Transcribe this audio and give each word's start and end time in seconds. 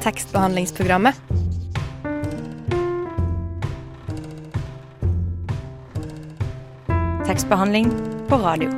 tekstbehandlingsprogrammet. 0.00 1.14
Tekstbehandling 7.26 7.90
på 8.28 8.36
radio. 8.40 8.70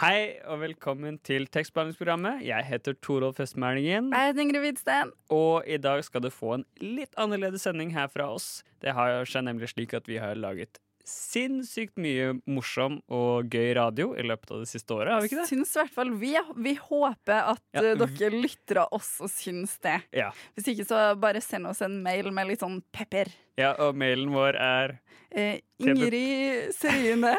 Hei 0.00 0.38
og 0.46 0.60
velkommen 0.62 1.18
til 1.26 1.48
tekstbehandlingsprogrammet. 1.50 2.44
Jeg 2.46 2.64
heter 2.64 2.94
Torolf 3.02 3.40
Østmælingen. 3.40 4.12
Jeg 4.14 4.30
heter 4.30 4.40
Ingrid 4.40 4.60
Hvidsten. 4.60 5.10
Og 5.28 5.66
i 5.66 5.76
dag 5.76 6.04
skal 6.04 6.22
du 6.22 6.30
få 6.30 6.54
en 6.60 6.64
litt 6.78 7.18
annerledes 7.18 7.66
sending 7.66 7.90
her 7.98 8.06
fra 8.06 8.30
oss. 8.30 8.62
Det 8.78 8.94
har 8.94 9.26
seg 9.26 9.44
nemlig 9.50 9.72
slik 9.74 9.98
at 9.98 10.06
vi 10.08 10.22
har 10.22 10.38
laget 10.38 10.78
sinnssykt 11.10 11.98
mye 12.00 12.32
morsom 12.46 13.00
og 13.12 13.50
gøy 13.52 13.74
radio 13.78 14.12
i 14.18 14.22
løpet 14.26 14.54
av 14.54 14.62
det 14.62 14.70
siste 14.70 14.94
året. 14.96 15.12
har 15.12 15.20
vi 15.24 15.30
ikke 15.30 15.40
det? 15.42 15.48
Syns 15.50 15.74
i 15.74 15.80
hvert 15.82 15.94
fall 15.98 16.10
vi, 16.22 16.32
vi 16.56 16.74
håper 16.78 17.50
at 17.56 17.62
Ja, 17.76 17.82
eh, 17.92 17.98
dere 18.00 18.30
lytter 18.40 18.84
av 18.84 18.94
oss 18.96 19.12
og 19.20 19.30
syns 19.34 19.76
det. 19.84 19.98
Ja. 20.16 20.30
Hvis 20.56 20.70
ikke, 20.74 20.86
så 20.88 21.02
bare 21.20 21.42
send 21.44 21.66
oss 21.70 21.82
en 21.86 22.00
mail 22.04 22.30
med 22.34 22.48
litt 22.52 22.62
sånn 22.64 22.80
pepper. 22.94 23.28
ja 23.60 23.74
og 23.82 23.98
mailen 23.98 24.30
vår 24.34 24.56
er 24.56 24.98
Eh, 25.30 25.60
Ingrid 25.78 26.72
Serine 26.74 27.30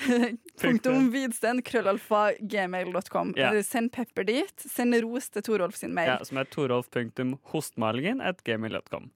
Punktum 0.62 1.10
Hvidsten, 1.12 1.60
krøllalfa, 1.62 2.30
gmail.com. 2.40 3.34
Ja. 3.36 3.50
Eh, 3.52 3.62
Send 3.66 3.92
pepper 3.92 4.24
dit. 4.24 4.54
Send 4.64 4.96
ros 5.04 5.28
til 5.28 5.44
Torolf 5.44 5.76
sin 5.76 5.92
mail. 5.92 6.08
ja, 6.14 6.24
som 6.24 6.40
er 6.40 6.48
torolf.hostmalingen 6.48 8.22
at 8.24 8.40
gmail.com. 8.46 9.10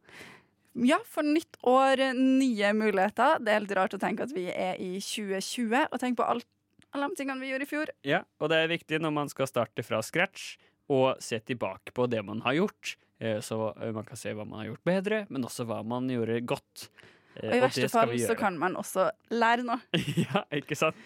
Ja, 0.74 0.98
for 1.06 1.22
nytt 1.22 1.56
år, 1.62 2.00
nye 2.18 2.72
muligheter. 2.74 3.38
Det 3.38 3.52
er 3.52 3.60
helt 3.60 3.74
rart 3.78 3.94
å 3.94 4.00
tenke 4.02 4.26
at 4.26 4.32
vi 4.34 4.48
er 4.50 4.74
i 4.82 4.96
2020, 4.98 5.86
og 5.92 6.00
tenk 6.02 6.18
på 6.18 6.26
alt, 6.26 6.46
alle 6.94 7.08
de 7.12 7.18
tingene 7.20 7.42
vi 7.42 7.52
gjorde 7.52 7.66
i 7.68 7.70
fjor. 7.70 7.92
Ja, 8.06 8.22
og 8.42 8.50
det 8.50 8.58
er 8.64 8.72
viktig 8.72 8.98
når 9.02 9.14
man 9.14 9.30
skal 9.30 9.46
starte 9.50 9.84
fra 9.86 10.02
scratch 10.02 10.56
og 10.92 11.22
se 11.22 11.38
tilbake 11.46 11.94
på 11.96 12.08
det 12.10 12.24
man 12.26 12.42
har 12.44 12.58
gjort. 12.58 12.96
Eh, 13.22 13.38
Så 13.40 13.56
eh, 13.78 13.92
man 13.94 14.04
kan 14.04 14.18
se 14.18 14.34
hva 14.34 14.44
man 14.46 14.64
har 14.64 14.72
gjort 14.72 14.84
bedre, 14.90 15.20
men 15.30 15.46
også 15.46 15.64
hva 15.70 15.78
man 15.86 16.10
gjorde 16.10 16.40
godt. 16.44 16.88
Eh, 17.36 17.48
Og 17.50 17.56
i 17.56 17.62
verste 17.62 17.86
det 17.86 17.92
fall 17.94 18.12
så 18.26 18.34
kan 18.38 18.58
man 18.58 18.74
også 18.76 19.08
lære 19.30 19.64
noe. 19.66 19.78
ja, 20.26 20.42
ikke 20.58 20.76
sant? 20.78 20.98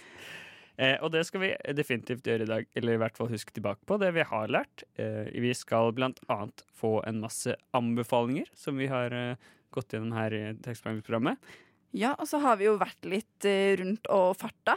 Eh, 0.78 0.96
og 1.02 1.10
det 1.12 1.24
skal 1.26 1.42
vi 1.42 1.52
definitivt 1.74 2.24
gjøre 2.26 2.44
i 2.46 2.50
dag, 2.50 2.66
eller 2.78 2.94
i 2.96 3.00
hvert 3.04 3.16
fall 3.18 3.28
huske 3.32 3.52
tilbake 3.52 3.84
på 3.88 3.96
det 4.00 4.12
vi 4.16 4.24
har 4.32 4.48
lært. 4.48 4.84
Eh, 4.96 5.28
vi 5.42 5.52
skal 5.58 5.92
blant 5.92 6.20
annet 6.30 6.64
få 6.78 6.98
en 7.08 7.20
masse 7.20 7.54
anbefalinger 7.74 8.48
som 8.56 8.78
vi 8.78 8.86
har 8.90 9.12
gått 9.74 9.94
gjennom 9.94 10.14
her 10.16 10.34
i 10.34 10.42
tekstbehandlingsprogrammet. 10.64 11.50
Ja, 11.96 12.12
og 12.18 12.28
så 12.28 12.40
har 12.44 12.58
vi 12.60 12.68
jo 12.68 12.76
vært 12.80 13.08
litt 13.08 13.48
eh, 13.48 13.74
rundt 13.80 14.08
og 14.12 14.36
farta. 14.40 14.76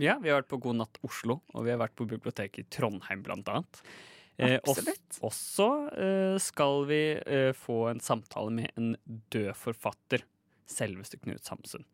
Ja, 0.00 0.16
vi 0.22 0.30
har 0.30 0.40
vært 0.40 0.50
på 0.52 0.60
God 0.62 0.80
natt 0.80 0.98
Oslo, 1.06 1.40
og 1.52 1.66
vi 1.66 1.72
har 1.74 1.80
vært 1.82 1.96
på 1.98 2.06
biblioteket 2.08 2.64
i 2.64 2.70
Trondheim 2.72 3.24
blant 3.26 3.50
annet. 3.52 3.82
Eh, 4.40 4.56
Absolutt. 4.56 5.18
også 5.20 5.68
eh, 5.92 6.36
skal 6.40 6.86
vi 6.88 7.02
eh, 7.20 7.50
få 7.54 7.84
en 7.90 8.00
samtale 8.02 8.54
med 8.54 8.80
en 8.80 8.94
død 9.34 9.52
forfatter, 9.58 10.24
selveste 10.70 11.20
Knut 11.20 11.44
Samsun 11.44 11.84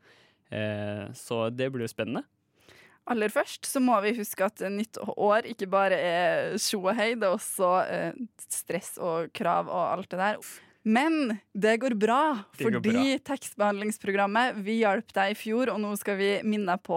Eh, 0.49 1.13
så 1.13 1.51
det 1.53 1.67
blir 1.73 1.85
jo 1.85 1.93
spennende. 1.93 2.25
Aller 3.09 3.33
først 3.33 3.69
så 3.69 3.81
må 3.81 3.99
vi 4.05 4.15
huske 4.19 4.45
at 4.45 4.63
nytt 4.73 4.97
år 5.01 5.49
ikke 5.49 5.69
bare 5.69 5.97
er 5.97 6.57
tjo 6.61 6.83
og 6.83 6.97
hei, 6.97 7.15
det 7.17 7.29
er 7.29 7.37
også 7.37 7.71
eh, 7.89 8.19
stress 8.53 8.95
og 9.01 9.29
krav 9.37 9.69
og 9.69 9.83
alt 9.93 10.11
det 10.13 10.21
der. 10.21 10.41
Men 10.89 11.37
det 11.53 11.77
går 11.77 11.95
bra, 12.01 12.39
Det 12.57 12.65
går 12.65 12.79
fordi 12.79 13.19
tekstbehandlingsprogrammet 13.21 14.57
Vi 14.65 14.79
hjalp 14.81 15.13
deg 15.13 15.35
i 15.35 15.37
fjor, 15.37 15.69
og 15.75 15.83
nå 15.83 15.91
skal 16.01 16.17
vi 16.17 16.31
minne 16.49 16.73
deg 16.73 16.85
på 16.87 16.97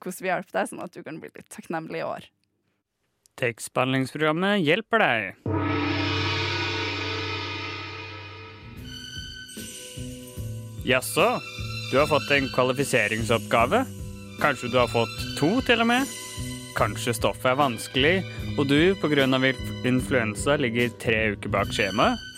hvordan 0.00 0.22
vi 0.24 0.30
hjalp 0.30 0.48
deg, 0.54 0.68
sånn 0.70 0.80
at 0.82 0.94
du 0.96 1.02
kan 1.04 1.18
bli 1.20 1.28
litt 1.28 1.50
takknemlig 1.52 2.00
i 2.00 2.06
år. 2.06 2.24
Tekstbehandlingsprogrammet 3.40 4.64
hjelper 4.64 5.04
deg. 5.04 5.36
Jaså, 10.88 11.28
du 11.92 12.00
har 12.00 12.08
fått 12.08 12.32
en 12.34 12.48
kvalifiseringsoppgave? 12.56 13.84
Kanskje 14.40 14.72
du 14.72 14.80
har 14.80 14.88
fått 14.88 15.20
to, 15.36 15.52
til 15.68 15.84
og 15.84 15.90
med? 15.92 16.16
Kanskje 16.80 17.14
stoffet 17.20 17.52
er 17.52 17.60
vanskelig, 17.60 18.16
og 18.56 18.66
du 18.72 18.96
pga. 18.96 19.28
influensa 19.84 20.56
ligger 20.56 20.88
tre 20.98 21.36
uker 21.36 21.52
bak 21.52 21.68
skjemaet? 21.76 22.29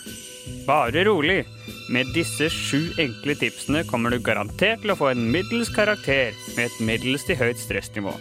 Bare 0.67 1.03
rolig. 1.07 1.45
Med 1.89 2.09
disse 2.15 2.49
sju 2.51 2.91
enkle 2.99 3.35
tipsene 3.39 3.83
kommer 3.87 4.11
du 4.11 4.19
garantert 4.23 4.83
til 4.83 4.93
å 4.93 4.97
få 4.99 5.11
en 5.11 5.25
middels 5.31 5.71
karakter 5.71 6.35
med 6.57 6.67
et 6.67 6.79
middels 6.83 7.25
til 7.27 7.39
høyt 7.39 7.59
stressnivå. 7.61 8.13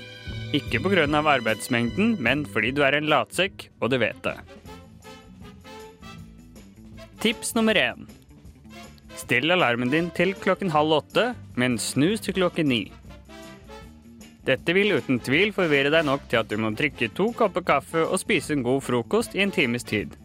Ikke 0.52 0.82
pga. 0.84 1.06
arbeidsmengden, 1.06 2.16
men 2.20 2.44
fordi 2.44 2.72
du 2.72 2.82
er 2.84 2.94
en 2.98 3.08
latsekk, 3.08 3.70
og 3.80 3.90
du 3.90 3.98
vet 3.98 4.22
det. 4.22 4.36
Tips 7.20 7.54
nummer 7.54 7.74
én. 7.74 8.06
Still 9.16 9.50
alarmen 9.50 9.90
din 9.90 10.10
til 10.10 10.34
klokken 10.34 10.70
halv 10.70 10.92
åtte, 11.02 11.34
men 11.56 11.78
snus 11.78 12.20
til 12.20 12.34
klokken 12.34 12.68
ni. 12.68 12.82
Dette 14.44 14.74
vil 14.74 14.96
uten 14.98 15.20
tvil 15.22 15.52
forvirre 15.54 15.90
deg 15.94 16.04
nok 16.04 16.26
til 16.28 16.42
at 16.42 16.50
du 16.50 16.58
må 16.58 16.72
drikke 16.74 17.12
to 17.14 17.30
kopper 17.32 17.62
kaffe 17.62 18.02
og 18.02 18.18
spise 18.18 18.56
en 18.56 18.66
god 18.66 18.82
frokost 18.82 19.36
i 19.38 19.42
en 19.44 19.54
times 19.54 19.86
tid. 19.86 20.18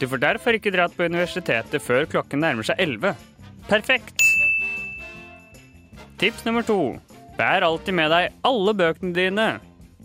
Du 0.00 0.08
får 0.08 0.22
derfor 0.22 0.56
ikke 0.56 0.72
dratt 0.72 0.94
på 0.96 1.04
universitetet 1.04 1.82
før 1.84 2.06
klokken 2.08 2.40
nærmer 2.40 2.64
seg 2.64 2.80
elleve. 2.80 3.12
Perfekt! 3.68 4.16
Tips 6.20 6.46
nummer 6.46 6.64
to. 6.64 6.96
Bær 7.36 7.64
alltid 7.64 7.96
med 7.96 8.08
deg 8.12 8.32
alle 8.48 8.74
bøkene 8.76 9.12
dine, 9.16 9.46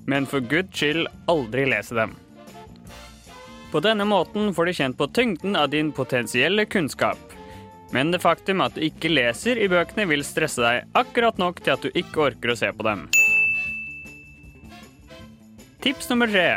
men 0.08 0.28
for 0.28 0.44
guds 0.44 0.76
skyld 0.76 1.08
aldri 1.32 1.66
lese 1.72 1.96
dem. 1.96 2.14
På 3.72 3.82
denne 3.84 4.08
måten 4.08 4.54
får 4.56 4.68
du 4.68 4.74
kjent 4.78 5.00
på 5.00 5.08
tyngden 5.16 5.56
av 5.60 5.72
din 5.72 5.90
potensielle 5.96 6.68
kunnskap. 6.68 7.20
Men 7.96 8.12
det 8.12 8.24
faktum 8.24 8.64
at 8.64 8.76
du 8.76 8.84
ikke 8.84 9.12
leser 9.12 9.60
i 9.60 9.68
bøkene, 9.72 10.08
vil 10.12 10.24
stresse 10.28 10.64
deg 10.64 10.88
akkurat 10.96 11.40
nok 11.40 11.64
til 11.64 11.76
at 11.76 11.84
du 11.84 11.92
ikke 11.96 12.30
orker 12.30 12.52
å 12.52 12.60
se 12.60 12.72
på 12.76 12.88
dem. 12.88 13.08
Tips 15.84 16.10
nummer 16.12 16.32
tre. 16.32 16.50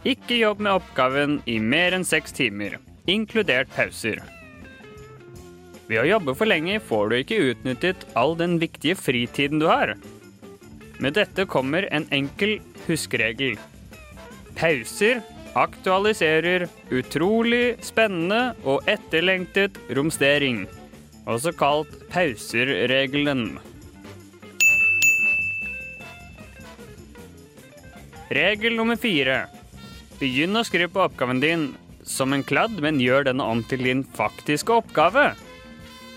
Ikke 0.00 0.38
jobb 0.38 0.62
med 0.64 0.78
oppgaven 0.78 1.40
i 1.44 1.58
mer 1.60 1.92
enn 1.92 2.06
seks 2.08 2.32
timer, 2.32 2.78
inkludert 3.04 3.68
pauser. 3.74 4.22
Ved 5.90 6.00
å 6.00 6.06
jobbe 6.08 6.32
for 6.38 6.48
lenge 6.48 6.78
får 6.80 7.10
du 7.10 7.16
ikke 7.18 7.40
utnyttet 7.50 8.06
all 8.16 8.32
den 8.38 8.56
viktige 8.62 8.96
fritiden 8.96 9.60
du 9.60 9.66
har. 9.68 9.92
Med 11.04 11.18
dette 11.18 11.44
kommer 11.44 11.84
en 11.92 12.08
enkel 12.16 12.60
huskeregel. 12.86 13.58
Pauser 14.56 15.20
aktualiserer 15.58 16.68
utrolig 16.94 17.76
spennende 17.84 18.54
og 18.64 18.88
etterlengtet 18.88 19.76
romstering, 19.92 20.64
også 21.28 21.52
kalt 21.52 21.92
pauser-regelen. 22.08 23.58
Regel 28.30 28.78
nummer 28.78 28.96
fire. 28.96 29.42
Begynn 30.20 30.58
å 30.58 30.64
skrive 30.68 30.92
på 30.92 31.00
oppgaven 31.06 31.40
din 31.40 31.70
som 32.04 32.34
en 32.36 32.44
kladd, 32.44 32.76
men 32.84 33.00
gjør 33.00 33.30
denne 33.30 33.44
om 33.48 33.62
til 33.64 33.84
din 33.84 34.02
faktiske 34.16 34.74
oppgave. 34.82 35.30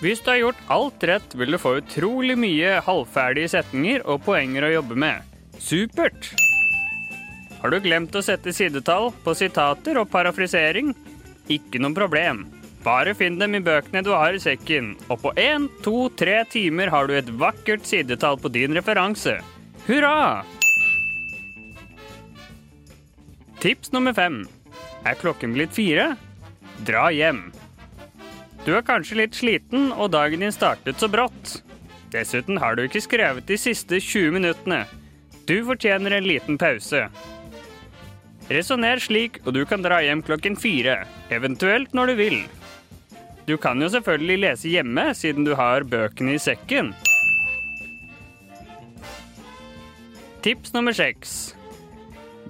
Hvis 0.04 0.20
du 0.20 0.34
har 0.34 0.42
gjort 0.42 0.64
alt 0.76 1.04
rett, 1.08 1.36
vil 1.40 1.56
du 1.56 1.60
få 1.62 1.78
utrolig 1.80 2.36
mye 2.40 2.82
halvferdige 2.84 3.54
setninger 3.54 4.04
og 4.04 4.26
poenger 4.26 4.68
å 4.68 4.74
jobbe 4.74 4.98
med. 5.00 5.30
Supert! 5.64 6.34
Har 7.62 7.72
du 7.72 7.80
glemt 7.80 8.16
å 8.20 8.24
sette 8.26 8.52
sidetall 8.52 9.14
på 9.24 9.36
sitater 9.40 10.02
og 10.02 10.10
parafrisering? 10.12 10.92
Ikke 11.48 11.80
noe 11.80 11.96
problem. 11.96 12.44
Bare 12.84 13.14
finn 13.16 13.38
dem 13.40 13.56
i 13.56 13.64
bøkene 13.64 14.04
du 14.04 14.12
har 14.12 14.36
i 14.36 14.42
sekken, 14.44 14.98
og 15.08 15.22
på 15.24 15.32
én, 15.40 15.70
to, 15.86 16.10
tre 16.20 16.42
timer 16.52 16.92
har 16.92 17.08
du 17.08 17.16
et 17.16 17.32
vakkert 17.40 17.88
sidetall 17.88 18.36
på 18.44 18.52
din 18.52 18.76
referanse. 18.76 19.38
Hurra! 19.88 20.44
Tips 23.64 23.94
nummer 23.96 24.12
fem. 24.12 24.42
Er 25.08 25.16
klokken 25.16 25.54
blitt 25.56 25.72
fire? 25.72 26.18
Dra 26.84 27.06
hjem. 27.16 27.46
Du 28.66 28.74
er 28.76 28.84
kanskje 28.84 29.22
litt 29.22 29.38
sliten, 29.40 29.86
og 29.96 30.10
dagen 30.12 30.44
din 30.44 30.52
startet 30.52 31.00
så 31.00 31.08
brått. 31.08 31.62
Dessuten 32.12 32.60
har 32.60 32.76
du 32.76 32.82
ikke 32.84 33.06
skrevet 33.06 33.48
de 33.48 33.56
siste 33.56 34.02
20 34.04 34.36
minuttene. 34.36 34.82
Du 35.48 35.56
fortjener 35.64 36.18
en 36.18 36.28
liten 36.28 36.60
pause. 36.60 37.06
Resonner 38.52 39.00
slik, 39.00 39.40
og 39.48 39.56
du 39.56 39.64
kan 39.64 39.88
dra 39.88 40.02
hjem 40.04 40.26
klokken 40.28 40.60
fire, 40.60 41.00
eventuelt 41.32 41.96
når 41.96 42.12
du 42.12 42.20
vil. 42.20 42.38
Du 43.48 43.56
kan 43.56 43.80
jo 43.80 43.88
selvfølgelig 43.96 44.40
lese 44.44 44.76
hjemme, 44.76 45.08
siden 45.16 45.48
du 45.48 45.56
har 45.56 45.88
bøkene 45.88 46.36
i 46.36 46.46
sekken. 46.52 46.92
Tips 50.44 50.76
nummer 50.76 50.92
seks. 50.92 51.54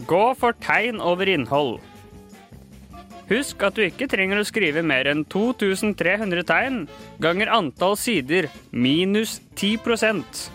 Gå 0.10 0.24
for 0.40 0.58
tegn 0.64 1.02
over 1.02 1.30
innhold. 1.30 1.78
Husk 3.30 3.64
at 3.64 3.78
du 3.78 3.86
ikke 3.86 4.10
trenger 4.12 4.42
å 4.42 4.48
skrive 4.48 4.84
mer 4.86 5.08
enn 5.10 5.24
2300 5.32 6.44
tegn 6.50 6.82
ganger 7.24 7.52
antall 7.56 7.96
sider 7.98 8.50
minus 8.72 9.40
10% 9.56 10.50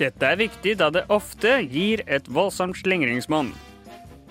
Dette 0.00 0.26
er 0.26 0.40
viktig 0.40 0.74
da 0.80 0.88
det 0.90 1.04
ofte 1.14 1.60
gir 1.70 2.02
et 2.10 2.26
voldsomt 2.26 2.80
slingringsmonn. 2.80 3.52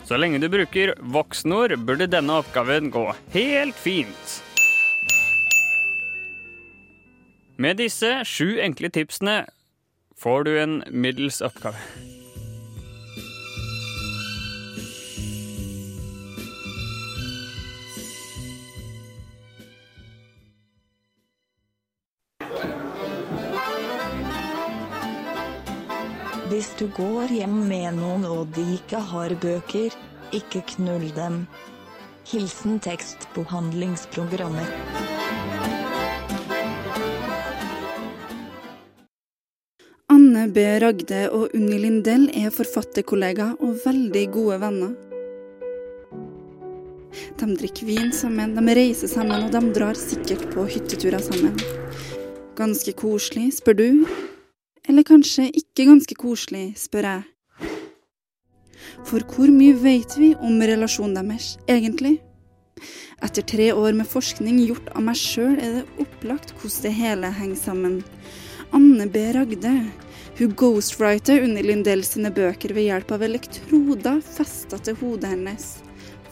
Så 0.04 0.20
lenge 0.20 0.42
du 0.44 0.50
bruker 0.52 0.92
voksenord, 1.00 1.78
burde 1.88 2.10
denne 2.12 2.42
oppgaven 2.44 2.92
gå 2.92 3.06
helt 3.32 3.80
fint. 3.80 4.34
Med 7.56 7.80
disse 7.80 8.18
sju 8.28 8.58
enkle 8.60 8.92
tipsene 8.92 9.44
får 10.20 10.50
du 10.50 10.58
en 10.60 10.82
middels 10.92 11.40
oppgave. 11.46 11.80
Hvis 26.64 26.78
du 26.80 26.86
går 26.96 27.28
hjem 27.36 27.56
med 27.68 27.98
noen 27.98 28.22
og 28.24 28.54
de 28.56 28.64
ikke 28.78 29.02
har 29.04 29.34
bøker, 29.36 29.92
ikke 30.32 30.62
knull 30.70 31.10
dem. 31.12 31.42
Hilsen 32.30 32.78
tekstbehandlingsprogrammer. 32.86 34.70
Anne 40.16 40.48
B. 40.56 40.64
Ragde 40.86 41.22
og 41.36 41.52
Unni 41.52 41.84
Lindell 41.84 42.30
er 42.32 42.48
forfatterkollega 42.56 43.58
og 43.60 43.84
veldig 43.84 44.26
gode 44.32 44.64
venner. 44.64 44.98
De 47.44 47.54
drikker 47.60 47.92
vin 47.92 48.16
sammen, 48.16 48.56
de 48.56 48.80
reiser 48.80 49.12
sammen, 49.12 49.50
og 49.50 49.52
de 49.52 49.76
drar 49.76 50.00
sikkert 50.00 50.48
på 50.56 50.70
hytteturer 50.78 51.28
sammen. 51.28 51.60
Ganske 52.56 52.96
koselig, 53.04 53.52
spør 53.60 53.84
du? 53.84 53.90
Eller 54.90 55.06
kanskje 55.08 55.48
ikke 55.56 55.88
ganske 55.88 56.16
koselig, 56.20 56.74
spør 56.80 57.08
jeg. 57.08 57.24
For 59.08 59.24
hvor 59.32 59.52
mye 59.52 59.76
vet 59.80 60.16
vi 60.20 60.34
om 60.36 60.60
relasjonen 60.60 61.32
deres, 61.32 61.54
egentlig? 61.72 62.18
Etter 63.24 63.46
tre 63.48 63.70
år 63.72 63.96
med 63.96 64.10
forskning 64.10 64.60
gjort 64.66 64.90
av 64.92 65.06
meg 65.06 65.20
sjøl, 65.20 65.56
er 65.56 65.78
det 65.80 66.04
opplagt 66.04 66.52
hvordan 66.58 66.84
det 66.84 66.94
hele 66.98 67.32
henger 67.38 67.62
sammen. 67.62 68.00
Anne 68.76 69.08
B. 69.08 69.22
Ragde. 69.36 69.74
Hun 70.34 70.56
ghostwriter 70.58 71.44
Unni 71.46 71.62
Lindell 71.64 72.04
sine 72.04 72.32
bøker 72.34 72.74
ved 72.74 72.90
hjelp 72.90 73.12
av 73.14 73.24
elektroder 73.28 74.20
festa 74.26 74.80
til 74.82 74.98
hodet 75.00 75.30
hennes, 75.30 75.68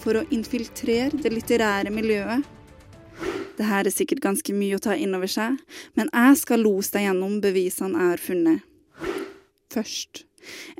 for 0.01 0.18
å 0.18 0.25
infiltrere 0.33 1.21
det 1.21 1.31
litterære 1.31 1.94
miljøet. 1.94 2.44
Det 3.57 3.68
her 3.68 3.88
er 3.88 3.94
sikkert 3.94 4.24
ganske 4.24 4.56
mye 4.56 4.77
å 4.77 4.83
ta 4.83 4.95
inn 4.95 5.15
over 5.18 5.30
seg, 5.31 5.57
men 6.00 6.12
jeg 6.12 6.42
skal 6.42 6.63
lose 6.65 6.94
deg 6.95 7.07
gjennom 7.07 7.39
bevisene 7.44 7.98
jeg 7.98 8.13
har 8.13 8.25
funnet. 8.25 8.68
Først. 9.71 10.25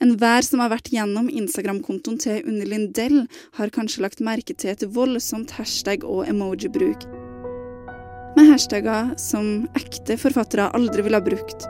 Enhver 0.02 0.42
som 0.44 0.64
har 0.64 0.72
vært 0.74 0.90
gjennom 0.92 1.30
Instagram-kontoen 1.30 2.18
til 2.22 2.42
Unni 2.50 2.66
Lindell, 2.66 3.26
har 3.60 3.74
kanskje 3.74 4.06
lagt 4.08 4.24
merke 4.26 4.58
til 4.58 4.74
et 4.74 4.88
voldsomt 4.96 5.54
hashtag- 5.60 6.08
og 6.08 6.26
emoji-bruk 6.32 7.06
med 8.36 8.48
hashtagger 8.48 9.12
som 9.20 9.68
ekte 9.78 10.18
forfattere 10.20 10.72
aldri 10.76 11.04
ville 11.06 11.20
ha 11.20 11.26
brukt. 11.26 11.68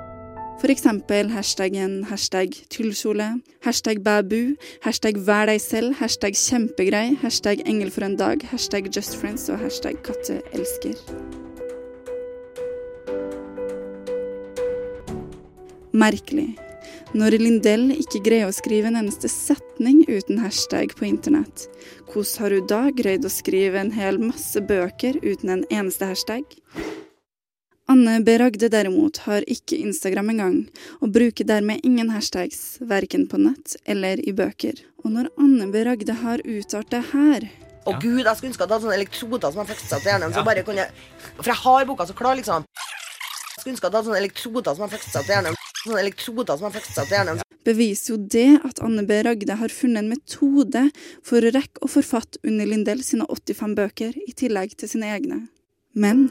Eksempel 0.69 1.27
hashtaggen 1.33 2.03
hashtag 2.07 2.53
tullkjole, 2.69 3.41
hashtag 3.65 3.99
babu, 4.05 4.55
hashtag 4.85 5.17
vær 5.25 5.49
deg 5.49 5.59
selv, 5.59 5.97
hashtag 5.99 6.37
kjempegrei, 6.37 7.17
hashtag 7.19 7.63
engel 7.67 7.89
for 7.91 8.05
en 8.07 8.15
dag, 8.15 8.45
hashtag 8.53 8.87
just 8.93 9.17
friends 9.19 9.49
og 9.49 9.59
hashtag 9.59 9.99
katteelsker. 10.05 10.95
Merkelig. 15.91 16.53
Når 17.11 17.35
Lindell 17.41 17.89
ikke 17.97 18.23
greier 18.23 18.47
å 18.47 18.55
skrive 18.55 18.87
en 18.87 19.01
eneste 19.01 19.27
setning 19.27 20.05
uten 20.07 20.39
hashtag 20.39 20.95
på 20.95 21.09
internett, 21.09 21.67
hvordan 22.07 22.45
har 22.45 22.55
hun 22.55 22.71
da 22.71 22.81
greid 22.95 23.27
å 23.27 23.33
skrive 23.33 23.81
en 23.81 23.91
hel 23.91 24.21
masse 24.23 24.63
bøker 24.63 25.19
uten 25.19 25.57
en 25.57 25.67
eneste 25.67 26.07
hashtag? 26.13 26.47
Anne 27.91 28.21
B. 28.23 28.37
Ragde 28.39 28.69
derimot 28.71 29.17
har 29.25 29.43
ikke 29.51 29.75
Instagram 29.83 30.29
engang, 30.31 30.59
og 31.03 31.11
bruker 31.11 31.43
dermed 31.43 31.81
ingen 31.83 32.07
hashtags, 32.13 32.77
verken 32.87 33.25
på 33.27 33.35
nett 33.41 33.73
eller 33.83 34.21
i 34.23 34.31
bøker. 34.31 34.77
Og 35.03 35.11
når 35.11 35.27
Anne 35.35 35.65
B. 35.73 35.81
Ragde 35.83 36.15
har 36.21 36.39
uttalt 36.39 36.87
det 36.93 37.01
her 37.09 37.49
Å 37.83 37.95
gud, 37.97 38.21
jeg 38.21 38.37
skulle 38.37 38.51
ønske 38.53 38.63
jeg 38.63 38.69
hadde 38.69 38.79
sånne 38.85 38.95
elektroder 38.95 39.51
som 39.51 39.65
jeg 39.65 39.81
satt 39.81 40.05
i 40.05 40.11
hjernen. 40.11 40.31
Så 40.31 40.43
bare 40.47 40.63
kunne 40.63 40.85
For 41.41 41.49
jeg 41.51 41.59
har 41.65 41.87
boka 41.89 42.05
så 42.07 42.15
klar, 42.15 42.37
liksom. 42.39 42.67
Jeg 42.77 43.57
skulle 43.57 43.73
ønske 43.73 43.89
jeg 43.89 43.91
hadde 43.91 44.03
sånne 44.07 44.21
elektroder 44.21 44.77
som 44.77 44.85
jeg 44.85 45.01
satt 45.07 45.27
i 45.27 45.33
hjernen. 45.33 45.57
Sånne 45.81 46.03
elektroder 46.05 46.61
som 46.61 46.69
jeg 46.69 46.85
satt 46.87 47.11
i 47.11 47.17
hjernen. 47.17 47.41
beviser 47.65 48.13
jo 48.13 48.19
det 48.37 48.51
at 48.69 48.79
Anne 48.85 49.03
B. 49.09 49.17
Ragde 49.27 49.57
har 49.59 49.75
funnet 49.81 50.05
en 50.05 50.13
metode 50.13 50.85
for 51.27 51.43
å 51.43 51.51
rekke 51.57 51.83
å 51.83 51.91
forfatte 51.91 52.39
Unni 52.47 52.69
Lindell 52.69 53.03
sine 53.03 53.27
85 53.27 53.75
bøker, 53.81 54.15
i 54.15 54.31
tillegg 54.31 54.77
til 54.77 54.93
sine 54.95 55.11
egne. 55.11 55.41
Men 55.91 56.29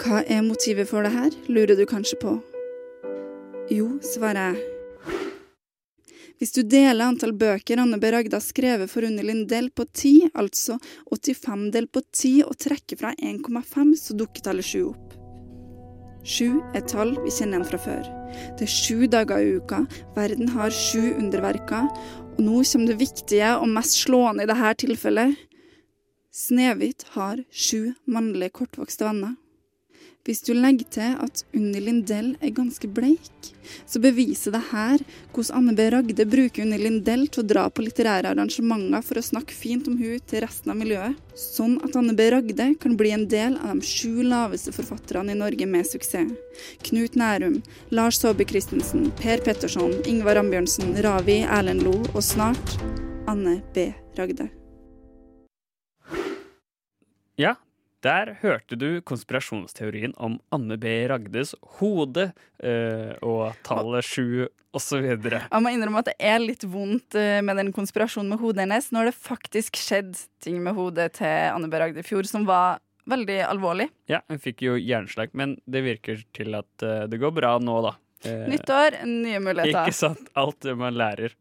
hva 0.00 0.22
er 0.26 0.42
motivet 0.42 0.88
for 0.90 1.06
det 1.06 1.12
her, 1.14 1.34
lurer 1.46 1.78
du 1.78 1.84
kanskje 1.86 2.18
på? 2.20 2.34
Jo, 3.72 3.94
svarer 4.02 4.54
jeg. 4.54 4.70
Hvis 6.42 6.50
du 6.56 6.64
deler 6.66 7.06
antall 7.06 7.32
bøker 7.38 7.78
Anne 7.78 8.00
B. 8.02 8.10
Ragde 8.10 8.34
har 8.34 8.42
skrevet 8.42 8.90
for 8.90 9.06
under 9.06 9.28
en 9.30 9.44
del 9.48 9.70
på 9.70 9.86
10, 9.86 10.32
altså 10.34 10.80
85 11.14 11.68
del 11.76 11.86
på 11.86 12.02
10, 12.02 12.32
og 12.48 12.58
trekker 12.58 12.98
fra 13.00 13.12
1,5, 13.14 13.94
så 14.00 14.16
dukker 14.18 14.44
tallet 14.44 14.66
7 14.66 14.80
opp. 14.88 15.14
Sju 16.24 16.58
er 16.74 16.82
tall 16.88 17.14
vi 17.20 17.30
kjenner 17.30 17.60
igjen 17.60 17.68
fra 17.68 17.80
før. 17.84 18.10
Det 18.58 18.66
er 18.66 18.74
sju 18.74 19.06
dager 19.12 19.44
i 19.44 19.54
uka, 19.60 19.84
verden 20.16 20.50
har 20.56 20.74
sju 20.74 21.12
underverker, 21.12 21.86
og 22.34 22.42
nå 22.42 22.64
kommer 22.64 22.90
det 22.90 22.98
viktige 23.04 23.54
og 23.60 23.70
mest 23.70 24.00
slående 24.02 24.42
i 24.42 24.50
dette 24.50 24.74
tilfellet. 24.82 25.38
Snehvit 26.34 27.06
har 27.14 27.44
sju 27.52 27.94
mannlige 28.10 28.56
kortvokste 28.58 29.06
venner. 29.06 29.36
Hvis 30.24 30.40
du 30.40 30.54
legger 30.56 30.86
til 30.88 31.16
at 31.20 31.42
Unni 31.52 31.80
Lindell 31.84 32.30
er 32.40 32.52
ganske 32.56 32.88
bleik, 32.88 33.48
så 33.84 34.00
beviser 34.00 34.54
det 34.54 34.62
her 34.70 35.02
hvordan 35.34 35.58
Anne 35.58 35.74
B. 35.76 35.84
Ragde 35.92 36.24
bruker 36.32 36.64
Unni 36.64 36.78
Lindell 36.80 37.26
til 37.28 37.42
å 37.42 37.48
dra 37.50 37.64
på 37.68 37.84
litterære 37.84 38.30
arrangementer 38.30 39.04
for 39.04 39.20
å 39.20 39.24
snakke 39.26 39.52
fint 39.52 39.90
om 39.90 39.98
hun 40.00 40.22
til 40.24 40.40
resten 40.40 40.72
av 40.72 40.78
miljøet, 40.80 41.18
sånn 41.36 41.74
at 41.84 41.98
Anne 42.00 42.14
B. 42.16 42.30
Ragde 42.32 42.70
kan 42.80 42.96
bli 42.96 43.12
en 43.12 43.26
del 43.28 43.58
av 43.60 43.74
de 43.76 43.84
sju 43.84 44.24
laveste 44.24 44.72
forfatterne 44.72 45.34
i 45.34 45.40
Norge 45.42 45.68
med 45.68 45.84
suksess. 45.90 46.32
Knut 46.88 47.20
Nærum, 47.20 47.60
Lars 47.92 48.22
Saabye 48.22 48.48
Christensen, 48.48 49.10
Per 49.20 49.44
Petterson, 49.44 49.92
Ingvar 50.08 50.40
Ambjørnsen, 50.40 50.96
Ravi 51.04 51.42
Erlend 51.44 51.84
Lo 51.84 51.98
og 52.14 52.22
snart 52.24 52.78
Anne 53.28 53.58
B. 53.76 53.90
Ragde. 54.16 54.48
Ja, 57.36 57.58
der 58.04 58.34
hørte 58.42 58.76
du 58.78 59.00
konspirasjonsteorien 59.06 60.14
om 60.20 60.36
Anne 60.54 60.76
B. 60.80 60.92
Ragdes 61.10 61.54
hode 61.78 62.30
eh, 62.60 63.14
og 63.24 63.56
tallet 63.66 64.06
sju 64.06 64.46
osv. 64.74 65.04
Jeg 65.06 65.62
må 65.62 65.72
innrømme 65.72 66.02
at 66.02 66.10
det 66.10 66.16
er 66.18 66.40
litt 66.42 66.66
vondt 66.68 67.16
eh, 67.18 67.40
med 67.46 67.60
den 67.60 67.72
konspirasjonen 67.74 68.32
med 68.34 68.42
hodet 68.42 68.64
hennes. 68.66 68.90
Nå 68.92 69.02
har 69.02 69.10
det 69.10 69.16
faktisk 69.16 69.78
skjedd 69.80 70.16
ting 70.44 70.60
med 70.64 70.76
hodet 70.76 71.14
til 71.20 71.50
Anne 71.50 71.70
B. 71.70 71.80
Ragde 71.80 72.02
i 72.02 72.06
fjor 72.06 72.28
som 72.28 72.46
var 72.48 72.82
veldig 73.10 73.40
alvorlig. 73.46 73.88
Ja, 74.10 74.22
hun 74.30 74.40
fikk 74.40 74.64
jo 74.64 74.78
hjerneslag, 74.80 75.34
men 75.36 75.58
det 75.70 75.84
virker 75.86 76.24
til 76.36 76.56
at 76.58 76.84
eh, 76.84 77.04
det 77.10 77.20
går 77.22 77.34
bra 77.36 77.56
nå, 77.62 77.78
da. 77.84 77.94
Eh, 78.24 78.46
Nyttår, 78.50 79.00
nye 79.08 79.40
muligheter. 79.44 79.84
Ikke 79.84 79.96
sant? 79.96 80.28
Alt 80.38 80.64
det 80.64 80.76
man 80.80 80.96
lærer. 80.96 81.34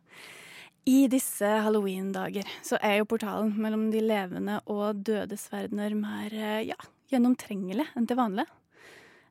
i 0.89 1.07
disse 1.13 1.47
halloween-dager 1.65 2.47
så 2.65 2.79
er 2.83 3.01
jo 3.01 3.09
portalen 3.11 3.53
mellom 3.61 3.89
de 3.93 4.01
levende 4.05 4.61
og 4.71 5.03
dødes 5.07 5.47
verdener 5.53 5.95
mer 5.99 6.33
eh, 6.33 6.63
ja, 6.71 6.79
gjennomtrengelig 7.13 7.87
enn 7.99 8.09
til 8.09 8.19
vanlig. 8.19 8.47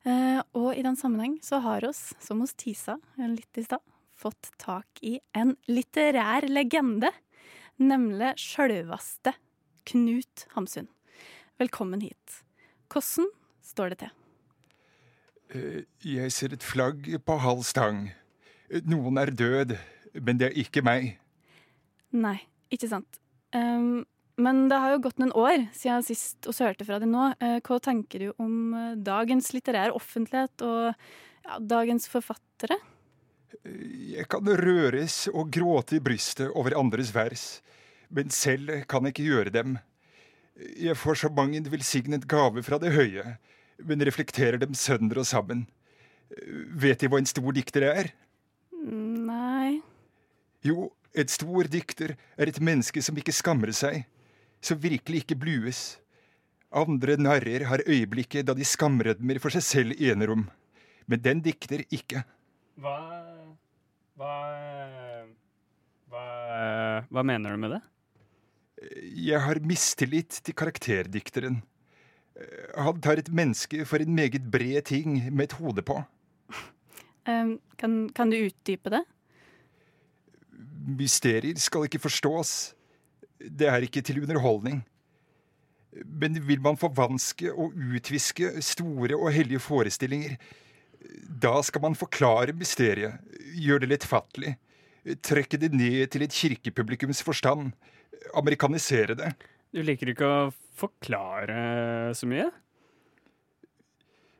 Eh, 0.08 0.39
og 0.56 0.70
i 0.77 0.84
den 0.86 0.98
sammenheng 1.00 1.39
så 1.44 1.60
har 1.65 1.88
oss, 1.88 2.13
som 2.24 2.44
hos 2.44 2.53
Tisa 2.53 3.00
litt 3.18 3.60
i 3.60 3.65
stad, 3.65 3.82
fått 4.20 4.51
tak 4.62 5.01
i 5.06 5.18
en 5.36 5.56
litterær 5.72 6.48
legende. 6.51 7.12
Nemlig 7.79 8.34
sjølvaste 8.39 9.34
Knut 9.89 10.46
Hamsun. 10.53 10.89
Velkommen 11.60 12.03
hit. 12.03 12.41
Hvordan 12.91 13.29
står 13.65 13.94
det 13.94 14.01
til? 14.03 14.12
Eh, 15.56 15.79
Jeg 16.06 16.32
ser 16.36 16.53
et 16.53 16.63
flagg 16.63 17.10
på 17.25 17.39
halv 17.41 17.63
stang. 17.68 18.12
Noen 18.86 19.18
er 19.18 19.32
død, 19.34 19.74
men 20.22 20.38
det 20.38 20.51
er 20.51 20.62
ikke 20.62 20.84
meg. 20.86 21.18
Nei, 22.16 22.39
Ikke 22.74 22.89
sant. 22.89 23.20
Um, 23.54 24.06
men 24.39 24.68
det 24.70 24.78
har 24.78 24.94
jo 24.94 25.01
gått 25.04 25.18
noen 25.20 25.34
år 25.36 25.66
siden 25.75 26.06
sist 26.06 26.46
vi 26.46 26.54
hørte 26.63 26.86
fra 26.86 27.00
deg 27.01 27.10
nå. 27.10 27.32
Uh, 27.42 27.58
hva 27.66 27.80
tenker 27.84 28.24
du 28.24 28.30
om 28.38 28.75
uh, 28.75 28.94
dagens 28.96 29.50
litterære 29.56 29.96
offentlighet 29.98 30.63
og 30.66 30.94
ja, 30.94 31.58
dagens 31.60 32.08
forfattere? 32.12 32.78
Jeg 33.66 34.28
kan 34.30 34.46
røres 34.46 35.25
og 35.34 35.50
gråte 35.51 35.98
i 35.98 36.04
brystet 36.04 36.54
over 36.54 36.78
andres 36.78 37.10
vers, 37.16 37.46
men 38.13 38.30
selv 38.32 38.86
kan 38.89 39.06
jeg 39.06 39.16
ikke 39.16 39.30
gjøre 39.32 39.54
dem. 39.54 39.80
Jeg 40.78 40.98
får 41.00 41.24
så 41.24 41.32
mang 41.34 41.56
en 41.58 41.68
velsignet 41.72 42.28
gave 42.30 42.63
fra 42.63 42.80
det 42.82 42.94
høye, 42.94 43.36
men 43.82 44.06
reflekterer 44.06 44.60
dem 44.62 44.78
sønder 44.78 45.22
og 45.24 45.28
sammen. 45.28 45.66
Vet 46.80 47.01
De 47.01 47.10
hva 47.10 47.20
en 47.20 47.30
stor 47.30 47.50
dikter 47.56 47.88
er? 47.89 48.12
Nei 48.80 49.80
Jo, 50.63 50.92
et 51.13 51.32
stor 51.34 51.70
dikter 51.72 52.16
er 52.38 52.51
et 52.51 52.60
menneske 52.62 53.01
som 53.06 53.18
ikke 53.18 53.36
skammer 53.36 53.72
seg, 53.75 54.04
som 54.62 54.80
virkelig 54.82 55.24
ikke 55.24 55.39
blues. 55.39 55.98
Andre 56.70 57.18
narrer 57.18 57.66
har 57.70 57.86
øyeblikket 57.88 58.46
da 58.46 58.54
de 58.54 58.68
skamrødmer 58.68 59.39
for 59.42 59.54
seg 59.54 59.66
selv 59.66 59.96
i 59.98 60.12
enerom, 60.13 60.46
men 61.10 61.24
den 61.24 61.42
dikter 61.46 61.86
ikke. 61.89 62.25
Hva 62.80 62.98
Hva 64.20 64.36
Hva, 66.10 66.25
hva 67.13 67.22
mener 67.24 67.54
du 67.54 67.62
med 67.62 67.75
det? 67.75 67.82
Jeg 69.20 69.42
har 69.44 69.60
mistillit 69.62 70.39
til 70.42 70.56
karakterdikteren. 70.58 71.60
Han 72.80 73.01
tar 73.04 73.20
et 73.22 73.30
menneske 73.30 73.84
for 73.86 74.01
en 74.01 74.16
meget 74.16 74.48
bred 74.51 74.82
ting 74.89 75.20
med 75.30 75.50
et 75.50 75.58
hode 75.60 75.84
på. 75.86 76.00
um, 77.28 77.60
kan, 77.78 78.10
kan 78.16 78.32
du 78.32 78.39
utdype 78.48 78.89
det? 78.89 79.04
Mysterier 81.00 81.60
skal 81.62 81.86
ikke 81.88 82.01
forstås. 82.04 82.74
Det 83.39 83.68
er 83.70 83.86
ikke 83.86 84.04
til 84.06 84.24
underholdning. 84.24 84.82
Men 86.06 86.38
vil 86.46 86.62
man 86.62 86.78
forvanske 86.78 87.51
og 87.54 87.74
utviske 87.74 88.51
store 88.66 89.18
og 89.18 89.32
hellige 89.34 89.62
forestillinger, 89.63 90.36
da 91.42 91.54
skal 91.66 91.82
man 91.82 91.96
forklare 91.98 92.54
mysteriet, 92.54 93.22
gjøre 93.56 93.86
det 93.86 93.89
lettfattelig, 93.94 94.56
trekke 95.25 95.58
det 95.62 95.72
ned 95.74 96.12
til 96.12 96.25
et 96.25 96.36
kirkepublikums 96.36 97.24
forstand, 97.25 97.72
amerikanisere 98.38 99.16
det. 99.18 99.32
Du 99.74 99.82
liker 99.86 100.12
ikke 100.12 100.28
å 100.28 100.50
forklare 100.80 102.12
så 102.18 102.28
mye? 102.30 102.50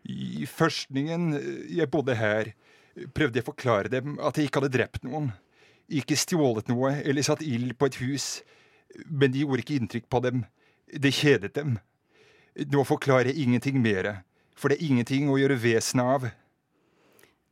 I 0.10 0.46
førstningen 0.50 1.32
jeg 1.70 1.90
bodde 1.92 2.18
her, 2.18 2.54
prøvde 3.16 3.40
jeg 3.40 3.46
å 3.46 3.52
forklare 3.52 3.92
dem 3.94 4.18
at 4.26 4.38
jeg 4.38 4.50
ikke 4.50 4.62
hadde 4.62 4.76
drept 4.76 5.06
noen, 5.08 5.32
ikke 5.90 6.18
stjålet 6.20 6.70
noe 6.70 6.94
eller 7.02 7.26
satt 7.26 7.44
ild 7.46 7.76
på 7.80 7.90
et 7.90 8.00
hus, 8.04 8.28
men 9.06 9.34
det 9.34 9.44
gjorde 9.44 9.66
ikke 9.66 9.78
inntrykk 9.80 10.10
på 10.10 10.22
dem. 10.26 10.44
Det 10.90 11.12
kjedet 11.14 11.54
dem. 11.58 11.78
Nå 12.70 12.84
forklarer 12.88 13.32
jeg 13.32 13.46
ingenting 13.46 13.80
mer, 13.82 14.22
for 14.58 14.70
det 14.70 14.80
er 14.80 14.90
ingenting 14.90 15.30
å 15.30 15.38
gjøre 15.40 15.60
vesen 15.62 16.02
av. 16.04 16.30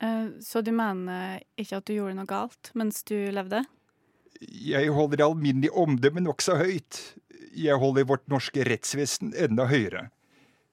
Uh, 0.03 0.37
så 0.43 0.61
du 0.61 0.69
mener 0.75 1.41
ikke 1.57 1.79
at 1.79 1.87
du 1.89 1.95
gjorde 1.95 2.17
noe 2.17 2.29
galt 2.29 2.69
mens 2.77 3.01
du 3.07 3.15
levde? 3.33 3.63
Jeg 4.37 4.91
holder 4.93 5.17
det 5.17 5.25
alminnelige 5.25 5.73
omdømmet 5.73 6.27
nokså 6.27 6.59
høyt. 6.59 6.99
Jeg 7.57 7.79
holder 7.81 8.05
vårt 8.05 8.27
norske 8.29 8.65
rettsvesen 8.67 9.33
enda 9.33 9.65
høyere. 9.69 10.07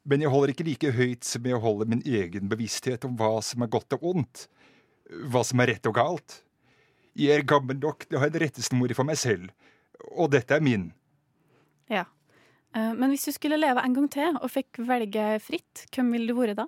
Men 0.04 0.20
jeg 0.20 0.32
holder 0.34 0.52
ikke 0.52 0.66
like 0.68 0.90
høyt 0.92 1.24
som 1.24 1.46
jeg 1.48 1.60
holder 1.62 1.88
min 1.88 2.02
egen 2.04 2.50
bevissthet 2.50 3.06
om 3.08 3.14
hva 3.16 3.38
som 3.44 3.64
er 3.64 3.72
godt 3.72 3.96
og 3.96 4.04
ondt. 4.10 4.44
Hva 5.32 5.40
som 5.48 5.62
er 5.64 5.72
rett 5.72 5.88
og 5.88 5.96
galt. 5.96 6.43
Jeg 7.14 7.38
er 7.38 7.46
gammel 7.46 7.78
nok 7.78 8.06
til 8.08 8.18
å 8.18 8.22
ha 8.22 8.28
en 8.28 8.40
rettesnor 8.42 8.94
for 8.98 9.06
meg 9.06 9.18
selv, 9.20 9.50
og 10.10 10.32
dette 10.34 10.56
er 10.56 10.64
min. 10.64 10.88
Ja. 11.90 12.06
Uh, 12.74 12.90
men 12.98 13.12
hvis 13.12 13.28
du 13.28 13.34
skulle 13.34 13.60
leve 13.60 13.82
en 13.84 13.94
gang 13.94 14.08
til 14.10 14.38
og 14.40 14.50
fikk 14.50 14.82
velge 14.88 15.36
fritt, 15.44 15.84
hvem 15.94 16.10
ville 16.16 16.32
du 16.32 16.38
vært 16.38 16.58
da? 16.58 16.66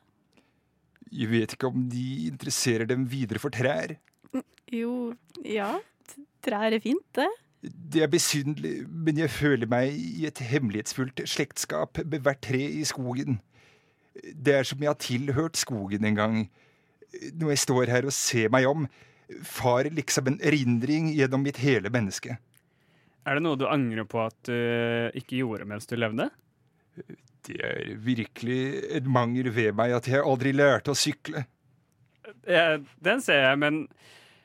Jeg 1.11 1.31
vet 1.31 1.55
ikke 1.55 1.71
om 1.71 1.89
de 1.91 2.07
interesserer 2.29 2.87
dem 2.87 3.07
videre 3.11 3.43
for 3.43 3.55
trær. 3.55 3.97
Jo, 4.73 5.15
ja. 5.47 5.77
Trær 6.43 6.75
er 6.75 6.83
fint, 6.83 7.07
det. 7.15 7.29
Det 7.63 8.03
er 8.05 8.11
besynderlig, 8.11 8.85
men 8.87 9.19
jeg 9.19 9.31
føler 9.31 9.71
meg 9.71 9.95
i 9.95 10.27
et 10.29 10.39
hemmelighetsfullt 10.39 11.23
slektskap 11.27 11.99
med 12.05 12.23
hvert 12.27 12.43
tre 12.45 12.61
i 12.63 12.85
skogen. 12.87 13.41
Det 14.15 14.55
er 14.55 14.67
som 14.67 14.83
jeg 14.83 14.91
har 14.91 15.01
tilhørt 15.03 15.59
skogen 15.59 16.05
en 16.07 16.19
gang. 16.19 16.37
Når 17.35 17.55
jeg 17.55 17.63
står 17.65 17.91
her 17.91 18.07
og 18.07 18.15
ser 18.15 18.51
meg 18.53 18.67
om, 18.71 18.87
farer 19.47 19.91
liksom 19.95 20.31
en 20.31 20.41
erindring 20.45 21.11
gjennom 21.15 21.43
mitt 21.47 21.59
hele 21.63 21.91
menneske. 21.93 22.39
Er 23.27 23.39
det 23.39 23.43
noe 23.43 23.59
du 23.59 23.67
angrer 23.67 24.07
på 24.07 24.21
at 24.23 24.37
du 24.47 25.17
ikke 25.19 25.41
gjorde 25.41 25.67
mens 25.67 25.89
du 25.91 25.97
levde? 25.99 26.29
Det 27.47 27.59
er 27.63 27.95
virkelig 28.03 28.61
en 28.99 29.11
mangel 29.13 29.51
ved 29.55 29.75
meg 29.79 29.95
at 29.97 30.07
jeg 30.11 30.23
aldri 30.23 30.55
lærte 30.55 30.95
å 30.95 30.99
sykle. 30.99 31.45
Ja, 32.47 32.79
den 33.03 33.23
ser 33.23 33.43
jeg, 33.43 33.59
men 33.63 33.83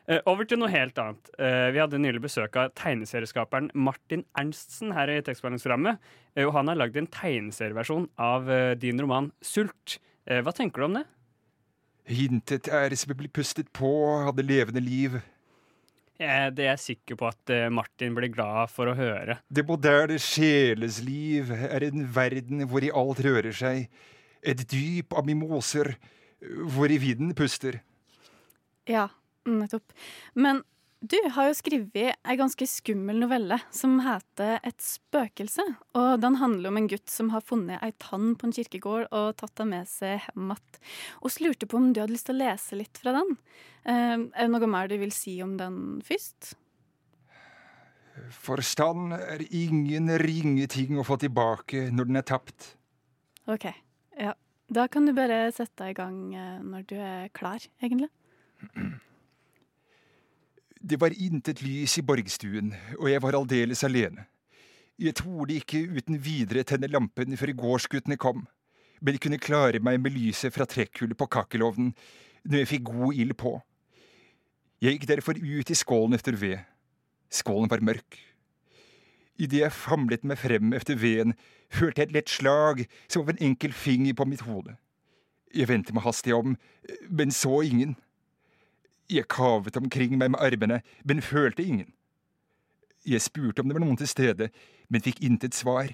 uh, 0.09 0.19
over 0.29 0.45
til 0.49 0.61
noe 0.61 0.69
helt 0.73 0.97
annet. 1.01 1.31
Uh, 1.37 1.69
vi 1.73 1.81
hadde 1.81 2.01
nylig 2.01 2.21
besøk 2.25 2.57
av 2.61 2.73
tegneserieskaperen 2.77 3.71
Martin 3.73 4.25
Ernstsen 4.37 4.93
her 4.97 5.13
i 5.13 5.21
tekstbehandlingsprogrammet. 5.25 6.01
Og 6.41 6.53
han 6.55 6.69
har 6.71 6.77
lagd 6.79 6.97
en 6.97 7.09
tegneserieversjon 7.11 8.05
av 8.21 8.47
din 8.79 9.01
roman 9.03 9.33
'Sult'. 9.43 9.97
hva 10.23 10.53
tenker 10.55 10.79
du 10.79 10.85
om 10.85 10.93
det? 10.95 11.03
Hintet 12.11 12.67
æres 12.67 13.05
bli 13.07 13.29
pustet 13.31 13.69
på, 13.73 13.89
hadde 14.25 14.43
levende 14.43 14.83
liv. 14.83 15.19
Det 16.21 16.27
er 16.27 16.67
jeg 16.67 16.79
sikker 16.83 17.17
på 17.17 17.29
at 17.31 17.51
Martin 17.73 18.13
blir 18.13 18.29
glad 18.29 18.69
for 18.69 18.91
å 18.91 18.95
høre. 18.97 19.39
Det 19.49 19.63
moderne 19.65 20.19
sjelesliv 20.21 21.49
er 21.55 21.87
en 21.87 22.03
verden 22.13 22.67
hvor 22.69 22.85
i 22.85 22.91
alt 22.93 23.23
rører 23.25 23.55
seg. 23.57 23.87
Et 24.45 24.61
dyp 24.69 25.15
av 25.17 25.25
mimoser, 25.25 25.95
hvor 26.75 26.93
i 26.93 26.99
vinden 27.01 27.33
puster. 27.37 27.79
Ja, 28.89 29.07
nettopp. 29.49 29.95
Men 30.37 30.61
du 31.01 31.17
har 31.33 31.47
jo 31.49 31.53
skrevet 31.57 32.13
ei 32.13 32.35
ganske 32.37 32.65
skummel 32.69 33.17
novelle 33.23 33.57
som 33.73 33.95
heter 34.05 34.59
Et 34.61 34.83
spøkelse. 34.85 35.63
Og 35.97 36.21
den 36.21 36.37
handler 36.37 36.69
om 36.69 36.77
en 36.77 36.89
gutt 36.91 37.09
som 37.09 37.31
har 37.33 37.41
funnet 37.41 37.81
ei 37.81 37.89
tann 37.97 38.35
på 38.37 38.47
en 38.47 38.53
kirkegård 38.53 39.07
og 39.09 39.33
tatt 39.41 39.55
den 39.57 39.71
med 39.73 39.89
seg 39.89 40.21
hjem 40.21 40.53
igjen. 40.53 40.79
Og 41.25 41.39
lurte 41.41 41.65
på 41.65 41.81
om 41.81 41.89
du 41.89 42.03
hadde 42.03 42.13
lyst 42.13 42.29
til 42.29 42.37
å 42.37 42.43
lese 42.43 42.77
litt 42.77 43.01
fra 43.01 43.15
den. 43.17 43.33
Uh, 43.81 44.29
er 44.29 44.45
det 44.45 44.51
noe 44.53 44.69
mer 44.69 44.91
du 44.91 44.97
vil 45.01 45.13
si 45.15 45.39
om 45.41 45.57
den 45.57 45.81
først? 46.05 46.53
Forstand 48.37 49.17
er 49.17 49.41
ingen 49.49 50.11
ringe 50.21 50.69
ting 50.69 50.99
å 51.01 51.07
få 51.07 51.17
tilbake 51.17 51.87
når 51.89 52.11
den 52.11 52.21
er 52.21 52.27
tapt. 52.29 52.75
OK. 53.49 53.71
Ja. 54.21 54.37
Da 54.71 54.85
kan 54.87 55.09
du 55.09 55.17
bare 55.17 55.47
sette 55.51 55.81
deg 55.81 55.95
i 55.95 55.97
gang 55.97 56.19
når 56.61 56.85
du 56.87 56.99
er 57.01 57.31
klar, 57.33 57.63
egentlig. 57.81 58.13
Det 60.81 60.97
var 60.97 61.13
intet 61.13 61.61
lys 61.61 61.99
i 61.99 62.01
borgstuen, 62.01 62.71
og 62.97 63.09
jeg 63.11 63.21
var 63.21 63.35
aldeles 63.37 63.83
alene. 63.85 64.25
Jeg 64.97 65.13
torde 65.19 65.53
ikke 65.53 65.83
uten 65.93 66.17
videre 66.17 66.63
tenne 66.65 66.89
lampen 66.89 67.37
før 67.37 67.53
gårdsguttene 67.57 68.17
kom, 68.17 68.47
men 69.01 69.19
kunne 69.21 69.41
klare 69.41 69.81
meg 69.81 69.99
med 70.01 70.15
lyset 70.15 70.53
fra 70.53 70.65
trekkhullet 70.65 71.17
på 71.17 71.29
kakkelovnen 71.29 71.93
når 72.49 72.63
jeg 72.63 72.71
fikk 72.73 72.89
god 72.89 73.21
ild 73.21 73.37
på. 73.37 73.53
Jeg 74.81 74.97
gikk 74.97 75.07
derfor 75.13 75.37
ut 75.37 75.69
i 75.69 75.77
skålen 75.77 76.17
etter 76.17 76.37
ved. 76.41 76.61
Skålen 77.29 77.69
var 77.69 77.85
mørk. 77.85 78.17
Idet 79.37 79.61
jeg 79.61 79.77
famlet 79.77 80.25
meg 80.25 80.41
frem 80.41 80.73
efter 80.73 80.97
veden, 80.97 81.35
følte 81.69 82.01
jeg 82.01 82.09
et 82.09 82.15
lett 82.17 82.29
slag 82.29 82.85
som 83.07 83.21
av 83.21 83.35
en 83.35 83.43
enkel 83.51 83.73
finger 83.73 84.17
på 84.17 84.25
mitt 84.25 84.41
hode. 84.49 84.73
Jeg 85.53 85.69
vendte 85.69 85.93
meg 85.93 86.05
hastig 86.05 86.33
om, 86.33 86.57
men 87.09 87.33
så 87.33 87.61
ingen. 87.61 87.93
Jeg 89.11 89.27
kavet 89.27 89.75
omkring 89.75 90.15
meg 90.19 90.31
med 90.31 90.39
armene, 90.39 90.79
men 91.03 91.23
følte 91.25 91.63
ingen. 91.63 91.89
Jeg 93.03 93.21
spurte 93.21 93.61
om 93.61 93.67
det 93.67 93.75
var 93.75 93.83
noen 93.83 93.97
til 93.99 94.07
stede, 94.07 94.47
men 94.87 95.03
fikk 95.03 95.19
intet 95.25 95.57
svar. 95.57 95.89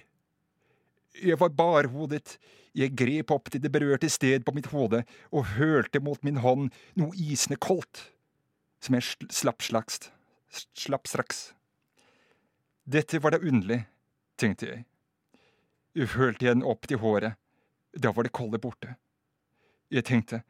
Jeg 1.17 1.39
var 1.41 1.55
barhodet, 1.55 2.35
jeg 2.77 2.93
grep 2.93 3.31
opp 3.33 3.49
til 3.49 3.63
det 3.63 3.71
berørte 3.73 4.09
sted 4.11 4.43
på 4.45 4.53
mitt 4.53 4.69
hode 4.69 5.01
og 5.31 5.47
hølte 5.55 6.01
mot 6.03 6.21
min 6.23 6.43
hånd 6.43 6.69
noe 6.99 7.15
isende 7.17 7.57
koldt, 7.57 8.03
som 8.83 8.97
jeg 8.99 9.07
slapp 9.33 9.65
slaks, 9.65 10.11
slapp 10.77 11.09
straks. 11.09 11.39
Dette 12.85 13.17
var 13.23 13.33
da 13.33 13.41
underlig, 13.41 13.81
tenkte 14.37 14.69
jeg. 14.69 14.85
Jeg 15.97 16.37
den 16.39 16.61
opp 16.61 16.85
til 16.87 17.01
håret, 17.01 17.33
da 17.97 18.13
var 18.13 18.27
det 18.27 18.35
kolde 18.37 18.61
borte. 18.61 18.93
Jeg 19.89 20.05
tenkte, 20.05 20.43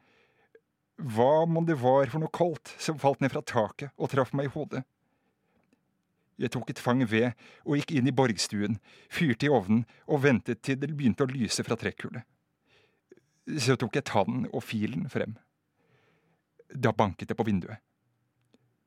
hva 0.98 1.44
om 1.46 1.66
det 1.66 1.78
var 1.78 2.10
for 2.10 2.18
noe 2.18 2.34
koldt 2.34 2.72
som 2.82 2.98
falt 2.98 3.20
ned 3.22 3.30
fra 3.30 3.42
taket 3.46 3.92
og 3.94 4.10
traff 4.10 4.32
meg 4.34 4.48
i 4.48 4.54
hodet? 4.54 4.82
Jeg 6.38 6.50
tok 6.54 6.70
et 6.70 6.82
fang 6.82 7.02
ved 7.06 7.32
og 7.64 7.78
gikk 7.78 7.92
inn 7.98 8.10
i 8.10 8.14
borgstuen, 8.14 8.78
fyrte 9.10 9.46
i 9.46 9.52
ovnen 9.52 9.84
og 10.06 10.22
ventet 10.26 10.62
til 10.62 10.78
det 10.78 10.90
begynte 10.90 11.26
å 11.26 11.30
lyse 11.30 11.62
fra 11.66 11.78
trekkhullet. 11.78 12.26
Så 13.58 13.78
tok 13.80 13.96
jeg 13.98 14.06
tannen 14.10 14.46
og 14.52 14.62
filen 14.66 15.06
frem. 15.10 15.38
Da 16.74 16.92
banket 16.92 17.30
det 17.30 17.38
på 17.38 17.46
vinduet. 17.46 17.78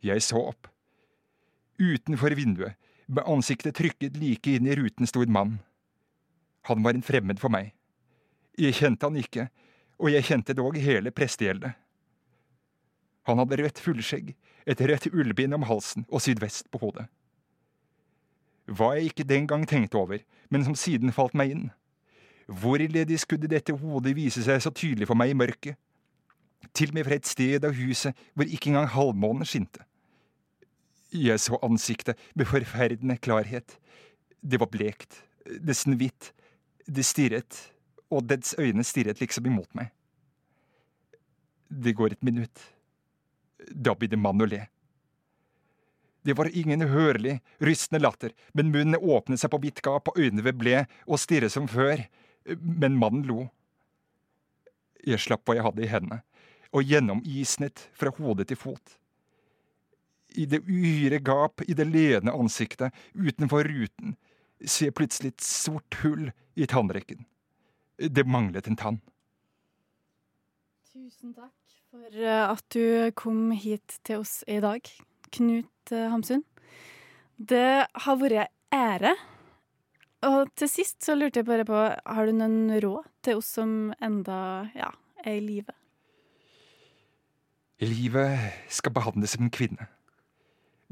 Jeg 0.03 0.23
så 0.23 0.39
opp. 0.51 0.67
Utenfor 1.79 2.35
vinduet, 2.35 2.77
Med 3.11 3.27
ansiktet 3.27 3.75
trykket 3.75 4.15
like 4.15 4.47
inn 4.55 4.67
i 4.69 4.75
ruten 4.77 5.07
sto 5.09 5.19
en 5.19 5.33
mann. 5.35 5.57
Han 6.69 6.83
var 6.83 6.95
en 6.95 7.03
fremmed 7.03 7.41
for 7.41 7.51
meg. 7.51 7.73
Jeg 8.55 8.77
kjente 8.77 9.03
han 9.03 9.17
ikke, 9.19 9.49
og 9.99 10.13
jeg 10.13 10.23
kjente 10.23 10.55
dog 10.55 10.77
hele 10.79 11.11
prestegjeldet. 11.11 11.75
Han 13.29 13.41
hadde 13.41 13.59
rødt 13.61 13.81
fullskjegg, 13.81 14.33
et 14.65 14.81
rødt 14.81 15.09
ullbind 15.13 15.53
om 15.57 15.67
halsen 15.69 16.05
og 16.09 16.23
sydvest 16.23 16.71
på 16.71 16.81
hodet. 16.81 17.05
Hva 18.71 18.93
jeg 18.95 19.11
ikke 19.11 19.27
den 19.27 19.47
gang 19.49 19.65
tenkte 19.67 19.99
over, 19.99 20.21
men 20.49 20.65
som 20.65 20.75
siden 20.77 21.13
falt 21.13 21.35
meg 21.37 21.53
inn. 21.53 21.69
Hvorledes 22.47 23.25
skulle 23.25 23.49
dette 23.49 23.75
hodet 23.77 24.15
vise 24.15 24.43
seg 24.45 24.61
så 24.63 24.71
tydelig 24.75 25.07
for 25.09 25.19
meg 25.19 25.33
i 25.33 25.37
mørket? 25.37 25.77
Til 26.77 26.91
og 26.91 26.97
med 26.97 27.07
fra 27.07 27.17
et 27.17 27.27
sted 27.27 27.65
av 27.65 27.73
huset 27.75 28.17
hvor 28.35 28.47
ikke 28.47 28.71
engang 28.71 28.89
halvmånen 28.93 29.47
skinte. 29.49 29.83
Jeg 31.11 31.41
så 31.43 31.59
ansiktet 31.65 32.19
med 32.35 32.47
forferdende 32.47 33.17
klarhet. 33.19 33.75
Det 34.41 34.59
var 34.61 34.69
blekt, 34.71 35.23
nesten 35.59 35.97
hvitt, 35.99 36.31
det 36.87 37.03
stirret, 37.05 37.57
og 38.11 38.29
dets 38.29 38.55
øyne 38.59 38.83
stirret 38.87 39.19
liksom 39.19 39.49
imot 39.49 39.73
meg. 39.75 39.91
Det 41.71 41.95
går 41.95 42.15
et 42.15 42.23
minutt. 42.23 42.63
Da 43.69 43.95
mannen 44.17 44.45
å 44.45 44.49
le. 44.49 44.61
Det 46.21 46.33
var 46.37 46.49
ingen 46.53 46.81
hørlig, 46.81 47.39
rystende 47.57 48.03
latter, 48.03 48.33
men 48.53 48.69
munnen 48.71 48.99
åpnet 48.99 49.41
seg 49.41 49.49
på 49.51 49.61
vidt 49.63 49.81
gap, 49.81 50.07
og 50.07 50.17
øynene 50.17 50.53
ble 50.53 50.83
og 51.07 51.19
stirret 51.19 51.53
som 51.53 51.67
før. 51.67 52.03
Men 52.61 52.97
mannen 52.97 53.25
lo. 53.25 53.47
Jeg 55.05 55.21
slapp 55.21 55.47
hva 55.47 55.57
jeg 55.57 55.65
hadde 55.65 55.85
i 55.85 55.89
hendene, 55.89 56.21
og 56.71 56.85
gjennomisnet 56.85 57.87
fra 57.97 58.13
hode 58.17 58.45
til 58.45 58.59
fot. 58.59 58.97
I 60.37 60.45
det 60.45 60.61
uhyre 60.69 61.19
gap 61.19 61.63
i 61.65 61.73
det 61.73 61.89
ledende 61.89 62.35
ansiktet 62.37 62.93
utenfor 63.17 63.65
ruten 63.67 64.13
ser 64.61 64.91
jeg 64.91 64.95
plutselig 64.95 65.33
et 65.33 65.43
sort 65.43 65.97
hull 66.03 66.29
i 66.55 66.69
tannrekken. 66.69 67.25
Det 67.97 68.23
manglet 68.29 68.69
en 68.69 68.77
tann. 68.77 69.01
Tusen 70.93 71.33
takk 71.33 71.60
for 71.91 72.23
eh, 72.23 72.45
at 72.47 72.63
du 72.71 73.11
kom 73.19 73.51
hit 73.51 73.99
til 74.07 74.23
oss 74.23 74.41
i 74.47 74.61
dag, 74.63 74.85
Knut 75.35 75.91
eh, 75.91 76.07
Hamsun. 76.11 76.45
Det 77.35 77.85
har 78.05 78.19
vært 78.21 78.51
ære. 78.71 79.13
Og 80.27 80.51
til 80.55 80.69
sist 80.69 81.01
så 81.03 81.15
lurte 81.17 81.41
jeg 81.41 81.47
bare 81.49 81.65
på, 81.65 81.75
har 81.75 82.29
du 82.29 82.35
noen 82.37 82.69
råd 82.83 83.07
til 83.25 83.39
oss 83.41 83.49
som 83.57 83.91
enda 84.03 84.69
ja, 84.77 84.91
er 85.25 85.39
i 85.39 85.41
live? 85.43 85.75
Livet 87.81 88.69
skal 88.69 88.93
behandles 88.93 89.33
som 89.33 89.47
en 89.47 89.53
kvinne. 89.53 89.89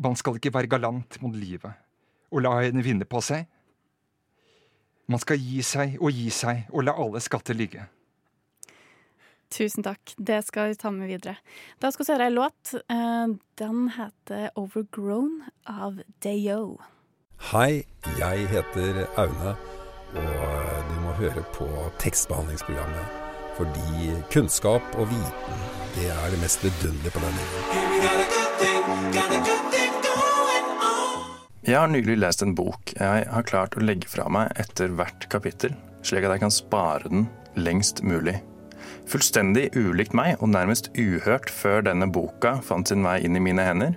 Man 0.02 0.18
skal 0.18 0.40
ikke 0.40 0.56
være 0.56 0.72
galant 0.72 1.20
mot 1.22 1.36
livet 1.38 1.78
og 2.30 2.44
la 2.44 2.56
henne 2.64 2.84
vinne 2.86 3.06
på 3.10 3.22
seg. 3.26 3.46
Man 5.10 5.22
skal 5.22 5.40
gi 5.42 5.62
seg 5.66 5.96
og 6.02 6.12
gi 6.14 6.28
seg 6.34 6.68
og 6.74 6.86
la 6.88 6.98
alle 6.98 7.22
skatter 7.22 7.58
ligge. 7.58 7.86
Tusen 9.50 9.84
takk. 9.84 10.14
Det 10.18 10.44
skal 10.46 10.70
vi 10.70 10.76
ta 10.76 10.92
med 10.94 11.10
videre. 11.10 11.38
Da 11.82 11.90
skal 11.92 12.06
vi 12.06 12.14
høre 12.14 12.28
ei 12.30 12.36
låt. 12.36 12.74
Eh, 12.90 13.28
Den 13.58 13.90
heter 13.90 14.50
'Overgrown' 14.56 15.50
av 15.66 16.00
Dayo. 16.24 16.78
Hei, 17.52 17.86
jeg 18.20 18.48
heter 18.48 19.08
Aune, 19.18 19.56
og 20.16 20.90
du 20.90 20.96
må 21.02 21.12
høre 21.16 21.44
på 21.56 21.68
tekstbehandlingsprogrammet. 22.00 23.06
Fordi 23.58 24.14
kunnskap 24.32 24.82
og 24.96 25.08
viten, 25.08 25.64
det 25.96 26.08
er 26.12 26.30
det 26.32 26.40
mest 26.42 26.64
vidunderlige 26.64 27.12
på 27.12 27.20
denne. 27.20 27.44
Jeg 31.64 31.78
har 31.80 31.88
nylig 31.88 32.18
lest 32.18 32.42
en 32.42 32.56
bok 32.56 32.94
jeg 32.96 33.28
har 33.30 33.44
klart 33.44 33.76
å 33.78 33.84
legge 33.84 34.08
fra 34.10 34.30
meg 34.32 34.52
etter 34.58 34.88
hvert 34.90 35.28
kapittel, 35.30 35.76
slik 36.02 36.24
at 36.24 36.32
jeg 36.32 36.40
kan 36.40 36.52
spare 36.52 37.10
den 37.10 37.28
lengst 37.56 38.02
mulig. 38.04 38.40
Fullstendig 39.10 39.72
ulikt 39.74 40.14
meg 40.14 40.38
og 40.38 40.52
nærmest 40.54 40.92
uhørt 40.94 41.50
før 41.50 41.82
denne 41.88 42.06
boka 42.14 42.60
fant 42.62 42.92
sin 42.92 43.02
vei 43.02 43.16
inn 43.26 43.40
i 43.40 43.42
mine 43.42 43.64
hender. 43.66 43.96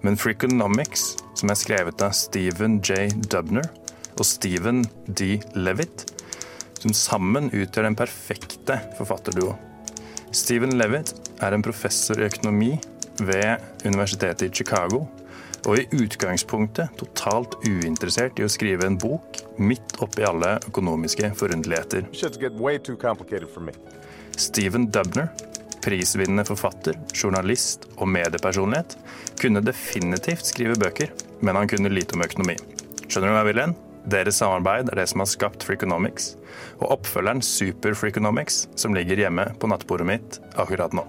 Men 0.00 0.16
Freakonomics, 0.16 1.10
som 1.36 1.52
er 1.52 1.58
skrevet 1.60 2.00
av 2.00 2.14
Stephen 2.16 2.78
J. 2.80 3.10
Dubner 3.28 3.68
og 4.16 4.24
Stephen 4.24 4.80
D. 5.06 5.42
Levitt, 5.52 6.06
som 6.80 6.94
sammen 6.96 7.50
utgjør 7.52 7.90
den 7.90 7.98
perfekte 7.98 8.78
forfatterduo. 8.96 9.52
Stephen 10.32 10.72
Levitt 10.80 11.12
er 11.44 11.52
en 11.52 11.64
professor 11.64 12.16
i 12.16 12.24
økonomi 12.30 12.72
ved 13.20 13.60
Universitetet 13.84 14.48
i 14.48 14.54
Chicago, 14.62 15.04
og 15.66 15.82
i 15.82 15.86
utgangspunktet 16.00 16.96
totalt 16.96 17.58
uinteressert 17.66 18.40
i 18.40 18.46
å 18.46 18.50
skrive 18.52 18.86
en 18.88 18.96
bok 19.02 19.40
midt 19.58 19.98
oppi 20.04 20.24
alle 20.24 20.56
økonomiske 20.70 21.32
forunderligheter. 21.36 22.06
Stephen 24.36 24.90
Dubner, 24.90 25.28
prisvinnende 25.84 26.44
forfatter, 26.44 26.96
journalist 27.14 27.86
og 27.96 28.10
mediepersonlighet, 28.12 28.96
kunne 29.40 29.62
definitivt 29.64 30.50
skrive 30.50 30.76
bøker, 30.80 31.12
men 31.40 31.56
han 31.56 31.68
kunne 31.70 31.92
lite 31.92 32.16
om 32.16 32.24
økonomi. 32.26 32.56
Skjønner 33.06 33.30
du 33.30 33.34
hva 33.34 33.42
jeg 33.42 33.48
vil 33.50 33.60
hen? 33.62 33.76
Deres 34.06 34.38
samarbeid 34.38 34.90
er 34.92 35.00
det 35.00 35.06
som 35.10 35.22
har 35.24 35.30
skapt 35.30 35.64
Freakonomics, 35.66 36.34
og 36.78 36.98
oppfølgeren 36.98 37.40
Super 37.42 37.96
Freakonomics, 37.96 38.66
som 38.78 38.94
ligger 38.94 39.24
hjemme 39.24 39.48
på 39.58 39.70
nattbordet 39.72 40.06
mitt 40.06 40.38
akkurat 40.54 40.94
nå. 40.94 41.06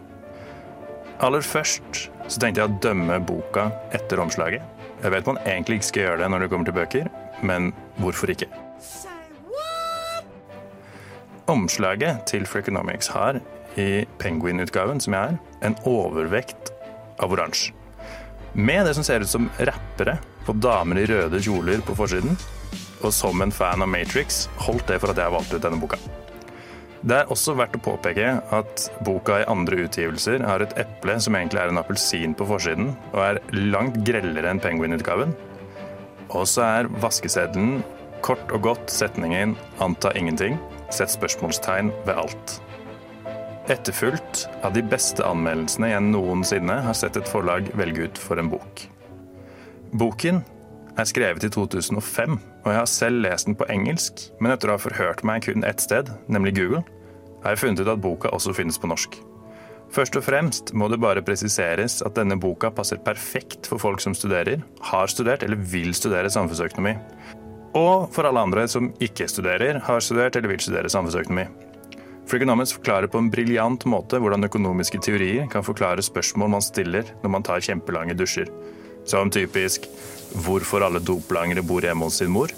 Aller 1.22 1.44
først 1.44 2.08
så 2.28 2.40
tenkte 2.40 2.64
jeg 2.64 2.72
å 2.72 2.80
dømme 2.82 3.20
boka 3.28 3.68
etter 3.98 4.22
omslaget. 4.24 4.64
Jeg 5.04 5.14
vet 5.14 5.30
man 5.30 5.42
egentlig 5.44 5.82
ikke 5.82 5.90
skal 5.92 6.06
gjøre 6.06 6.24
det 6.24 6.32
når 6.32 6.46
det 6.46 6.50
kommer 6.54 6.72
til 6.72 6.80
bøker, 6.80 7.12
men 7.46 7.70
hvorfor 8.00 8.34
ikke? 8.34 8.50
Omslaget 11.48 12.26
til 12.28 12.44
Freakonomics 12.44 13.08
har, 13.16 13.40
i 13.80 14.04
Penguin-utgaven 14.20 15.00
som 15.00 15.16
jeg 15.16 15.34
er, 15.34 15.38
en 15.64 15.78
overvekt 15.88 16.74
av 17.24 17.32
oransje. 17.32 17.72
Med 18.58 18.88
det 18.88 18.96
som 18.98 19.06
ser 19.06 19.24
ut 19.24 19.32
som 19.32 19.50
rappere 19.60 20.18
og 20.48 20.60
damer 20.64 21.02
i 21.02 21.08
røde 21.08 21.40
kjoler 21.44 21.84
på 21.86 21.96
forsiden. 21.98 22.38
Og 23.06 23.14
som 23.14 23.44
en 23.44 23.54
fan 23.54 23.84
av 23.84 23.90
Matrix 23.92 24.48
holdt 24.66 24.88
det 24.90 24.98
for 25.04 25.14
at 25.14 25.20
jeg 25.22 25.34
valgte 25.34 25.60
ut 25.60 25.64
denne 25.64 25.80
boka. 25.80 26.00
Det 27.08 27.20
er 27.20 27.30
også 27.32 27.54
verdt 27.56 27.78
å 27.78 27.84
påpeke 27.86 28.32
at 28.58 28.88
boka 29.06 29.42
i 29.44 29.48
andre 29.48 29.84
utgivelser 29.86 30.42
har 30.44 30.64
et 30.66 30.74
eple 30.82 31.20
som 31.22 31.38
egentlig 31.38 31.62
er 31.62 31.72
en 31.72 31.80
appelsin 31.80 32.34
på 32.36 32.48
forsiden, 32.50 32.90
og 33.14 33.22
er 33.22 33.42
langt 33.54 34.02
grellere 34.08 34.50
enn 34.50 34.64
Penguin-utgaven. 34.64 35.36
Og 36.34 36.48
så 36.50 36.66
er 36.66 36.90
vaskeseddelen 37.04 37.84
kort 38.26 38.50
og 38.52 38.66
godt 38.66 38.92
setningen 38.92 39.56
'anta 39.78 40.12
ingenting', 40.18 40.58
sett 40.94 41.14
spørsmålstegn 41.14 41.92
ved 42.08 42.14
alt. 42.16 42.58
Etterfulgt 43.68 44.46
av 44.64 44.76
de 44.78 44.84
beste 44.86 45.26
anmeldelsene 45.28 45.92
jeg 45.92 46.06
noensinne 46.06 46.78
har 46.86 46.96
sett 46.96 47.18
et 47.20 47.28
forlag 47.28 47.68
velge 47.76 48.08
ut 48.08 48.22
for 48.22 48.40
en 48.40 48.52
bok. 48.52 48.86
Boken 49.92 50.44
er 50.98 51.08
skrevet 51.08 51.44
i 51.44 51.50
2005, 51.54 52.38
og 52.64 52.70
jeg 52.72 52.80
har 52.80 52.92
selv 52.92 53.24
lest 53.26 53.50
den 53.50 53.58
på 53.60 53.68
engelsk, 53.72 54.30
men 54.40 54.54
etter 54.54 54.72
å 54.72 54.78
ha 54.78 54.82
forhørt 54.82 55.24
meg 55.28 55.46
kun 55.46 55.68
ett 55.68 55.84
sted, 55.84 56.10
nemlig 56.32 56.56
Google, 56.58 56.84
har 57.44 57.54
jeg 57.54 57.64
funnet 57.66 57.84
ut 57.84 57.92
at 57.92 58.02
boka 58.04 58.32
også 58.34 58.56
finnes 58.58 58.80
på 58.82 58.90
norsk. 58.90 59.20
Først 59.94 60.18
og 60.20 60.26
fremst 60.26 60.74
må 60.76 60.90
det 60.92 61.00
bare 61.00 61.24
presiseres 61.24 62.02
at 62.04 62.18
denne 62.18 62.36
boka 62.40 62.72
passer 62.76 63.00
perfekt 63.00 63.70
for 63.70 63.80
folk 63.80 64.04
som 64.04 64.16
studerer, 64.18 64.64
har 64.90 65.12
studert 65.12 65.46
eller 65.46 65.60
vil 65.60 65.94
studere 65.96 66.32
samfunnsøkonomi. 66.34 66.98
Og 67.76 68.08
for 68.14 68.28
alle 68.28 68.44
andre 68.46 68.68
som 68.72 68.92
ikke 69.04 69.28
studerer, 69.30 69.82
har 69.84 70.04
studert 70.04 70.38
eller 70.38 70.54
vil 70.54 70.64
studere 70.64 70.92
samfunnsøkonomi. 70.92 71.48
Freakonomics 72.28 72.74
forklarer 72.76 73.08
på 73.08 73.22
en 73.22 73.30
briljant 73.32 73.86
måte 73.88 74.20
hvordan 74.20 74.48
økonomiske 74.50 75.00
teorier 75.04 75.48
kan 75.52 75.64
forklare 75.64 76.04
spørsmål 76.04 76.52
man 76.58 76.66
stiller 76.66 77.08
når 77.22 77.32
man 77.32 77.46
tar 77.48 77.64
kjempelange 77.64 78.18
dusjer. 78.20 78.52
Som 79.08 79.32
typisk 79.32 79.88
hvorfor 80.44 80.84
alle 80.84 81.00
doplangere 81.00 81.64
bor 81.64 81.86
hjemme 81.86 82.10
hos 82.10 82.20
sin 82.20 82.34
mor, 82.34 82.52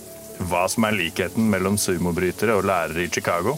hva 0.50 0.64
som 0.72 0.88
er 0.88 0.98
likheten 0.98 1.50
mellom 1.52 1.78
sumobrytere 1.78 2.56
og 2.58 2.66
lærere 2.66 3.06
i 3.06 3.12
Chicago, 3.14 3.58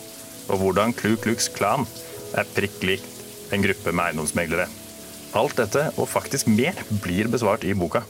og 0.51 0.59
hvordan 0.59 0.91
Klu 0.97 1.15
Klux 1.21 1.47
Klan 1.55 1.87
er 2.35 2.49
prikk 2.57 2.81
likt 2.83 3.53
en 3.55 3.63
gruppe 3.63 3.93
med 3.95 4.09
eiendomsmeglere. 4.09 4.67
Alt 5.37 5.55
dette, 5.61 5.87
og 5.95 6.09
faktisk 6.11 6.49
mer, 6.51 6.75
blir 7.03 7.31
besvart 7.31 7.63
i 7.63 7.75
boka. 7.77 8.03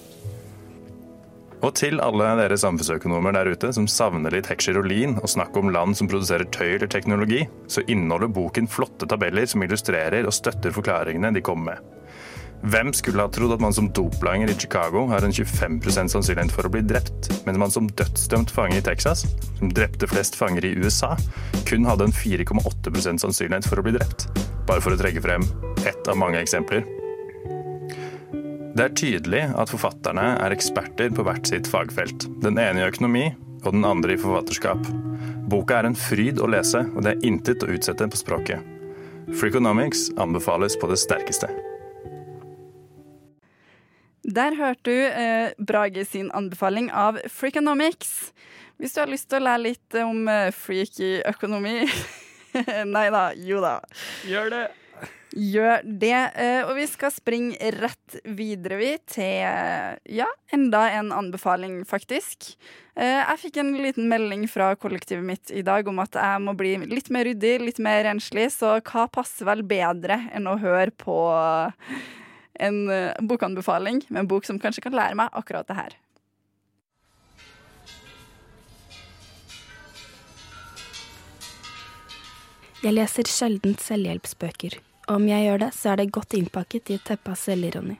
Og 1.61 1.75
til 1.77 2.01
alle 2.01 2.31
dere 2.39 2.57
samfunnsøkonomer 2.57 3.35
der 3.35 3.51
ute 3.53 3.69
som 3.75 3.85
savner 3.89 4.33
litt 4.33 4.49
heksjerolin 4.49 5.19
og 5.21 5.29
snakk 5.29 5.57
om 5.59 5.69
land 5.73 5.93
som 5.97 6.09
produserer 6.09 6.49
tøy 6.49 6.73
eller 6.73 6.89
teknologi, 6.89 7.43
så 7.69 7.85
inneholder 7.85 8.31
boken 8.33 8.69
flotte 8.69 9.05
tabeller 9.09 9.45
som 9.49 9.61
illustrerer 9.61 10.25
og 10.25 10.33
støtter 10.33 10.73
forklaringene 10.73 11.33
de 11.35 11.43
kommer 11.45 11.75
med. 11.75 11.97
Hvem 12.61 12.91
skulle 12.93 13.23
ha 13.23 13.29
trodd 13.33 13.55
at 13.55 13.61
man 13.61 13.73
som 13.73 13.87
doplanger 13.89 14.51
i 14.51 14.57
Chicago 14.57 15.07
har 15.09 15.25
en 15.25 15.33
25% 15.33 16.13
sannsynlighet 16.13 16.53
for 16.53 16.69
å 16.69 16.73
bli 16.73 16.83
drept, 16.85 17.31
mens 17.47 17.57
man 17.57 17.73
som 17.73 17.89
dødsdømt 17.89 18.53
fange 18.53 18.77
i 18.77 18.85
Texas, 18.85 19.25
som 19.57 19.73
drepte 19.73 20.09
flest 20.09 20.37
fanger 20.37 20.69
i 20.69 20.75
USA, 20.77 21.15
kun 21.69 21.89
hadde 21.89 22.09
en 22.09 22.13
4,8% 22.13 23.25
sannsynlighet 23.25 23.69
for 23.69 23.81
å 23.81 23.85
bli 23.85 23.97
drept? 23.97 24.29
Bare 24.69 24.81
for 24.81 24.93
å 24.93 25.01
trekke 25.01 25.25
frem 25.25 25.45
ett 25.89 26.05
av 26.05 26.21
mange 26.21 26.41
eksempler. 26.41 26.85
Det 28.71 28.83
er 28.85 28.93
tydelig 28.95 29.41
at 29.59 29.67
forfatterne 29.67 30.23
er 30.39 30.53
eksperter 30.55 31.09
på 31.11 31.25
hvert 31.27 31.49
sitt 31.49 31.67
fagfelt. 31.67 32.23
Den 32.39 32.55
ene 32.55 32.79
i 32.79 32.85
økonomi, 32.87 33.25
og 33.65 33.75
den 33.75 33.83
andre 33.83 34.15
i 34.15 34.19
forfatterskap. 34.21 34.85
Boka 35.51 35.81
er 35.81 35.89
en 35.89 35.97
fryd 35.99 36.39
å 36.39 36.47
lese, 36.47 36.85
og 36.95 37.03
det 37.03 37.17
er 37.17 37.27
intet 37.27 37.65
å 37.65 37.69
utsette 37.73 38.07
på 38.07 38.21
språket. 38.21 38.63
Freakonomics 39.35 40.07
anbefales 40.15 40.79
på 40.79 40.87
det 40.87 41.01
sterkeste. 41.03 41.51
Der 44.23 44.55
hørte 44.55 44.87
du 44.87 44.95
eh, 44.95 45.51
Brage 45.59 46.07
sin 46.07 46.31
anbefaling 46.31 46.87
av 46.95 47.19
Freakonomics. 47.27 48.31
Hvis 48.79 48.95
du 48.95 49.03
har 49.03 49.11
lyst 49.11 49.27
til 49.27 49.41
å 49.41 49.49
lære 49.49 49.65
litt 49.67 49.99
om 49.99 50.29
eh, 50.31 50.47
freaky 50.55 51.17
økonomi 51.27 51.81
Nei 52.95 53.09
da, 53.11 53.31
jo 53.35 53.59
da. 53.63 53.81
Gjør 54.27 54.53
det. 54.53 54.67
Gjør 55.31 55.85
det. 55.85 56.17
Eh, 56.35 56.61
og 56.67 56.75
vi 56.75 56.85
skal 56.91 57.11
springe 57.15 57.71
rett 57.77 58.17
videre, 58.35 58.75
vi, 58.81 58.89
til 59.07 59.45
eh, 59.47 59.95
ja, 60.11 60.27
enda 60.51 60.83
en 60.97 61.13
anbefaling, 61.15 61.81
faktisk. 61.87 62.51
Eh, 62.99 63.21
jeg 63.21 63.39
fikk 63.45 63.61
en 63.61 63.71
liten 63.79 64.09
melding 64.11 64.43
fra 64.51 64.73
kollektivet 64.75 65.23
mitt 65.23 65.53
i 65.55 65.63
dag 65.63 65.87
om 65.87 66.03
at 66.03 66.19
jeg 66.19 66.43
må 66.43 66.55
bli 66.59 66.75
litt 66.91 67.07
mer 67.15 67.29
ryddig, 67.29 67.55
litt 67.63 67.79
mer 67.79 68.03
renslig, 68.09 68.49
så 68.57 68.75
hva 68.83 69.07
passer 69.07 69.47
vel 69.47 69.63
bedre 69.63 70.19
enn 70.35 70.51
å 70.51 70.59
høre 70.59 70.91
på 70.91 71.17
en 72.61 72.77
bokanbefaling 73.25 74.03
med 74.09 74.25
en 74.25 74.29
bok 74.29 74.45
som 74.45 74.59
kanskje 74.59 74.83
kan 74.83 74.97
lære 74.97 75.15
meg 75.17 75.31
akkurat 75.31 75.69
det 75.71 75.79
her. 75.79 75.99
Jeg 82.81 82.97
leser 82.97 83.29
sjelden 83.29 83.75
selvhjelpsbøker, 83.77 84.81
om 85.15 85.27
jeg 85.27 85.45
gjør 85.47 85.59
det, 85.65 85.71
så 85.75 85.91
er 85.91 85.99
det 86.01 86.11
godt 86.15 86.35
innpakket 86.37 86.91
i 86.91 86.97
et 86.99 87.05
teppe 87.07 87.33
av 87.33 87.39
selvironi. 87.39 87.97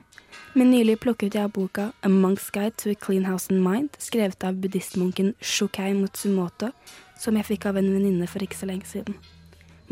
Men 0.52 0.70
nylig 0.72 0.98
plukket 1.00 1.36
jeg 1.36 1.52
boka 1.52 1.90
A 2.04 2.08
Monk's 2.12 2.50
Guide 2.52 2.76
to 2.82 2.90
a 2.92 2.94
Clean 2.94 3.24
House 3.24 3.52
and 3.52 3.62
Mind, 3.64 3.94
skrevet 3.98 4.44
av 4.44 4.58
buddhistmunken 4.60 5.34
Shukai 5.40 5.94
Mutsumoto, 5.96 6.72
som 7.20 7.38
jeg 7.38 7.48
fikk 7.48 7.70
av 7.70 7.78
en 7.80 7.88
venninne 7.94 8.28
for 8.28 8.44
ikke 8.44 8.58
så 8.58 8.68
lenge 8.68 8.88
siden. 8.90 9.16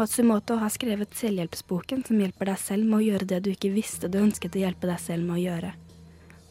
Matsumoto 0.00 0.56
har 0.60 0.72
skrevet 0.72 1.16
selvhjelpsboken 1.16 2.04
som 2.06 2.20
hjelper 2.20 2.52
deg 2.52 2.60
selv 2.60 2.88
med 2.88 2.98
å 3.00 3.04
gjøre 3.04 3.30
det 3.32 3.40
du 3.44 3.50
ikke 3.52 3.72
visste 3.74 4.08
du 4.08 4.20
ønsket 4.20 4.56
å 4.56 4.62
hjelpe 4.62 4.88
deg 4.88 5.00
selv 5.02 5.26
med 5.26 5.38
å 5.38 5.42
gjøre. 5.42 5.72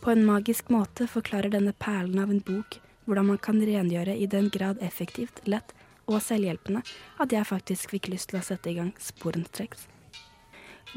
På 0.02 0.14
en 0.14 0.26
magisk 0.26 0.70
måte 0.74 1.08
forklarer 1.10 1.54
denne 1.54 1.74
perlen 1.74 2.22
av 2.22 2.34
en 2.34 2.44
bok 2.46 2.80
hvordan 3.10 3.32
man 3.32 3.42
kan 3.42 3.62
rengjøre 3.62 4.14
i 4.16 4.28
den 4.30 4.52
grad 4.54 4.82
effektivt, 4.86 5.42
lett 5.50 5.74
og 6.06 6.22
selvhjelpende 6.22 6.84
at 7.18 7.34
jeg 7.34 7.50
faktisk 7.50 7.96
fikk 7.96 8.12
lyst 8.14 8.30
til 8.30 8.42
å 8.42 8.46
sette 8.46 8.70
i 8.70 8.78
gang 8.78 8.94
sporenstreks. 9.02 9.88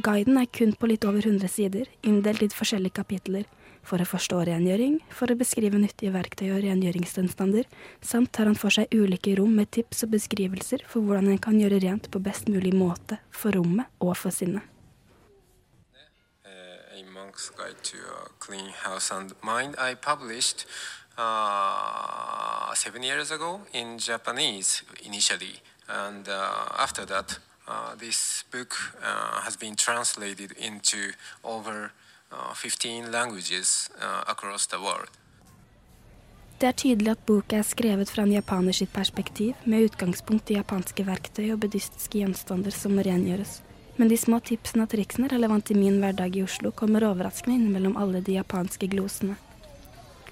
Guiden 0.00 0.38
er 0.40 0.46
kun 0.48 0.70
på 0.72 0.88
litt 0.88 1.04
over 1.04 1.20
100 1.20 1.50
sider, 1.52 1.88
inndelt 2.00 2.40
i 2.40 2.48
forskjellige 2.48 2.96
kapitler, 2.96 3.44
for 3.84 4.00
å 4.00 4.06
forstå 4.08 4.38
rengjøring, 4.48 4.94
for 5.12 5.28
å 5.28 5.36
beskrive 5.36 5.76
nyttige 5.76 6.14
verktøy 6.14 6.46
og 6.54 6.62
rengjøringsgjenstander, 6.64 7.68
samt 8.00 8.32
tar 8.32 8.48
han 8.48 8.56
for 8.56 8.72
seg 8.72 8.88
ulike 8.94 9.34
rom 9.36 9.52
med 9.58 9.68
tips 9.74 10.06
og 10.06 10.14
beskrivelser 10.14 10.86
for 10.88 11.04
hvordan 11.04 11.28
en 11.34 11.42
kan 11.44 11.60
gjøre 11.60 11.82
rent 11.84 12.08
på 12.08 12.22
best 12.24 12.48
mulig 12.48 12.72
måte 12.72 13.20
for 13.28 13.52
rommet 13.52 13.90
og 14.00 14.16
for 14.16 14.32
sinnet. 14.32 14.64
Uh, 21.18 22.72
seven 22.74 23.02
years 23.02 23.30
ago 23.30 23.60
in 23.74 23.98
Japanese 23.98 24.82
initially, 25.04 25.60
and 25.86 26.26
uh, 26.26 26.72
after 26.78 27.04
that, 27.04 27.38
this 27.98 28.44
book 28.50 28.74
uh, 29.02 29.40
has 29.44 29.56
been 29.56 29.76
translated 29.76 30.52
into 30.58 31.12
over 31.44 31.92
uh, 32.32 32.54
15 32.54 33.12
languages 33.12 33.90
uh, 34.00 34.24
across 34.28 34.66
the 34.66 34.78
world. 34.78 35.10
Det 36.62 36.68
er 36.68 36.72
tydelig 36.78 37.10
at 37.10 37.22
boka 37.26 37.56
er 37.58 37.66
skrevet 37.66 38.10
fra 38.10 38.22
en 38.22 38.32
japaner 38.32 38.72
sitt 38.76 38.92
perspektiv, 38.94 39.54
med 39.66 39.88
utgangspunkt 39.88 40.50
i 40.50 40.54
japanske 40.54 41.02
verktøy 41.08 41.48
og 41.50 41.58
buddhistiske 41.64 42.20
gjenstander 42.20 42.70
som 42.70 42.94
må 42.94 43.02
rengjøres. 43.02 43.56
Men 43.98 44.12
de 44.12 44.16
små 44.16 44.38
tipsene 44.46 44.86
og 44.86 44.92
triksene 44.92 45.30
relevant 45.32 45.72
i 45.74 45.76
min 45.76 45.98
hverdag 45.98 46.38
i 46.38 46.44
Oslo 46.46 46.70
kommer 46.70 47.08
overraskende 47.08 47.58
innimellom 47.58 47.98
alle 47.98 48.22
de 48.22 48.38
japanske 48.38 48.88
glosene 48.94 49.34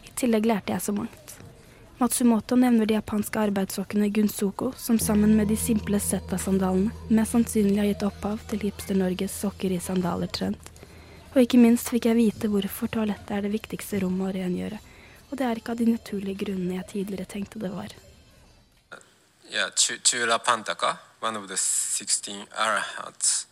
I 0.07 0.15
tillegg 0.23 0.47
lærte 0.47 0.73
jeg 0.73 0.87
så 0.87 0.95
mangt. 0.95 1.35
Matsumoto 2.01 2.57
nevner 2.57 2.87
de 2.87 2.95
japanske 2.95 3.37
arbeidssokkene 3.39 4.07
Gunsuko, 4.09 4.73
som 4.77 4.99
sammen 4.99 5.35
med 5.37 5.51
de 5.53 5.57
simple 5.61 5.99
Zeta-sandalene 6.01 6.95
mest 7.13 7.35
sannsynlig 7.35 7.77
har 7.77 7.89
gitt 7.91 8.05
opphav 8.09 8.39
til 8.49 8.63
Hipster-Norges 8.65 9.35
sokker 9.43 9.75
i 9.77 9.81
sandaler-trend. 9.85 10.57
Og 11.35 11.43
ikke 11.43 11.61
minst 11.61 11.91
fikk 11.93 12.09
jeg 12.09 12.17
vite 12.17 12.49
hvorfor 12.49 12.89
toalettet 12.95 13.35
er 13.37 13.45
det 13.45 13.51
viktigste 13.53 14.01
rommet 14.01 14.31
å 14.31 14.33
rengjøre. 14.39 14.79
Og 15.29 15.37
det 15.37 15.45
er 15.45 15.61
ikke 15.61 15.75
av 15.77 15.83
de 15.83 15.91
naturlige 15.91 16.41
grunnene 16.47 16.79
jeg 16.79 16.89
tidligere 16.95 17.29
tenkte 17.35 17.61
det 17.61 17.73
var. 17.75 17.93
Yeah, 19.53 19.69
Chula 19.77 20.39
Pantaka, 20.39 20.97
one 21.21 21.37
of 21.37 21.49
the 21.49 21.59
16 21.59 22.47
arahats, 22.57 23.45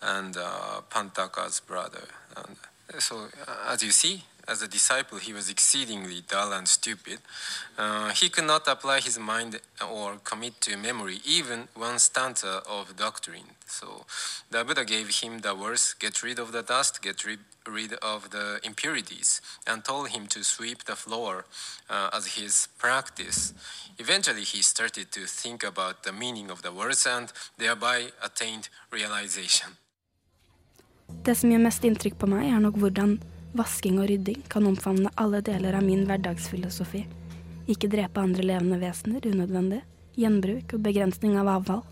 and 0.00 0.36
uh, 0.36 0.80
Pantaka's 0.94 1.58
brother. 1.58 2.06
And 2.36 2.54
so, 3.02 3.26
uh, 3.48 3.72
as 3.72 3.82
you 3.82 3.90
see, 3.90 4.22
as 4.48 4.62
a 4.62 4.68
disciple, 4.68 5.18
he 5.18 5.32
was 5.32 5.50
exceedingly 5.50 6.22
dull 6.28 6.52
and 6.52 6.68
stupid. 6.68 7.18
Uh, 7.76 8.10
he 8.10 8.28
could 8.28 8.44
not 8.44 8.68
apply 8.68 9.00
his 9.00 9.18
mind 9.18 9.60
or 9.92 10.16
commit 10.24 10.60
to 10.62 10.76
memory 10.76 11.18
even 11.24 11.68
one 11.74 11.98
stanza 11.98 12.62
of 12.68 12.96
doctrine. 12.96 13.50
So 13.66 14.06
the 14.50 14.64
Buddha 14.64 14.84
gave 14.84 15.08
him 15.22 15.40
the 15.40 15.54
words 15.54 15.94
get 15.98 16.22
rid 16.22 16.38
of 16.38 16.52
the 16.52 16.62
dust, 16.62 17.02
get 17.02 17.24
rid, 17.24 17.40
rid 17.66 17.94
of 17.94 18.30
the 18.30 18.60
impurities, 18.62 19.40
and 19.66 19.84
told 19.84 20.10
him 20.10 20.26
to 20.28 20.44
sweep 20.44 20.84
the 20.84 20.96
floor 20.96 21.44
uh, 21.90 22.10
as 22.12 22.36
his 22.38 22.68
practice. 22.78 23.52
Eventually, 23.98 24.42
he 24.44 24.62
started 24.62 25.10
to 25.12 25.26
think 25.26 25.64
about 25.64 26.04
the 26.04 26.12
meaning 26.12 26.50
of 26.50 26.62
the 26.62 26.72
words 26.72 27.06
and 27.06 27.32
thereby 27.58 28.12
attained 28.22 28.68
realization. 28.92 29.76
Det 31.06 31.36
som 31.38 31.50
gjør 31.50 31.62
mest 31.62 31.84
inntrykk 31.86 32.16
på 32.18 32.26
meg, 32.26 32.48
er 32.50 32.58
nok 32.58 32.78
hvordan 32.82 33.20
Vasking 33.56 34.00
og 34.02 34.10
rydding 34.10 34.42
kan 34.52 34.66
omfavne 34.68 35.08
alle 35.16 35.40
deler 35.40 35.78
av 35.78 35.84
min 35.86 36.02
hverdagsfilosofi. 36.04 37.06
Ikke 37.72 37.88
drepe 37.88 38.20
andre 38.20 38.44
levende 38.44 38.76
vesener 38.82 39.24
unødvendig, 39.24 39.78
gjenbruk 40.20 40.74
og 40.76 40.82
begrensning 40.84 41.38
av 41.40 41.48
avfall. 41.54 41.84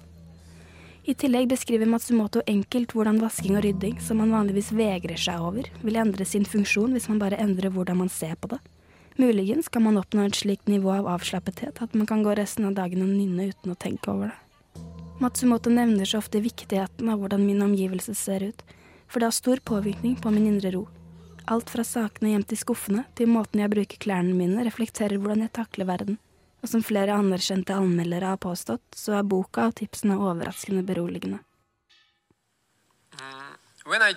I 1.04 1.14
tillegg 1.20 1.48
beskriver 1.50 1.88
Matsumoto 1.88 2.40
enkelt 2.48 2.92
hvordan 2.96 3.20
vasking 3.20 3.56
og 3.58 3.64
rydding, 3.64 3.98
som 4.00 4.20
man 4.20 4.32
vanligvis 4.32 4.70
vegrer 4.76 5.20
seg 5.20 5.40
over, 5.40 5.68
vil 5.84 5.98
endre 6.00 6.24
sin 6.28 6.46
funksjon 6.48 6.92
hvis 6.96 7.08
man 7.12 7.20
bare 7.20 7.40
endrer 7.40 7.72
hvordan 7.72 8.00
man 8.02 8.12
ser 8.12 8.36
på 8.40 8.52
det. 8.54 8.60
Muligens 9.20 9.68
kan 9.68 9.84
man 9.84 10.00
oppnå 10.00 10.24
et 10.26 10.36
slikt 10.36 10.68
nivå 10.68 10.90
av 10.96 11.08
avslappethet 11.12 11.80
at 11.84 11.92
man 11.94 12.08
kan 12.08 12.24
gå 12.24 12.34
resten 12.34 12.66
av 12.68 12.74
dagen 12.76 13.04
og 13.04 13.12
nynne 13.12 13.50
uten 13.52 13.72
å 13.72 13.78
tenke 13.78 14.10
over 14.10 14.32
det. 14.32 14.82
Matsumoto 15.22 15.70
nevner 15.70 16.08
så 16.08 16.18
ofte 16.20 16.42
viktigheten 16.42 17.08
av 17.08 17.20
hvordan 17.22 17.44
min 17.46 17.62
omgivelse 17.62 18.16
ser 18.18 18.48
ut, 18.50 18.64
for 19.06 19.20
det 19.20 19.30
har 19.30 19.36
stor 19.36 19.62
påvirkning 19.64 20.16
på 20.20 20.32
min 20.34 20.48
indre 20.50 20.72
ro. 20.74 20.86
Alt 21.44 21.68
fra 21.70 21.84
sakene 21.84 22.30
gjemt 22.32 22.52
i 22.54 22.56
skuffene 22.56 23.02
til 23.18 23.28
måten 23.28 23.60
jeg 23.60 23.72
bruker 23.72 24.00
klærne 24.00 24.32
mine, 24.32 24.64
reflekterer 24.64 25.20
hvordan 25.20 25.44
jeg 25.44 25.52
takler 25.52 25.88
verden. 25.90 26.16
Og 26.64 26.70
som 26.72 26.84
flere 26.84 27.12
anerkjente 27.12 27.76
anmeldere 27.76 28.30
har 28.32 28.40
påstått, 28.40 28.84
så 28.96 29.18
er 29.18 29.26
boka 29.28 29.66
og 29.68 29.74
tipsene 29.76 30.16
overraskende 30.16 30.80
beroligende. 30.88 31.42
Mm, 33.20 33.52
when 33.84 34.00
I 34.00 34.14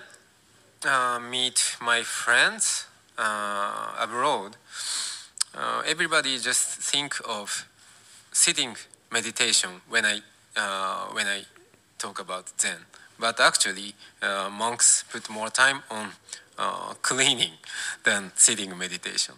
uh, 0.88 1.20
meet 1.20 1.76
my 1.82 2.02
friends 2.02 2.88
uh, 3.18 4.00
abroad, 4.00 4.56
uh, 5.54 5.82
everybody 5.84 6.38
just 6.38 6.80
think 6.80 7.20
of 7.24 7.66
sitting 8.32 8.76
meditation 9.12 9.82
when 9.90 10.06
I 10.06 10.22
uh, 10.56 11.12
when 11.12 11.26
I 11.26 11.44
talk 11.98 12.20
about 12.20 12.48
Zen. 12.58 12.80
But 13.18 13.40
actually, 13.40 13.94
uh, 14.22 14.48
monks 14.50 15.04
put 15.12 15.28
more 15.28 15.50
time 15.50 15.82
on 15.90 16.12
uh, 16.58 16.94
cleaning 17.02 17.52
than 18.04 18.32
sitting 18.36 18.76
meditation. 18.78 19.36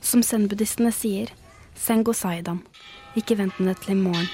Som 0.00 0.22
zen-buddhistene 0.22 0.92
sier, 0.92 1.32
sengo 1.76 2.12
saidam, 2.16 2.64
ikke 3.16 3.36
vent 3.38 3.58
med 3.60 3.74
det 3.74 3.82
til 3.84 3.94
i 3.94 4.00
morgen. 4.00 4.30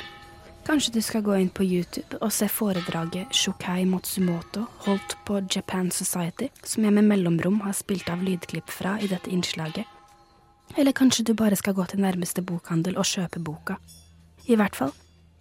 Kanskje 0.67 0.97
du 0.97 1.03
skal 1.03 1.23
gå 1.23 1.35
inn 1.39 1.51
på 1.55 1.63
YouTube 1.63 2.19
og 2.19 2.33
se 2.35 2.49
foredraget 2.51 3.35
Shukai 3.35 3.85
Matsumoto 3.87 4.65
holdt 4.87 5.15
på 5.27 5.39
Japan 5.55 5.93
Society, 5.95 6.49
som 6.65 6.83
jeg 6.83 6.95
med 6.97 7.07
mellomrom 7.07 7.61
har 7.63 7.77
spilt 7.79 8.11
av 8.11 8.25
lydklipp 8.27 8.73
fra 8.75 8.97
i 8.99 9.07
dette 9.11 9.31
innslaget. 9.31 9.87
Eller 10.75 10.93
kanskje 10.93 11.29
du 11.29 11.35
bare 11.39 11.57
skal 11.57 11.77
gå 11.79 11.87
til 11.87 12.03
nærmeste 12.03 12.43
bokhandel 12.43 12.99
og 12.99 13.07
kjøpe 13.07 13.39
boka. 13.39 13.79
I 14.51 14.59
hvert 14.59 14.75
fall, 14.75 14.91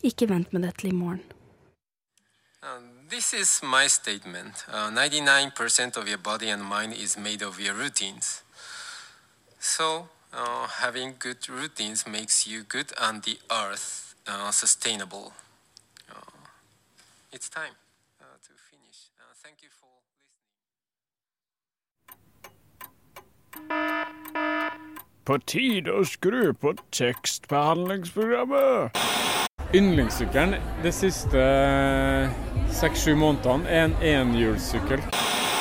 ikke 0.05 0.29
vent 0.29 0.53
med 0.53 0.61
det 0.67 0.75
til 0.77 0.91
i 0.91 0.95
morgen. 0.95 1.23
Um, 2.61 2.94
this 3.09 3.33
is 3.33 3.61
my 3.63 3.87
statement. 3.87 4.65
Uh, 4.71 4.89
99% 4.89 5.97
of 5.97 6.07
your 6.07 6.17
body 6.17 6.49
and 6.49 6.63
mind 6.63 6.93
is 6.93 7.17
made 7.17 7.41
of 7.41 7.59
your 7.59 7.73
routines. 7.73 8.43
So, 9.59 10.09
uh, 10.33 10.67
having 10.67 11.15
good 11.19 11.47
routines 11.49 12.07
makes 12.07 12.47
you 12.47 12.63
good 12.63 12.91
and 12.99 13.23
the 13.23 13.37
earth 13.51 14.15
uh, 14.27 14.51
sustainable. 14.51 15.33
Uh, 16.09 16.15
it's 17.31 17.49
time. 17.49 17.75
to 18.43 18.53
finish. 18.69 19.09
Thank 19.43 19.63
you 19.63 19.69
På 25.25 25.37
tide 25.37 25.89
å 25.89 26.03
skru 26.05 26.53
på 26.53 26.75
tekstbehandlingsprogrammet. 26.93 28.93
Yndlingssykkelen 29.75 30.53
de 30.83 30.91
siste 30.95 31.41
seks-sju 32.77 33.11
månedene 33.19 33.67
er 33.67 33.81
en 33.89 33.95
enhjulssykkel. 34.07 35.01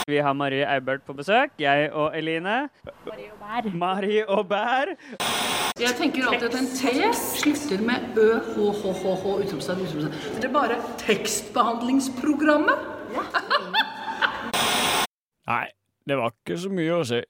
Vi 0.06 0.20
har 0.22 0.36
Marie 0.38 0.62
Eibert 0.70 1.02
på 1.06 1.16
besøk, 1.18 1.56
jeg 1.58 1.88
og 1.90 2.14
Eline. 2.14 2.68
Marie 3.08 3.32
og 3.32 3.38
Bær. 3.40 3.70
Marie 3.74 4.26
og 4.28 4.46
Bær. 4.52 4.92
Jeg 5.80 5.96
tenker 5.98 6.28
alltid 6.28 6.46
at 6.46 6.58
en 6.60 6.70
T 6.76 7.10
slutter 7.18 7.82
med 7.82 8.14
ø, 8.14 8.38
h, 8.38 8.54
h, 8.54 8.92
h, 9.02 9.16
h, 9.24 9.34
utropstegn, 9.48 9.82
utropstegn. 9.82 10.14
Det 10.38 10.46
er 10.46 10.54
bare 10.60 10.78
tekstbehandlingsprogrammet. 11.02 12.78
Nei, 15.50 15.66
det 16.06 16.22
var 16.22 16.36
ikke 16.36 16.60
så 16.60 16.70
mye 16.70 17.00
å 17.00 17.04
si. 17.10 17.24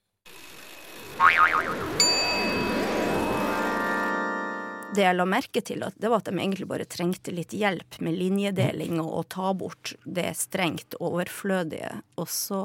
Det 4.95 5.03
jeg 5.03 5.17
la 5.17 5.25
merke 5.27 5.59
til, 5.65 5.83
det 5.83 6.11
var 6.11 6.23
at 6.23 6.29
de 6.29 6.39
egentlig 6.39 6.69
bare 6.71 6.87
trengte 6.87 7.33
litt 7.35 7.55
hjelp 7.57 7.97
med 8.05 8.15
linjedeling 8.15 9.01
og 9.03 9.11
å 9.19 9.23
ta 9.37 9.53
bort 9.57 9.95
det 10.05 10.29
strengt 10.39 10.95
overflødige. 11.03 11.91
Og 12.21 12.29
så 12.31 12.65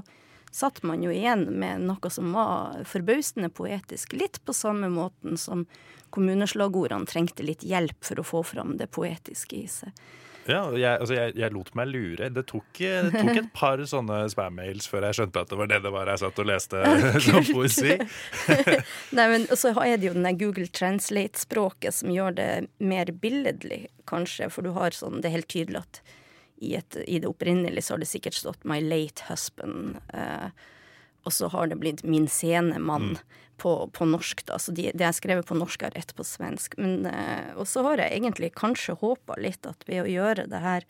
satt 0.51 0.83
man 0.85 1.01
jo 1.01 1.13
igjen 1.13 1.47
med 1.61 1.87
noe 1.89 2.11
som 2.13 2.33
var 2.35 2.83
forbausende 2.89 3.49
poetisk. 3.49 4.13
Litt 4.13 4.41
på 4.45 4.53
samme 4.53 4.91
måten 4.93 5.37
som 5.41 5.65
kommuneslagordene 6.13 7.09
trengte 7.09 7.45
litt 7.45 7.65
hjelp 7.65 7.97
for 8.05 8.21
å 8.21 8.27
få 8.27 8.43
fram 8.53 8.77
det 8.77 8.91
poetiske 8.93 9.57
i 9.57 9.67
seg. 9.69 9.93
Ja, 10.49 10.62
jeg, 10.73 10.99
altså 11.03 11.15
jeg, 11.15 11.35
jeg 11.39 11.53
lot 11.53 11.71
meg 11.77 11.91
lure. 11.91 12.29
Det 12.33 12.45
tok, 12.49 12.67
det 12.79 13.13
tok 13.13 13.31
et 13.35 13.49
par 13.55 13.81
sånne 13.89 14.21
spam-mails 14.33 14.89
før 14.89 15.09
jeg 15.09 15.19
skjønte 15.19 15.43
at 15.43 15.51
det 15.51 15.59
var 15.59 15.71
det 15.71 15.81
det 15.85 15.93
var 15.93 16.12
jeg 16.12 16.23
satt 16.23 16.41
og 16.41 16.49
leste 16.49 16.83
som 17.27 17.49
poesi. 17.53 17.97
Nei, 19.17 19.27
men 19.33 19.47
så 19.53 19.73
er 19.85 19.97
det 19.97 20.09
jo 20.09 20.15
den 20.17 20.27
der 20.27 20.39
Google 20.39 20.69
Translate-språket 20.79 21.99
som 22.01 22.13
gjør 22.13 22.38
det 22.39 22.49
mer 22.81 23.13
billedlig, 23.21 23.85
kanskje. 24.09 24.49
For 24.53 24.65
du 24.65 24.73
har 24.77 24.95
sånn, 24.97 25.21
det 25.21 25.29
er 25.29 25.39
helt 25.39 25.51
tydelig 25.51 25.83
at 25.83 26.01
i, 26.59 26.73
et, 26.75 26.97
i 27.07 27.21
det 27.21 27.29
opprinnelige 27.29 27.85
så 27.85 27.95
har 27.95 28.03
det 28.03 28.09
sikkert 28.09 28.35
stått 28.35 28.65
'my 28.67 28.81
late 28.83 29.29
husband'. 29.29 30.01
Eh, 30.13 30.49
og 31.23 31.36
så 31.36 31.49
har 31.51 31.67
det 31.67 31.79
blitt 31.82 32.03
'min 32.03 32.27
sene 32.27 32.79
mann' 32.79 33.19
på, 33.60 33.89
på 33.93 34.05
norsk, 34.05 34.45
da. 34.45 34.60
Så 34.60 34.71
de, 34.71 34.91
det 34.93 35.03
jeg 35.03 35.17
skrevet 35.19 35.47
på 35.47 35.58
norsk, 35.58 35.84
er 35.84 35.95
rett 35.97 36.15
på 36.15 36.23
svensk. 36.23 36.77
Men, 36.79 37.05
eh, 37.05 37.51
og 37.60 37.67
så 37.67 37.84
har 37.84 38.01
jeg 38.01 38.15
egentlig 38.15 38.53
kanskje 38.55 38.97
håpa 39.01 39.36
litt 39.38 39.67
at 39.69 39.84
ved 39.89 40.05
å 40.05 40.10
gjøre 40.10 40.47
det 40.49 40.63
her 40.63 40.88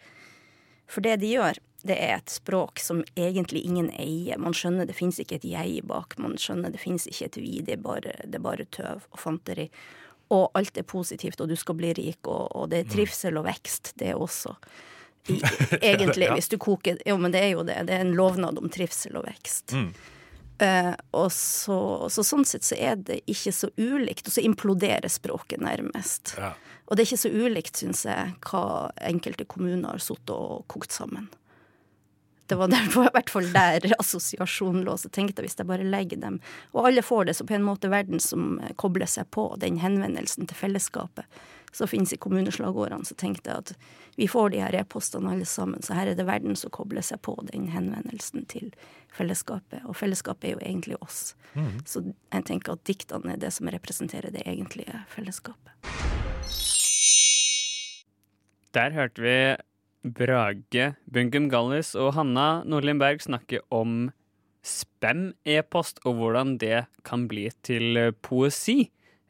For 0.89 1.05
det 1.05 1.19
de 1.21 1.27
gjør, 1.35 1.59
det 1.85 1.95
er 2.01 2.15
et 2.15 2.31
språk 2.33 2.79
som 2.81 3.03
egentlig 3.13 3.61
ingen 3.61 3.91
eier. 3.93 4.39
Man 4.41 4.55
skjønner 4.57 4.87
det 4.89 4.95
fins 4.97 5.19
ikke 5.21 5.37
et 5.37 5.45
jeg 5.45 5.83
bak. 5.85 6.15
Man 6.17 6.33
skjønner 6.33 6.73
det 6.73 6.81
fins 6.81 7.05
ikke 7.05 7.27
et 7.27 7.37
vi. 7.37 7.59
Det 7.61 7.75
er, 7.75 7.83
bare, 7.83 8.15
det 8.25 8.39
er 8.39 8.41
bare 8.41 8.65
tøv 8.73 9.05
og 9.05 9.19
fanteri. 9.21 9.67
Og 10.33 10.49
alt 10.57 10.81
er 10.81 10.87
positivt, 10.89 11.41
og 11.41 11.49
du 11.49 11.55
skal 11.57 11.77
bli 11.77 11.93
rik, 11.93 12.19
og, 12.25 12.49
og 12.57 12.71
det 12.73 12.81
er 12.81 12.89
trivsel 12.89 13.37
og 13.37 13.45
vekst, 13.45 13.93
det 14.01 14.15
også. 14.17 14.55
I, 15.29 15.37
egentlig, 15.91 16.31
hvis 16.33 16.49
du 16.49 16.57
koker 16.57 16.97
Jo, 17.05 17.17
men 17.21 17.37
det 17.37 17.45
er 17.45 17.53
jo 17.53 17.61
det. 17.67 17.77
Det 17.85 17.93
er 17.93 18.07
en 18.07 18.15
lovnad 18.17 18.57
om 18.57 18.69
trivsel 18.73 19.21
og 19.21 19.29
vekst. 19.29 19.77
Eh, 20.59 20.93
og 21.15 21.29
så, 21.31 21.79
så 22.11 22.23
sånn 22.27 22.43
sett 22.47 22.67
så 22.67 22.75
er 22.75 22.97
det 23.07 23.21
ikke 23.31 23.53
så 23.55 23.69
ulikt, 23.79 24.27
og 24.27 24.35
så 24.35 24.43
imploderer 24.43 25.11
språket 25.11 25.63
nærmest. 25.63 26.33
Og 26.89 26.97
det 26.97 27.03
er 27.03 27.07
ikke 27.07 27.21
så 27.21 27.31
ulikt, 27.31 27.79
syns 27.79 28.03
jeg, 28.07 28.33
hva 28.49 28.63
enkelte 29.07 29.47
kommuner 29.47 29.93
har 29.93 30.03
sittet 30.03 30.33
og 30.35 30.65
kokt 30.71 30.95
sammen. 30.95 31.29
Det 32.49 32.57
var 32.57 32.71
der, 32.71 32.87
i 32.89 33.13
hvert 33.13 33.29
fall 33.29 33.51
der 33.53 33.85
assosiasjonen 33.99 34.81
lå. 34.87 34.97
Så 34.97 35.11
tenkte 35.13 35.43
jeg 35.43 35.49
hvis 35.49 35.59
jeg 35.59 35.69
bare 35.69 35.85
legger 35.85 36.17
dem 36.17 36.39
Og 36.73 36.87
alle 36.89 37.03
får 37.05 37.29
det, 37.29 37.37
så 37.37 37.45
på 37.45 37.53
en 37.53 37.65
måte 37.65 37.91
verden 37.93 38.21
som 38.23 38.57
kobler 38.81 39.09
seg 39.09 39.29
på 39.35 39.51
den 39.61 39.77
henvendelsen 39.83 40.49
til 40.49 40.57
fellesskapet 40.57 41.29
som 41.71 41.87
finnes 41.87 42.13
i 42.13 42.17
kommuneslagårene, 42.17 43.05
så 43.05 43.13
tenkte 43.13 43.51
jeg 43.51 43.63
at 43.63 43.73
vi 44.17 44.27
får 44.27 44.49
de 44.49 44.61
her 44.63 44.75
e-postene 44.81 45.29
alle 45.31 45.45
sammen, 45.45 45.83
så 45.85 45.93
her 45.95 46.09
er 46.09 46.17
det 46.17 46.25
verden 46.27 46.57
som 46.57 46.73
kobler 46.73 47.05
seg 47.05 47.21
på 47.21 47.35
den 47.51 47.69
henvendelsen 47.69 48.47
til 48.49 48.71
fellesskapet. 49.15 49.83
Og 49.85 49.95
fellesskapet 49.95 50.49
er 50.49 50.55
jo 50.57 50.63
egentlig 50.63 50.97
oss. 51.03 51.35
Mm. 51.53 51.79
Så 51.85 52.03
jeg 52.09 52.47
tenker 52.49 52.75
at 52.75 52.83
diktene 52.89 53.35
er 53.35 53.41
det 53.41 53.53
som 53.55 53.69
representerer 53.71 54.33
det 54.33 54.43
egentlige 54.49 55.03
fellesskapet. 55.13 55.77
Der 58.75 58.93
hørte 58.93 59.23
vi 59.23 59.37
Brage 60.03 60.93
Bungum 61.11 61.49
Gallis 61.51 61.91
og 61.99 62.13
Hanna 62.15 62.61
Nordlien 62.63 62.99
Berg 63.01 63.23
snakker 63.25 63.65
om 63.73 64.11
spam-e-post, 64.63 65.99
og 66.07 66.19
hvordan 66.19 66.57
det 66.59 66.85
kan 67.07 67.27
bli 67.31 67.47
til 67.63 67.97
eh, 67.97 68.11
poesi. 68.11 68.89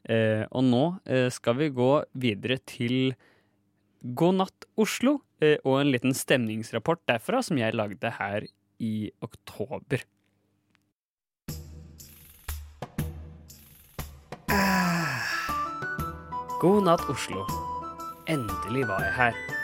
Eh, 0.09 0.45
og 0.49 0.63
nå 0.65 0.83
eh, 1.05 1.27
skal 1.33 1.57
vi 1.59 1.69
gå 1.73 1.89
videre 2.17 2.57
til 2.69 3.13
God 4.01 4.39
natt 4.39 4.69
Oslo, 4.79 5.19
eh, 5.41 5.57
og 5.65 5.81
en 5.81 5.91
liten 5.93 6.15
stemningsrapport 6.17 7.03
derfra 7.09 7.43
som 7.45 7.59
jeg 7.61 7.77
lagde 7.77 8.13
her 8.19 8.47
i 8.79 9.11
oktober. 9.25 10.05
God 16.59 16.83
natt, 16.89 17.05
Oslo. 17.07 17.45
Endelig 18.27 18.83
var 18.89 19.05
jeg 19.05 19.15
her. 19.15 19.58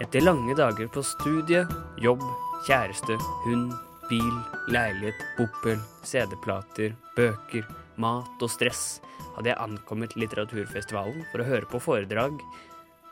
Etter 0.00 0.24
lange 0.24 0.54
dager 0.56 0.88
på 0.88 1.02
studie, 1.04 1.66
jobb, 2.00 2.22
kjæreste, 2.64 3.18
hund, 3.44 3.74
bil, 4.08 4.36
leilighet, 4.72 5.20
boppel, 5.36 5.76
CD-plater, 6.08 6.94
bøker, 7.18 7.66
mat 8.00 8.40
og 8.40 8.48
stress 8.48 9.02
hadde 9.34 9.52
jeg 9.52 9.60
ankommet 9.60 10.16
litteraturfestivalen 10.16 11.20
for 11.28 11.42
å 11.42 11.48
høre 11.50 11.68
på 11.68 11.82
foredrag 11.84 12.40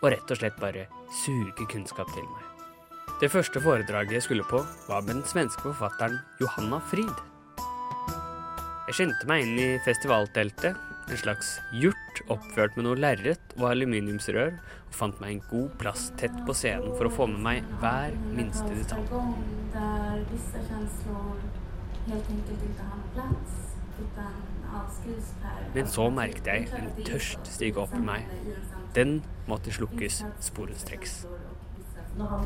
og 0.01 0.09
rett 0.15 0.33
og 0.33 0.41
slett 0.41 0.57
bare 0.63 0.87
suge 1.25 1.69
kunnskap 1.69 2.09
til 2.15 2.25
meg. 2.25 2.45
Det 3.21 3.29
første 3.33 3.61
foredraget 3.61 4.17
jeg 4.17 4.25
skulle 4.25 4.49
på, 4.49 4.63
var 4.89 5.05
med 5.05 5.19
den 5.19 5.27
svenske 5.29 5.61
forfatteren 5.67 6.17
Johanna 6.41 6.81
Frid. 6.89 7.25
Jeg 8.89 8.97
skyndte 8.97 9.29
meg 9.29 9.45
inn 9.45 9.59
i 9.61 9.71
festivalteltet, 9.85 10.88
en 11.09 11.21
slags 11.21 11.55
hjort 11.73 12.23
oppført 12.29 12.77
med 12.77 12.85
noe 12.87 12.99
lerret 13.01 13.55
og 13.57 13.71
aluminiumsrør, 13.71 14.59
og 14.59 14.97
fant 14.97 15.21
meg 15.23 15.37
en 15.37 15.45
god 15.51 15.71
plass 15.81 16.11
tett 16.21 16.37
på 16.47 16.57
scenen 16.57 16.93
for 16.99 17.09
å 17.09 17.13
få 17.13 17.29
med 17.33 17.45
meg 17.45 17.77
hver 17.83 18.17
minste 18.37 18.69
detalj. 18.75 19.07
där 19.73 20.25
vissa 20.33 20.59
känslor 20.69 21.37
helt 22.07 22.31
enkelt 22.31 22.63
inte 22.63 22.83
har 22.83 22.97
någon 22.97 23.11
plats 23.15 23.53
utan 24.01 24.33
avskrivs 24.75 25.35
per... 25.43 25.71
Men 25.75 25.89
så 25.89 26.11
merket 26.11 26.47
jeg 26.47 26.69
en 26.79 27.05
tørst 27.05 27.51
stige 27.53 27.81
opp 27.83 27.95
i 27.95 28.03
meg. 28.03 28.29
Den 28.95 29.23
måtte 29.47 29.73
slukkes 29.73 30.25
sporenstreks. 30.41 31.27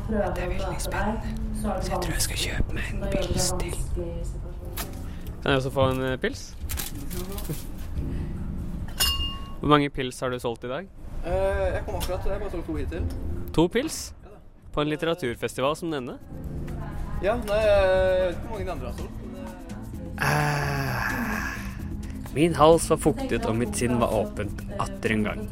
Det 0.09 0.43
er 0.43 0.49
veldig 0.49 0.81
spennende. 0.81 1.35
Så 1.61 1.75
jeg 1.91 2.01
tror 2.03 2.13
jeg 2.13 2.25
skal 2.27 2.41
kjøpe 2.45 2.77
meg 2.77 2.91
en 2.93 3.05
pils 3.11 3.53
til. 3.59 3.77
Kan 5.41 5.51
jeg 5.51 5.55
også 5.55 5.73
få 5.73 5.89
en 5.91 6.03
eh, 6.07 6.17
pils? 6.21 6.53
Hvor 9.63 9.71
mange 9.71 9.87
pils 9.95 10.17
har 10.19 10.27
du 10.27 10.35
solgt 10.43 10.65
i 10.67 10.67
dag? 10.67 10.83
Eh, 11.23 11.71
jeg 11.71 11.85
kom 11.85 11.95
akkurat, 11.95 12.25
jeg 12.27 12.33
har 12.33 12.41
bare 12.41 12.51
solgt 12.51 12.65
to 12.67 12.73
hittil. 12.75 13.03
To 13.55 13.63
pils? 13.71 14.11
På 14.75 14.83
en 14.83 14.89
litteraturfestival 14.91 15.71
som 15.79 15.87
denne? 15.93 16.17
Ja, 17.23 17.37
nei, 17.47 17.61
jeg 17.63 18.25
vet 18.25 18.33
ikke 18.33 18.41
hvor 18.41 18.51
mange 18.57 18.67
de 18.67 18.73
andre 18.73 18.89
har 18.89 18.97
solgt. 18.97 19.15
men, 19.31 19.45
eh, 20.19 22.35
Min 22.35 22.59
hals 22.59 22.89
var 22.89 22.97
fuktet 22.97 23.45
og 23.47 23.55
mitt 23.55 23.75
sinn 23.79 23.95
var 24.03 24.11
åpent 24.11 24.59
atter 24.83 25.11
en 25.15 25.23
gang. 25.23 25.47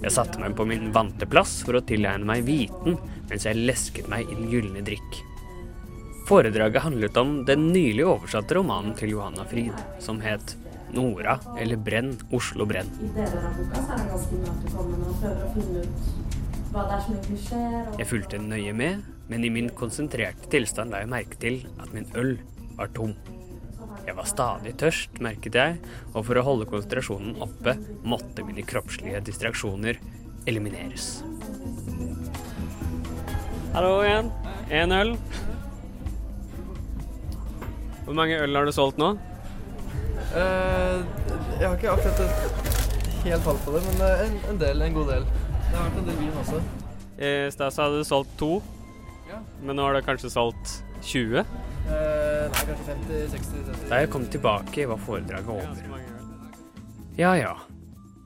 Jeg 0.00 0.12
satte 0.16 0.40
meg 0.40 0.56
på 0.56 0.64
min 0.64 0.88
vante 0.94 1.26
plass 1.28 1.60
for 1.66 1.74
å 1.76 1.84
tilegne 1.84 2.24
meg 2.24 2.48
viten 2.48 2.96
mens 3.28 3.44
jeg 3.44 3.60
lesket 3.60 4.08
meg 4.08 4.24
i 4.24 4.34
den 4.40 4.48
gylne 4.48 4.80
drikk. 4.80 5.20
Foredraget 6.28 6.80
handlet 6.80 7.16
om 7.20 7.44
den 7.44 7.72
nylig 7.74 8.06
oversatte 8.08 8.54
romanen 8.56 8.94
til 8.96 9.10
Johanna 9.10 9.44
Frid, 9.44 9.74
som 10.00 10.20
het 10.24 10.56
Nora 10.94 11.38
eller 11.58 11.80
Brenn, 11.80 12.14
Oslo 12.34 12.66
brenn. 12.68 12.90
I 13.02 13.10
deler 13.16 13.48
av 13.48 13.58
boka 13.58 13.82
så 13.82 13.90
er 13.90 14.00
han 14.00 14.10
ganske 14.12 14.38
imøtekommende 14.38 15.10
og 15.10 15.20
prøver 15.22 15.44
å 15.44 15.52
finne 15.56 15.84
ut 15.84 16.24
hva 16.74 16.82
det 16.88 16.94
er 16.96 17.04
som 17.04 17.14
egentlig 17.14 17.38
skjer. 17.44 17.76
Og... 17.80 17.98
Jeg 18.00 18.10
fulgte 18.10 18.40
nøye 18.42 18.74
med, 18.74 19.06
men 19.30 19.46
i 19.46 19.52
min 19.54 19.70
konsentrerte 19.78 20.50
tilstand 20.50 20.94
la 20.94 21.04
jeg 21.04 21.10
merke 21.12 21.38
til 21.42 21.60
at 21.78 21.92
min 21.94 22.08
øl 22.18 22.36
var 22.78 22.90
tom. 22.96 23.14
Jeg 24.04 24.18
var 24.18 24.26
stadig 24.28 24.74
tørst, 24.80 25.20
merket 25.24 25.56
jeg, 25.56 25.76
og 26.12 26.26
for 26.26 26.36
å 26.36 26.44
holde 26.44 26.66
konsentrasjonen 26.68 27.38
oppe 27.44 27.76
måtte 28.04 28.44
mine 28.44 28.64
kroppslige 28.66 29.22
distraksjoner 29.24 30.00
elimineres. 30.50 31.22
Hallo 33.74 34.02
igjen. 34.04 34.28
Én 34.70 34.92
øl. 34.94 35.14
Hvor 38.04 38.18
mange 38.18 38.36
øl 38.44 38.58
har 38.58 38.68
du 38.68 38.74
solgt 38.76 39.00
nå? 39.00 39.14
Eh, 40.34 41.02
jeg 41.60 41.68
har 41.68 41.76
ikke 41.76 41.92
akkurat 41.94 42.20
et 42.24 43.24
helt 43.24 43.44
tall 43.46 43.58
på 43.64 43.74
det, 43.76 43.82
men 43.88 44.02
eh, 44.06 44.24
en, 44.28 44.38
en 44.52 44.58
del, 44.60 44.82
en 44.86 44.96
god 44.96 45.10
del. 45.14 45.26
Det 45.64 45.74
har 45.76 45.86
vært 45.88 46.00
en 46.02 46.08
del 46.10 46.18
vin 46.22 46.40
også. 46.42 46.62
I 47.14 47.32
stad 47.54 47.74
så 47.76 47.86
hadde 47.86 48.00
du 48.02 48.08
solgt 48.08 48.32
to, 48.40 48.52
Ja. 49.30 49.38
men 49.62 49.78
nå 49.78 49.84
har 49.86 49.94
du 49.96 50.02
kanskje 50.06 50.30
solgt 50.34 50.74
20? 51.06 51.38
Eh, 51.40 51.44
nei, 52.52 52.64
kanskje 52.70 52.88
50-60-70. 52.90 53.86
Da 53.90 54.00
jeg 54.02 54.10
kom 54.12 54.26
tilbake, 54.32 54.86
var 54.90 55.00
foredraget 55.04 55.48
over. 55.48 56.02
Ja 57.18 57.34
ja, 57.38 57.52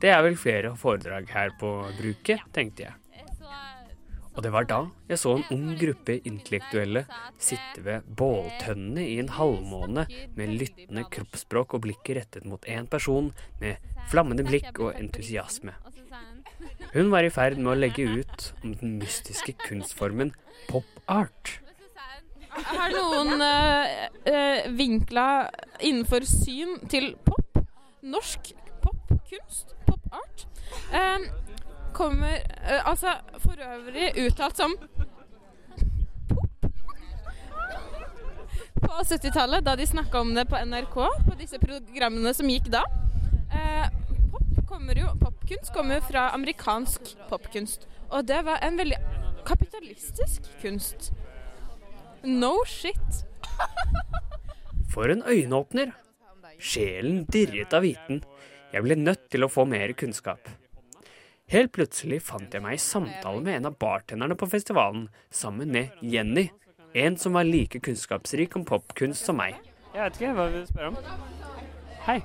det 0.01 0.09
er 0.14 0.22
vel 0.24 0.37
flere 0.40 0.72
foredrag 0.81 1.29
her 1.35 1.51
på 1.61 1.72
bruket, 1.98 2.40
tenkte 2.57 2.87
jeg. 2.88 2.97
Og 4.38 4.44
det 4.44 4.53
var 4.55 4.68
da 4.70 4.85
jeg 5.11 5.18
så 5.18 5.33
en 5.35 5.48
ung 5.51 5.70
gruppe 5.81 6.14
intellektuelle 6.29 7.01
sitte 7.42 7.83
ved 7.83 8.07
båltønnene 8.20 9.03
i 9.03 9.16
en 9.18 9.33
halvmåne 9.35 10.05
med 10.38 10.53
lyttende 10.61 11.03
kroppsspråk 11.11 11.74
og 11.74 11.83
blikket 11.88 12.20
rettet 12.20 12.46
mot 12.46 12.68
én 12.70 12.87
person 12.87 13.33
med 13.59 13.83
flammende 14.12 14.46
blikk 14.46 14.79
og 14.79 14.92
entusiasme. 14.94 15.74
Hun 16.92 17.11
var 17.11 17.27
i 17.27 17.33
ferd 17.35 17.59
med 17.59 17.72
å 17.72 17.81
legge 17.81 18.07
ut 18.07 18.46
om 18.62 18.77
den 18.79 18.94
mystiske 19.01 19.57
kunstformen 19.64 20.31
pop 20.68 20.87
art. 21.11 21.59
Har 22.48 22.94
noen 22.94 23.42
øh, 23.42 23.90
uh, 24.31 24.70
vinkler 24.79 25.51
innenfor 25.83 26.22
syn 26.31 26.79
til 26.90 27.11
pop, 27.27 27.59
norsk 28.07 28.55
popkunst, 28.87 29.74
pop 29.90 30.14
art, 30.22 30.46
um, 30.94 31.27
kommer 31.98 32.38
uh, 32.62 32.80
altså 32.88 33.16
for 33.42 33.58
øvrig 33.58 34.12
uttalt 34.24 34.62
som 34.62 34.74
på 38.78 38.94
70-tallet, 39.02 39.64
da 39.66 39.74
de 39.76 39.87
snakka 39.90 40.20
om 40.22 40.30
det 40.37 40.46
på 40.48 40.58
NRK, 40.70 40.96
på 41.26 41.37
disse 41.38 41.58
programmene 41.58 42.30
som 42.34 42.48
gikk 42.48 42.70
da. 42.72 42.84
pop 44.30 44.61
kommer 44.68 45.00
jo, 45.00 45.08
Popkunst 45.18 45.72
kommer 45.74 46.00
fra 46.06 46.28
amerikansk 46.37 47.16
popkunst, 47.28 47.88
og 48.14 48.28
det 48.30 48.38
var 48.46 48.62
en 48.62 48.78
veldig 48.78 49.00
kapitalistisk 49.48 50.46
kunst. 50.62 51.11
No 52.24 52.64
shit. 52.66 53.24
For 54.92 55.11
en 55.11 55.22
øyenåpner. 55.26 55.92
Sjelen 56.58 57.22
dirret 57.30 57.74
av 57.76 57.84
viten. 57.87 58.22
Jeg 58.72 58.84
ble 58.84 58.96
nødt 58.98 59.28
til 59.30 59.46
å 59.46 59.50
få 59.52 59.64
mer 59.68 59.92
kunnskap. 59.96 60.50
Helt 61.48 61.72
plutselig 61.72 62.18
fant 62.26 62.52
jeg 62.52 62.61
meg 62.61 62.76
i 62.76 62.80
samtale 62.82 63.40
med 63.40 63.54
en 63.56 63.70
av 63.70 63.76
bartenderne 63.80 64.37
på 64.37 64.46
festivalen, 64.52 65.06
sammen 65.32 65.70
med 65.72 65.94
Jenny, 66.04 66.50
en 66.92 67.14
som 67.16 67.38
var 67.38 67.48
like 67.48 67.80
kunnskapsrik 67.80 68.56
om 68.58 68.66
popkunst 68.68 69.24
som 69.24 69.38
meg. 69.40 69.56
Jeg 69.94 70.02
vet 70.02 70.18
ikke, 70.18 70.34
hva 70.37 70.44
vil 70.52 70.66
du 70.66 70.68
spørre 70.68 70.90
om? 70.92 70.98
Hei. 72.04 72.18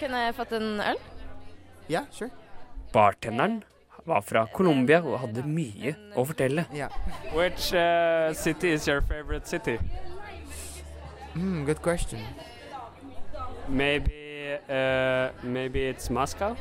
Kunne 0.00 0.22
jeg 0.24 0.36
fått 0.38 0.54
en 0.56 0.80
øl? 0.80 1.00
Ja, 1.86 2.00
yeah, 2.00 2.06
sure. 2.10 2.30
Bartenderen 2.94 3.58
var 4.08 4.24
fra 4.24 4.46
Colombia 4.54 5.02
og 5.04 5.18
hadde 5.26 5.44
mye 5.44 5.92
å 6.16 6.24
fortelle. 6.24 6.64
Yeah. 6.72 6.94
Which 7.36 7.74
uh, 7.76 8.32
city 8.32 8.72
is 8.72 8.88
your 8.88 9.02
favorite 9.04 9.46
city? 9.46 9.76
Mm, 11.34 11.66
good 11.66 11.82
question. 11.82 12.24
Maybe, 13.68 14.56
uh, 14.70 15.28
maybe 15.42 15.90
it's 15.90 16.08
Moscow. 16.08 16.56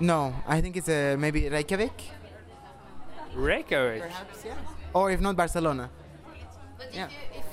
No, 0.00 0.34
I 0.48 0.60
think 0.60 0.76
it's 0.76 0.88
uh, 0.88 1.16
maybe 1.18 1.48
Reykjavik. 1.48 1.92
Reykjavik. 3.34 4.02
Perhaps, 4.02 4.44
yeah. 4.44 4.54
Or 4.94 5.10
if 5.10 5.20
not, 5.20 5.36
Barcelona. 5.36 5.90
Yeah. 6.92 7.08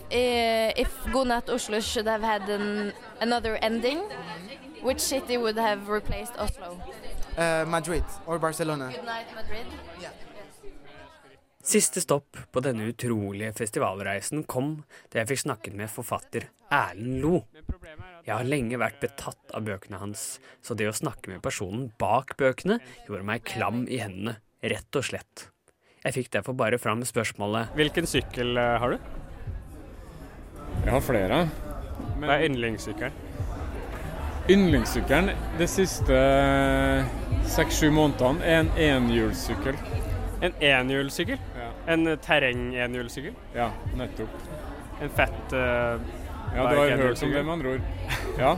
If, 0.10 0.78
if 0.78 1.14
Godnatt 1.14 1.50
Oslo 1.50 1.80
should 1.82 2.08
have 2.08 2.24
had 2.24 2.50
an, 2.50 2.94
another 3.20 3.58
ending, 3.62 4.00
which 4.82 5.02
city 5.02 5.38
would 5.38 5.58
have 5.58 5.90
replaced 5.90 6.38
Oslo? 6.40 6.80
Uh, 7.38 7.66
Madrid 7.68 8.04
or 8.26 8.40
Barcelona. 8.40 8.92
Good 8.96 9.06
night, 9.06 9.28
Madrid. 9.36 9.66
Yeah. 10.02 10.12
Siste 11.68 12.00
stopp 12.02 12.38
på 12.52 12.62
denne 12.64 12.86
utrolige 12.88 13.52
festivalreisen 13.58 14.46
kom 14.48 14.86
da 15.12 15.20
jeg 15.20 15.28
fikk 15.34 15.42
snakket 15.42 15.74
med 15.76 15.92
forfatter 15.92 16.48
Erlend 16.72 17.20
Lo. 17.20 17.42
Jeg 18.26 18.34
har 18.34 18.48
lenge 18.48 18.80
vært 18.80 19.00
betatt 19.02 19.54
av 19.56 19.66
bøkene 19.68 20.00
hans, 20.02 20.38
så 20.66 20.76
det 20.78 20.90
å 20.90 20.96
snakke 20.96 21.32
med 21.32 21.44
personen 21.46 21.92
bak 22.02 22.34
bøkene 22.40 22.80
gjorde 23.08 23.28
meg 23.28 23.46
klam 23.48 23.86
i 23.86 24.02
hendene, 24.02 24.38
rett 24.64 24.98
og 24.98 25.06
slett. 25.06 25.48
Jeg 26.04 26.16
fikk 26.16 26.32
derfor 26.38 26.56
bare 26.58 26.78
fram 26.80 27.02
spørsmålet 27.06 27.74
Hvilken 27.76 28.08
sykkel 28.08 28.58
uh, 28.58 28.78
har 28.82 28.96
du? 28.96 29.08
Jeg 30.86 30.94
har 30.94 31.02
flere. 31.04 31.40
Hva 32.22 32.38
er 32.38 32.46
yndlingssykkelen? 32.48 33.24
Yndlingssykkelen 34.48 35.34
de 35.60 35.68
siste 35.68 36.20
seks-sju 37.52 37.90
månedene 37.92 38.46
er 38.46 38.62
en 38.62 38.70
enhjulssykkel. 38.86 39.76
En 40.46 40.56
enhjulssykkel? 40.64 41.42
Ja. 41.58 41.72
En 41.92 42.14
terreng-enhjulssykkel? 42.24 43.36
Ja, 43.58 43.72
nettopp. 44.00 44.48
En 45.04 45.12
fett 45.18 45.58
uh, 45.58 46.00
Ja, 46.56 46.68
du 46.70 46.80
har 46.80 46.98
hørt 47.04 47.24
om 47.24 47.32
det, 47.32 47.44
med 47.44 47.54
andre 47.54 47.70
ord. 47.76 47.82
Ja. 48.40 48.58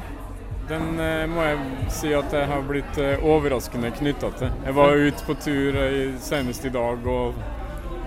Den 0.69 0.99
eh, 1.01 1.23
må 1.29 1.45
jeg 1.47 1.87
si 1.93 2.11
at 2.13 2.33
jeg 2.35 2.49
har 2.51 2.67
blitt 2.67 2.99
eh, 3.01 3.23
overraskende 3.25 3.89
knytta 3.95 4.29
til. 4.37 4.51
Jeg 4.67 4.75
var 4.77 5.05
ute 5.07 5.25
på 5.25 5.37
tur 5.41 5.79
senest 6.21 6.67
i 6.69 6.73
dag, 6.73 7.07
og 7.09 7.39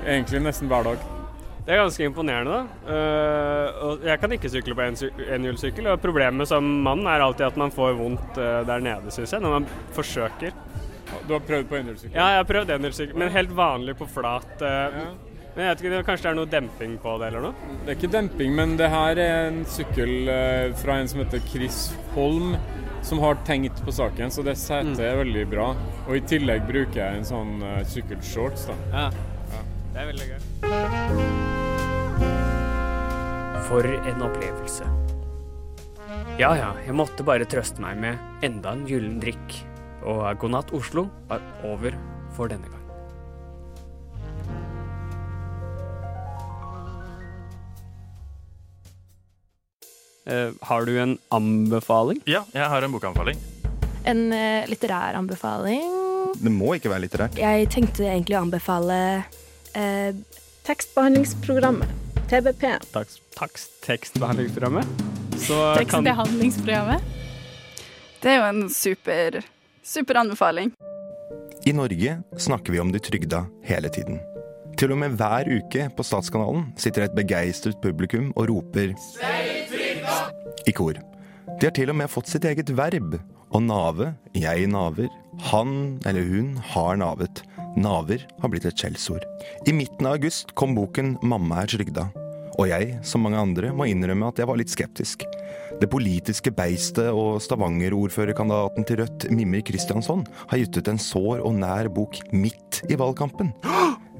egentlig 0.07 0.45
nesten 0.45 0.71
hver 0.71 0.93
dag. 0.93 1.09
Det 1.63 1.71
er 1.71 1.79
ganske 1.79 2.07
imponerende. 2.09 2.57
Uh, 2.89 4.01
jeg 4.03 4.19
kan 4.19 4.33
ikke 4.35 4.51
sykle 4.51 4.75
på 4.75 4.83
enhjulssykkel. 4.83 5.87
Og 5.93 6.01
problemet 6.03 6.51
som 6.51 6.67
mann 6.83 7.05
er 7.07 7.23
alltid 7.23 7.47
at 7.53 7.59
man 7.61 7.71
får 7.71 7.95
vondt 8.01 8.41
uh, 8.41 8.65
der 8.67 8.83
nede, 8.83 9.13
syns 9.15 9.37
jeg, 9.37 9.45
når 9.45 9.61
man 9.61 9.69
forsøker. 9.95 10.57
Du 11.29 11.37
har 11.37 11.45
prøvd 11.47 11.69
på 11.71 11.79
enhjulssykkel? 11.79 12.17
Ja, 12.17 12.33
jeg 12.35 12.41
har 12.41 12.49
prøvd 12.49 12.73
enhjulssykkel, 12.75 13.19
men 13.23 13.31
helt 13.31 13.55
vanlig 13.55 13.95
på 14.01 14.11
flat. 14.11 14.51
Uh, 14.59 14.67
ja. 14.99 15.07
Men 15.53 15.67
jeg 15.67 15.75
vet 15.75 15.83
ikke, 15.85 16.05
Kanskje 16.07 16.25
det 16.25 16.31
er 16.31 16.37
noe 16.39 16.49
demping 16.49 16.95
på 17.03 17.17
det, 17.21 17.27
eller 17.29 17.43
noe? 17.45 17.55
Det 17.83 17.91
er 17.93 17.99
ikke 17.99 18.13
demping, 18.15 18.55
men 18.57 18.77
det 18.81 18.89
her 18.93 19.21
er 19.21 19.51
en 19.51 19.61
sykkel 19.69 20.31
fra 20.81 20.97
en 21.01 21.11
som 21.13 21.21
heter 21.21 21.41
Chris 21.51 21.79
Holm, 22.15 22.57
som 23.05 23.21
har 23.21 23.37
tenkt 23.45 23.83
på 23.85 23.93
saken, 23.93 24.31
så 24.33 24.45
det 24.47 24.57
setet 24.61 24.97
mm. 24.97 25.05
er 25.05 25.21
veldig 25.21 25.47
bra. 25.53 25.69
Og 26.07 26.17
i 26.17 26.23
tillegg 26.33 26.65
bruker 26.69 27.03
jeg 27.03 27.21
en 27.21 27.29
sånn 27.29 27.53
sykkelshorts, 27.93 28.69
da. 28.71 28.77
Ja. 28.95 29.07
ja. 29.53 29.63
Det 29.93 29.99
er 30.01 30.07
veldig 30.15 30.27
gøy. 30.31 30.41
For 33.69 33.83
en 33.93 34.25
opplevelse. 34.29 34.89
Ja 36.41 36.55
ja, 36.57 36.71
jeg 36.87 36.97
måtte 36.97 37.25
bare 37.29 37.45
trøste 37.49 37.83
meg 37.85 38.01
med 38.01 38.47
enda 38.47 38.73
en 38.73 38.87
gyllen 38.89 39.21
drikk. 39.23 39.59
Og 40.09 40.25
God 40.41 40.57
natt 40.57 40.73
Oslo 40.75 41.07
var 41.29 41.45
over 41.69 41.93
for 42.37 42.49
denne 42.51 42.73
gang. 42.73 42.82
Har 50.27 50.87
du 50.87 50.93
en 51.03 51.17
anbefaling? 51.35 52.21
Ja, 52.31 52.45
jeg 52.55 52.69
har 52.71 52.85
en 52.87 52.93
bokanbefaling. 52.95 53.41
En 54.07 54.29
uh, 54.33 54.69
litterær 54.71 55.19
anbefaling? 55.19 55.83
Det 56.39 56.53
må 56.53 56.75
ikke 56.77 56.93
være 56.93 57.07
litterært. 57.07 57.39
Jeg 57.39 57.69
tenkte 57.73 58.07
egentlig 58.07 58.39
å 58.39 58.45
anbefale 58.47 58.99
eh, 59.77 60.15
Tekstbehandlingsprogrammet. 60.67 61.91
TBP. 62.31 62.63
Takst, 62.95 63.21
takst, 63.37 63.75
tekstbehandlingsprogrammet. 63.85 65.03
Tekstbehandlingsprogrammet. 65.43 67.03
Det 68.23 68.31
er 68.31 68.39
jo 68.39 68.47
en 68.47 68.63
super, 68.73 69.41
super 69.85 70.23
anbefaling. 70.23 70.73
I 71.67 71.75
Norge 71.77 72.17
snakker 72.39 72.73
vi 72.73 72.81
om 72.81 72.93
de 72.95 73.03
trygda 73.03 73.45
hele 73.67 73.91
tiden. 73.93 74.23
Til 74.79 74.95
og 74.95 75.03
med 75.03 75.19
hver 75.19 75.51
uke 75.51 75.91
på 75.97 76.07
Statskanalen 76.07 76.71
sitter 76.81 77.05
et 77.05 77.19
begeistret 77.19 77.83
publikum 77.83 78.31
og 78.33 78.49
roper 78.51 78.95
i 80.67 80.75
kor. 80.77 80.99
De 81.59 81.69
har 81.69 81.75
til 81.77 81.91
og 81.93 81.99
med 81.99 82.11
fått 82.11 82.31
sitt 82.31 82.47
eget 82.49 82.71
verb. 82.79 83.19
Å 83.53 83.61
nave, 83.61 84.15
jeg 84.33 84.69
naver, 84.73 85.11
han 85.51 85.99
eller 86.09 86.25
hun 86.25 86.55
har 86.73 86.97
navet. 87.01 87.43
Naver 87.77 88.25
har 88.41 88.53
blitt 88.53 88.67
et 88.69 88.79
skjellsord. 88.79 89.25
I 89.69 89.75
midten 89.77 90.09
av 90.09 90.19
august 90.19 90.55
kom 90.55 90.75
boken 90.77 91.19
'Mamma 91.23 91.63
er 91.63 91.73
trygda'. 91.73 92.11
Og 92.61 92.69
jeg, 92.69 92.99
som 93.03 93.23
mange 93.25 93.41
andre, 93.41 93.73
må 93.73 93.89
innrømme 93.89 94.29
at 94.29 94.41
jeg 94.41 94.49
var 94.49 94.59
litt 94.61 94.73
skeptisk. 94.73 95.25
Det 95.81 95.89
politiske 95.91 96.53
beistet 96.53 97.09
og 97.09 97.41
Stavanger-ordførerkandidaten 97.41 98.85
til 98.87 99.01
Rødt, 99.01 99.31
Mimmi 99.33 99.63
Kristiansson, 99.65 100.27
har 100.51 100.61
gitt 100.61 100.77
ut 100.77 100.89
en 100.89 101.01
sår 101.01 101.41
og 101.41 101.57
nær 101.57 101.89
bok 101.89 102.21
midt 102.33 102.83
i 102.93 102.99
valgkampen. 103.01 103.55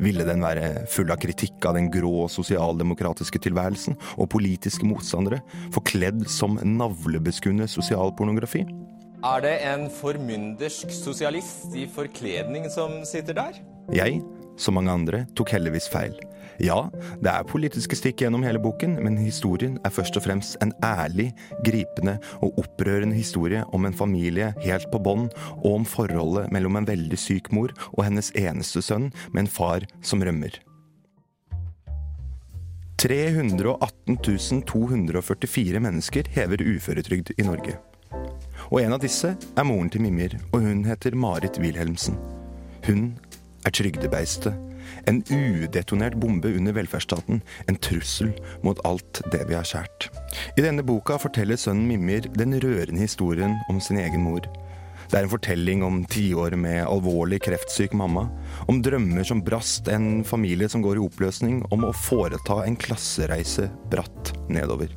Ville 0.01 0.25
den 0.25 0.45
være 0.45 0.87
full 0.91 1.13
av 1.13 1.21
kritikk 1.21 1.67
av 1.69 1.77
den 1.77 1.91
grå 1.93 2.27
sosialdemokratiske 2.33 3.43
tilværelsen 3.45 3.99
og 4.17 4.31
politiske 4.33 4.89
motstandere, 4.89 5.43
forkledd 5.75 6.25
som 6.33 6.57
navlebeskuende 6.63 7.69
sosialpornografi? 7.71 8.65
Er 9.23 9.43
det 9.45 9.55
en 9.69 9.85
formyndersk 10.01 10.91
sosialist 10.97 11.77
i 11.79 11.85
forkledning 11.87 12.67
som 12.73 13.03
sitter 13.07 13.37
der? 13.39 13.61
Jeg, 13.95 14.19
som 14.59 14.75
mange 14.79 14.91
andre, 14.91 15.25
tok 15.39 15.53
heldigvis 15.55 15.87
feil. 15.93 16.17
Ja, 16.63 16.85
det 17.19 17.27
er 17.27 17.47
politiske 17.49 17.97
stikk 17.99 18.21
gjennom 18.23 18.45
hele 18.47 18.61
boken, 18.63 18.95
men 19.03 19.17
historien 19.19 19.81
er 19.83 19.91
først 19.91 20.15
og 20.19 20.23
fremst 20.29 20.55
en 20.63 20.71
ærlig, 20.87 21.33
gripende 21.67 22.21
og 22.39 22.61
opprørende 22.63 23.19
historie 23.19 23.65
om 23.75 23.89
en 23.89 23.97
familie 23.99 24.53
helt 24.63 24.87
på 24.93 25.01
bånn, 25.03 25.27
og 25.59 25.81
om 25.81 25.87
forholdet 25.89 26.53
mellom 26.55 26.79
en 26.79 26.87
veldig 26.87 27.19
syk 27.19 27.51
mor 27.51 27.75
og 27.97 28.05
hennes 28.07 28.31
eneste 28.39 28.79
sønn 28.79 29.11
med 29.33 29.45
en 29.45 29.51
far 29.51 29.89
som 30.07 30.23
rømmer. 30.23 30.55
318 33.03 34.63
244 34.63 35.83
mennesker 35.83 36.31
hever 36.31 36.63
uføretrygd 36.63 37.35
i 37.35 37.49
Norge. 37.49 37.75
Og 38.71 38.85
en 38.85 38.95
av 38.95 39.03
disse 39.03 39.35
er 39.35 39.67
moren 39.67 39.91
til 39.91 40.07
Mimir, 40.07 40.39
og 40.53 40.63
hun 40.63 40.87
heter 40.87 41.19
Marit 41.19 41.59
Wilhelmsen. 41.59 42.15
Hun 42.87 43.17
er 43.67 43.75
trygdebeistet. 43.75 44.55
En 45.11 45.23
udetonert 45.29 46.17
bombe 46.21 46.53
under 46.57 46.77
velferdsstaten. 46.77 47.43
En 47.69 47.79
trussel 47.79 48.33
mot 48.63 48.79
alt 48.89 49.23
det 49.33 49.45
vi 49.49 49.57
har 49.59 49.67
kjært. 49.67 50.11
I 50.57 50.65
denne 50.65 50.85
boka 50.87 51.19
forteller 51.23 51.61
sønnen 51.61 51.89
Mimir 51.89 52.29
den 52.37 52.57
rørende 52.63 53.03
historien 53.05 53.59
om 53.73 53.81
sin 53.81 54.01
egen 54.03 54.25
mor. 54.25 54.47
Det 55.13 55.19
er 55.19 55.27
en 55.27 55.33
fortelling 55.35 55.83
om 55.85 55.99
tiår 56.09 56.55
med 56.57 56.87
alvorlig 56.87 57.43
kreftsyk 57.45 57.93
mamma. 57.99 58.31
Om 58.65 58.81
drømmer 58.81 59.27
som 59.29 59.43
brast, 59.45 59.91
en 59.93 60.23
familie 60.25 60.71
som 60.73 60.81
går 60.81 60.97
i 60.97 61.05
oppløsning. 61.05 61.59
Om 61.69 61.85
å 61.85 61.93
foreta 61.93 62.63
en 62.65 62.79
klassereise 62.81 63.69
bratt 63.93 64.33
nedover. 64.49 64.89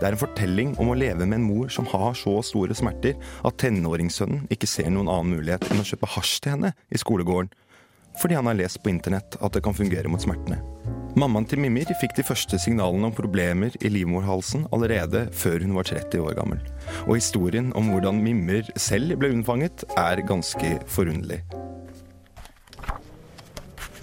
Det 0.00 0.08
er 0.08 0.16
en 0.16 0.22
fortelling 0.22 0.72
om 0.80 0.90
å 0.90 0.96
leve 0.96 1.22
med 1.22 1.38
en 1.38 1.44
mor 1.44 1.70
som 1.70 1.86
har 1.92 2.14
så 2.16 2.38
store 2.42 2.74
smerter 2.74 3.18
at 3.44 3.58
tenåringssønnen 3.60 4.46
ikke 4.50 4.66
ser 4.70 4.88
noen 4.88 5.10
annen 5.12 5.36
mulighet 5.36 5.66
enn 5.68 5.82
å 5.82 5.86
kjøpe 5.86 6.08
hasj 6.16 6.38
til 6.40 6.56
henne 6.56 6.70
i 6.88 6.98
skolegården. 6.98 7.52
Fordi 8.20 8.36
han 8.36 8.46
har 8.50 8.58
lest 8.58 8.82
på 8.84 8.92
internett 8.92 9.38
at 9.40 9.56
det 9.56 9.62
kan 9.64 9.76
fungere 9.76 10.10
mot 10.12 10.20
smertene. 10.20 10.60
Mammaen 11.18 11.46
til 11.48 11.58
Mimir 11.58 11.88
fikk 11.98 12.12
de 12.14 12.22
første 12.22 12.58
signalene 12.60 13.08
om 13.08 13.14
problemer 13.16 13.74
i 13.82 13.90
livmorhalsen 13.90 14.68
allerede 14.70 15.24
før 15.34 15.64
hun 15.64 15.74
var 15.74 15.88
30 15.88 16.22
år 16.22 16.36
gammel. 16.38 16.60
Og 17.08 17.16
historien 17.16 17.72
om 17.74 17.90
hvordan 17.90 18.20
Mimir 18.22 18.68
selv 18.78 19.16
ble 19.18 19.32
unnfanget, 19.34 19.82
er 19.98 20.22
ganske 20.28 20.76
forunderlig. 20.86 21.40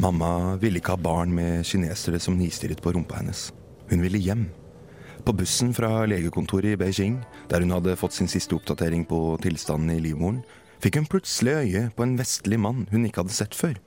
Mamma 0.03 0.57
ville 0.61 0.81
ikke 0.81 0.97
ha 0.97 1.01
barn 1.01 1.31
med 1.33 1.63
kinesere 1.65 2.19
som 2.21 2.35
nistirret 2.37 2.83
på 2.83 2.91
rumpa 2.93 3.21
hennes. 3.21 3.47
Hun 3.89 4.03
ville 4.03 4.19
hjem. 4.21 4.49
På 5.25 5.33
bussen 5.33 5.71
fra 5.73 6.03
legekontoret 6.05 6.75
i 6.75 6.79
Beijing, 6.79 7.21
der 7.49 7.63
hun 7.63 7.73
hadde 7.73 7.95
fått 7.97 8.13
sin 8.13 8.29
siste 8.29 8.55
oppdatering 8.55 9.07
på 9.07 9.37
tilstanden 9.41 9.95
i 9.95 10.01
livmoren, 10.03 10.43
fikk 10.83 10.99
hun 10.99 11.09
plutselig 11.09 11.55
øye 11.63 11.89
på 11.95 12.05
en 12.05 12.17
vestlig 12.19 12.59
mann 12.61 12.85
hun 12.91 13.07
ikke 13.07 13.23
hadde 13.23 13.35
sett 13.35 13.55
før. 13.57 13.79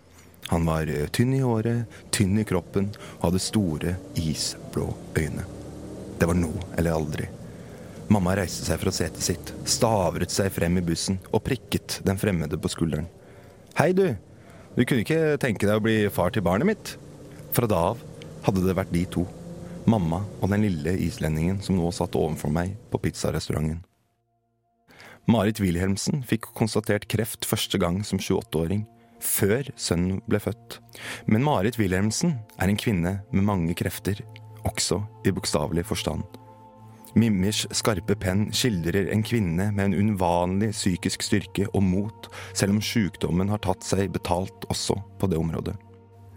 Han 0.50 0.66
var 0.66 0.90
eh, 0.90 1.06
tynn 1.14 1.34
i 1.34 1.44
håret, 1.44 1.86
tynn 2.10 2.38
i 2.40 2.44
kroppen 2.44 2.90
og 3.20 3.28
hadde 3.28 3.42
store, 3.42 3.94
isblå 4.18 4.88
øyne. 5.18 5.44
Det 6.18 6.26
var 6.26 6.36
nå 6.36 6.50
eller 6.76 6.96
aldri. 6.96 7.28
Mamma 8.10 8.34
reiste 8.34 8.66
seg 8.66 8.80
fra 8.82 8.90
setet 8.90 9.22
sitt, 9.22 9.52
stavret 9.62 10.32
seg 10.34 10.50
frem 10.50 10.80
i 10.80 10.82
bussen 10.82 11.20
og 11.30 11.44
prikket 11.46 12.00
den 12.02 12.18
fremmede 12.18 12.58
på 12.58 12.72
skulderen. 12.72 13.06
Hei, 13.78 13.92
du. 13.94 14.08
Du 14.74 14.82
kunne 14.82 15.04
ikke 15.04 15.38
tenke 15.42 15.68
deg 15.68 15.78
å 15.78 15.84
bli 15.84 15.94
far 16.10 16.34
til 16.34 16.42
barnet 16.42 16.66
mitt? 16.66 16.96
Fra 17.54 17.70
da 17.70 17.92
av 17.92 18.02
hadde 18.48 18.64
det 18.66 18.74
vært 18.74 18.90
de 18.94 19.04
to. 19.14 19.24
Mamma 19.90 20.24
og 20.40 20.50
den 20.50 20.66
lille 20.66 20.96
islendingen 21.06 21.62
som 21.62 21.78
nå 21.78 21.88
satt 21.94 22.18
overfor 22.18 22.50
meg 22.52 22.74
på 22.90 22.98
pizzarestauranten. 23.06 23.84
Marit 25.30 25.60
Wilhelmsen 25.62 26.24
fikk 26.26 26.50
konstatert 26.58 27.06
kreft 27.12 27.46
første 27.46 27.78
gang 27.78 28.00
som 28.06 28.18
28-åring, 28.18 28.82
før 29.24 29.70
sønnen 29.76 30.20
ble 30.28 30.40
født. 30.42 30.78
Men 31.30 31.44
Marit 31.46 31.78
Wilhelmsen 31.80 32.38
er 32.58 32.70
en 32.70 32.80
kvinne 32.80 33.18
med 33.30 33.46
mange 33.46 33.76
krefter, 33.78 34.20
også 34.68 35.02
i 35.24 35.32
bokstavelig 35.34 35.86
forstand. 35.88 36.24
Mimmers 37.18 37.64
skarpe 37.74 38.14
penn 38.14 38.48
skildrer 38.54 39.08
en 39.10 39.24
kvinne 39.26 39.70
med 39.74 39.88
en 39.88 39.96
unnvanlig 39.98 40.70
psykisk 40.76 41.24
styrke 41.26 41.66
og 41.74 41.82
mot, 41.82 42.30
selv 42.54 42.76
om 42.76 42.82
sykdommen 42.84 43.50
har 43.50 43.62
tatt 43.64 43.86
seg 43.86 44.12
betalt 44.14 44.68
også 44.70 45.00
på 45.18 45.30
det 45.30 45.40
området. 45.40 45.74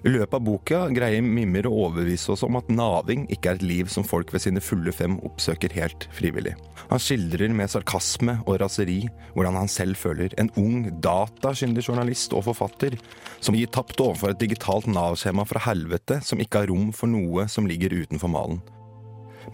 I 0.04 0.12
løpet 0.12 0.36
av 0.36 0.44
boka 0.44 0.80
greier 0.92 1.24
Mimmer 1.24 1.64
å 1.70 1.72
overbevise 1.86 2.34
oss 2.34 2.42
om 2.44 2.58
at 2.60 2.68
naving 2.68 3.22
ikke 3.32 3.54
er 3.54 3.60
et 3.60 3.64
liv 3.64 3.92
som 3.92 4.04
folk 4.04 4.34
ved 4.36 4.44
sine 4.44 4.60
fulle 4.60 4.92
fem 4.92 5.16
oppsøker 5.24 5.72
helt 5.78 6.10
frivillig. 6.12 6.58
Han 6.90 7.00
skildrer 7.00 7.56
med 7.56 7.72
sarkasme 7.72 8.36
og 8.44 8.60
raseri 8.60 9.00
hvordan 9.32 9.62
han 9.62 9.72
selv 9.72 9.96
føler 9.96 10.36
en 10.42 10.52
ung, 10.60 10.90
datakyndig 11.00 11.88
journalist 11.88 12.36
og 12.36 12.50
forfatter 12.50 13.00
som 13.40 13.56
gir 13.56 13.72
tapt 13.72 14.04
overfor 14.04 14.34
et 14.34 14.44
digitalt 14.44 14.92
Nav-skjema 14.92 15.48
fra 15.48 15.64
helvete 15.70 16.20
som 16.28 16.44
ikke 16.44 16.66
har 16.66 16.74
rom 16.74 16.92
for 16.92 17.08
noe 17.08 17.48
som 17.48 17.70
ligger 17.70 17.96
utenfor 18.04 18.36
malen. 18.36 18.60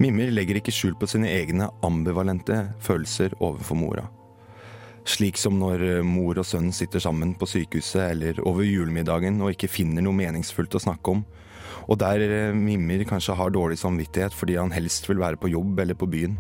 Mimmer 0.02 0.34
legger 0.34 0.58
ikke 0.58 0.74
skjul 0.74 0.98
på 0.98 1.14
sine 1.14 1.30
egne 1.30 1.70
ambivalente 1.86 2.64
følelser 2.82 3.38
overfor 3.38 3.78
mora. 3.78 4.10
Slik 5.10 5.40
som 5.42 5.56
når 5.58 6.04
mor 6.06 6.38
og 6.38 6.46
sønn 6.46 6.70
sitter 6.76 7.02
sammen 7.02 7.34
på 7.40 7.48
sykehuset 7.50 8.04
eller 8.12 8.42
over 8.46 8.62
julemiddagen 8.68 9.40
og 9.42 9.56
ikke 9.56 9.72
finner 9.72 10.06
noe 10.06 10.14
meningsfullt 10.14 10.78
å 10.78 10.84
snakke 10.84 11.16
om, 11.16 11.24
og 11.90 11.98
der 11.98 12.54
Mimmer 12.54 13.02
kanskje 13.10 13.38
har 13.40 13.50
dårlig 13.54 13.80
samvittighet 13.82 14.36
fordi 14.36 14.60
han 14.60 14.74
helst 14.76 15.10
vil 15.10 15.22
være 15.22 15.40
på 15.42 15.50
jobb 15.50 15.82
eller 15.82 15.98
på 15.98 16.10
byen. 16.12 16.38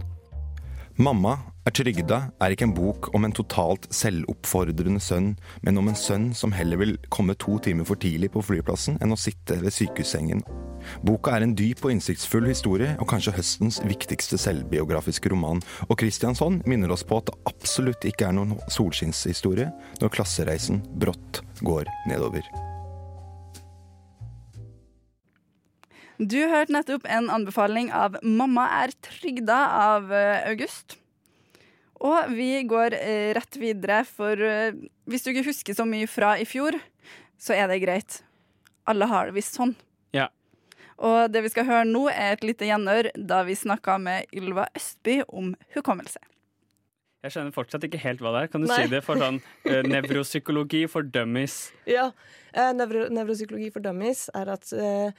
Mamma 1.01 1.39
er 1.69 1.75
trygda 1.75 2.17
er 2.41 2.53
ikke 2.53 2.65
en 2.65 2.73
bok 2.73 3.09
om 3.13 3.25
en 3.25 3.33
totalt 3.35 3.85
selvoppfordrende 3.93 5.01
sønn, 5.03 5.35
men 5.65 5.77
om 5.77 5.89
en 5.91 5.97
sønn 5.97 6.29
som 6.37 6.53
heller 6.55 6.79
vil 6.81 6.95
komme 7.13 7.35
to 7.37 7.59
timer 7.61 7.85
for 7.85 7.99
tidlig 8.01 8.31
på 8.33 8.41
flyplassen 8.45 8.97
enn 9.03 9.13
å 9.13 9.19
sitte 9.19 9.59
ved 9.61 9.75
sykehussengen. 9.75 10.41
Boka 11.05 11.35
er 11.35 11.45
en 11.45 11.53
dyp 11.59 11.83
og 11.85 11.93
innsiktsfull 11.93 12.47
historie, 12.49 12.95
og 12.97 13.09
kanskje 13.11 13.35
høstens 13.35 13.81
viktigste 13.85 14.39
selvbiografiske 14.41 15.29
roman. 15.29 15.61
Og 15.89 15.99
Kristiansson 15.99 16.61
minner 16.69 16.93
oss 16.95 17.05
på 17.05 17.19
at 17.19 17.29
det 17.29 17.37
absolutt 17.51 18.07
ikke 18.07 18.29
er 18.29 18.37
noen 18.37 18.55
solskinnshistorie 18.71 19.69
når 19.99 20.13
klassereisen 20.15 20.81
brått 21.01 21.43
går 21.61 21.91
nedover. 22.09 22.47
Du 26.19 26.39
hørte 26.51 26.73
nettopp 26.75 27.05
en 27.07 27.29
anbefaling 27.31 27.93
av 27.95 28.17
'Mamma 28.23 28.65
er 28.81 28.91
trygda' 29.05 29.67
av 29.71 30.11
eh, 30.11 30.49
August. 30.49 30.97
Og 31.99 32.31
vi 32.31 32.63
går 32.67 32.95
eh, 32.95 33.33
rett 33.35 33.59
videre, 33.59 34.01
for 34.07 34.39
eh, 34.39 34.77
hvis 35.09 35.25
du 35.25 35.33
ikke 35.33 35.49
husker 35.49 35.75
så 35.75 35.85
mye 35.87 36.07
fra 36.07 36.37
i 36.39 36.47
fjor, 36.47 36.77
så 37.39 37.55
er 37.57 37.67
det 37.71 37.81
greit. 37.83 38.21
Alle 38.89 39.07
har 39.11 39.29
det 39.29 39.35
visst 39.35 39.59
sånn. 39.59 39.75
Ja. 40.15 40.29
Og 41.03 41.27
det 41.31 41.43
vi 41.43 41.51
skal 41.51 41.67
høre 41.67 41.87
nå, 41.87 42.07
er 42.11 42.37
et 42.37 42.45
lite 42.47 42.67
gjenhør 42.67 43.11
da 43.15 43.43
vi 43.47 43.57
snakka 43.59 43.99
med 44.01 44.31
Ylva 44.35 44.69
Østby 44.75 45.21
om 45.27 45.53
hukommelse. 45.75 46.23
Jeg 47.19 47.33
skjønner 47.35 47.51
fortsatt 47.51 47.83
ikke 47.83 47.99
helt 47.99 48.21
hva 48.23 48.31
det 48.31 48.45
er. 48.45 48.51
Kan 48.53 48.63
du 48.63 48.69
Nei. 48.69 48.77
si 48.79 48.91
det 48.93 49.01
for 49.03 49.19
sånn 49.19 49.41
uh, 49.43 49.81
nevropsykologi 49.83 50.85
for 50.91 51.03
dummies? 51.03 51.65
Ja. 51.97 52.09
Uh, 52.55 52.71
nevro, 52.73 53.09
nevropsykologi 53.11 53.73
for 53.75 53.83
dummies 53.83 54.29
er 54.37 54.53
at 54.55 54.71
uh, 54.73 55.11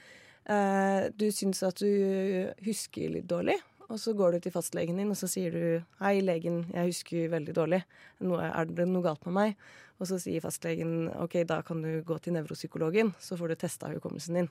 eh, 0.49 1.03
du 1.13 1.27
syns 1.31 1.61
at 1.63 1.77
du 1.79 2.49
husker 2.65 3.13
litt 3.13 3.29
dårlig. 3.29 3.59
Og 3.91 3.99
så 3.99 4.13
går 4.15 4.37
du 4.37 4.43
til 4.45 4.53
fastlegen 4.55 4.99
din 5.01 5.11
og 5.11 5.17
så 5.19 5.27
sier 5.27 5.51
du 5.51 5.63
'Hei, 5.99 6.21
legen, 6.23 6.65
jeg 6.73 6.91
husker 6.93 7.31
veldig 7.31 7.53
dårlig. 7.53 7.83
Er 8.21 8.65
det 8.65 8.87
noe 8.87 9.03
galt 9.03 9.25
med 9.25 9.33
meg?' 9.33 9.55
Og 9.99 10.07
så 10.07 10.17
sier 10.17 10.41
fastlegen 10.41 11.11
'OK, 11.11 11.43
da 11.45 11.61
kan 11.61 11.81
du 11.81 12.01
gå 12.01 12.17
til 12.21 12.33
nevropsykologen, 12.33 13.13
så 13.19 13.37
får 13.37 13.49
du 13.49 13.55
testa 13.55 13.91
hukommelsen 13.91 14.35
din'. 14.35 14.49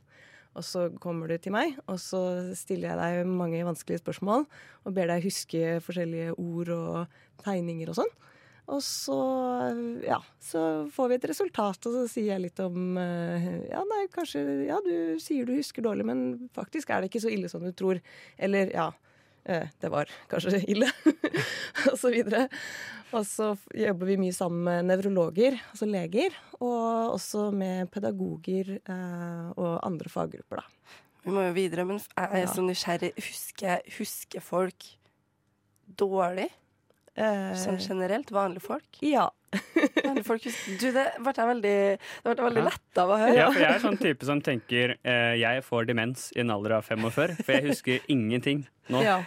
Og 0.54 0.64
så 0.64 0.90
kommer 1.00 1.28
du 1.28 1.38
til 1.38 1.52
meg, 1.52 1.78
og 1.86 1.98
så 1.98 2.52
stiller 2.58 2.90
jeg 2.90 2.98
deg 2.98 3.26
mange 3.26 3.64
vanskelige 3.64 4.02
spørsmål 4.02 4.46
og 4.84 4.94
ber 4.94 5.06
deg 5.06 5.22
huske 5.22 5.80
forskjellige 5.80 6.34
ord 6.34 6.68
og 6.68 7.06
tegninger 7.44 7.88
og 7.88 7.94
sånn. 7.94 8.12
Og 8.70 8.82
så, 8.82 9.18
ja, 10.06 10.20
så 10.38 10.88
får 10.94 11.08
vi 11.08 11.14
et 11.14 11.28
resultat, 11.32 11.86
og 11.86 11.94
så 11.94 12.06
sier 12.10 12.34
jeg 12.34 12.44
litt 12.44 12.60
om 12.62 12.98
eh, 12.98 13.66
Ja, 13.70 13.82
nei, 13.82 14.06
kanskje 14.14 14.42
Ja, 14.68 14.78
du 14.84 15.18
sier 15.18 15.46
du 15.46 15.56
husker 15.56 15.82
dårlig, 15.82 16.06
men 16.06 16.50
faktisk 16.54 16.90
er 16.90 17.00
det 17.00 17.10
ikke 17.10 17.24
så 17.24 17.32
ille 17.32 17.50
som 17.50 17.64
du 17.66 17.72
tror. 17.72 17.98
Eller 18.38 18.70
ja, 18.70 18.90
det 19.44 19.90
var 19.92 20.10
kanskje 20.30 20.60
ille. 20.72 20.88
videre. 22.12 22.46
Og 23.16 23.24
så 23.26 23.52
jobber 23.74 24.06
vi 24.12 24.18
mye 24.20 24.34
sammen 24.34 24.62
med 24.68 24.86
nevrologer, 24.90 25.56
altså 25.72 25.88
leger, 25.90 26.36
og 26.60 27.16
også 27.16 27.48
med 27.54 27.90
pedagoger 27.90 28.76
eh, 28.78 29.48
og 29.56 29.80
andre 29.86 30.12
faggrupper, 30.12 30.62
da. 30.62 30.96
Vi 31.24 31.34
må 31.34 31.42
jo 31.48 31.52
videre, 31.56 31.84
men 31.84 31.98
jeg 32.00 32.42
er 32.44 32.48
så 32.48 32.62
nysgjerrig. 32.64 33.10
Husker, 33.18 33.82
husker 33.98 34.40
folk 34.44 34.86
dårlig? 36.00 36.46
Sånn 37.60 37.80
generelt? 37.82 38.30
Vanlige 38.32 38.64
folk? 38.64 39.02
Ja. 39.04 39.26
folk. 40.26 40.42
Du, 40.80 40.86
det 40.94 41.06
ble 41.18 41.32
jeg 41.36 41.48
veldig, 41.54 41.74
det 41.98 42.36
ble 42.36 42.46
veldig 42.48 42.62
Ja. 42.64 42.68
letta 42.70 43.02
av 43.06 43.10
å 43.14 43.18
høre. 43.20 43.34
Ja, 43.38 43.48
for 43.50 43.60
jeg 43.64 43.74
er 43.74 43.82
sånn 43.82 43.98
type 44.00 44.24
som 44.28 44.40
tenker 44.44 44.96
eh, 45.02 45.34
jeg 45.40 45.64
får 45.66 45.86
demens 45.90 46.30
i 46.36 46.40
en 46.44 46.50
alder 46.54 46.78
av 46.78 46.86
45, 46.88 47.36
for 47.44 47.52
jeg 47.56 47.68
husker 47.70 48.00
ingenting 48.12 48.66
nå. 48.88 49.02
Ja. 49.04 49.20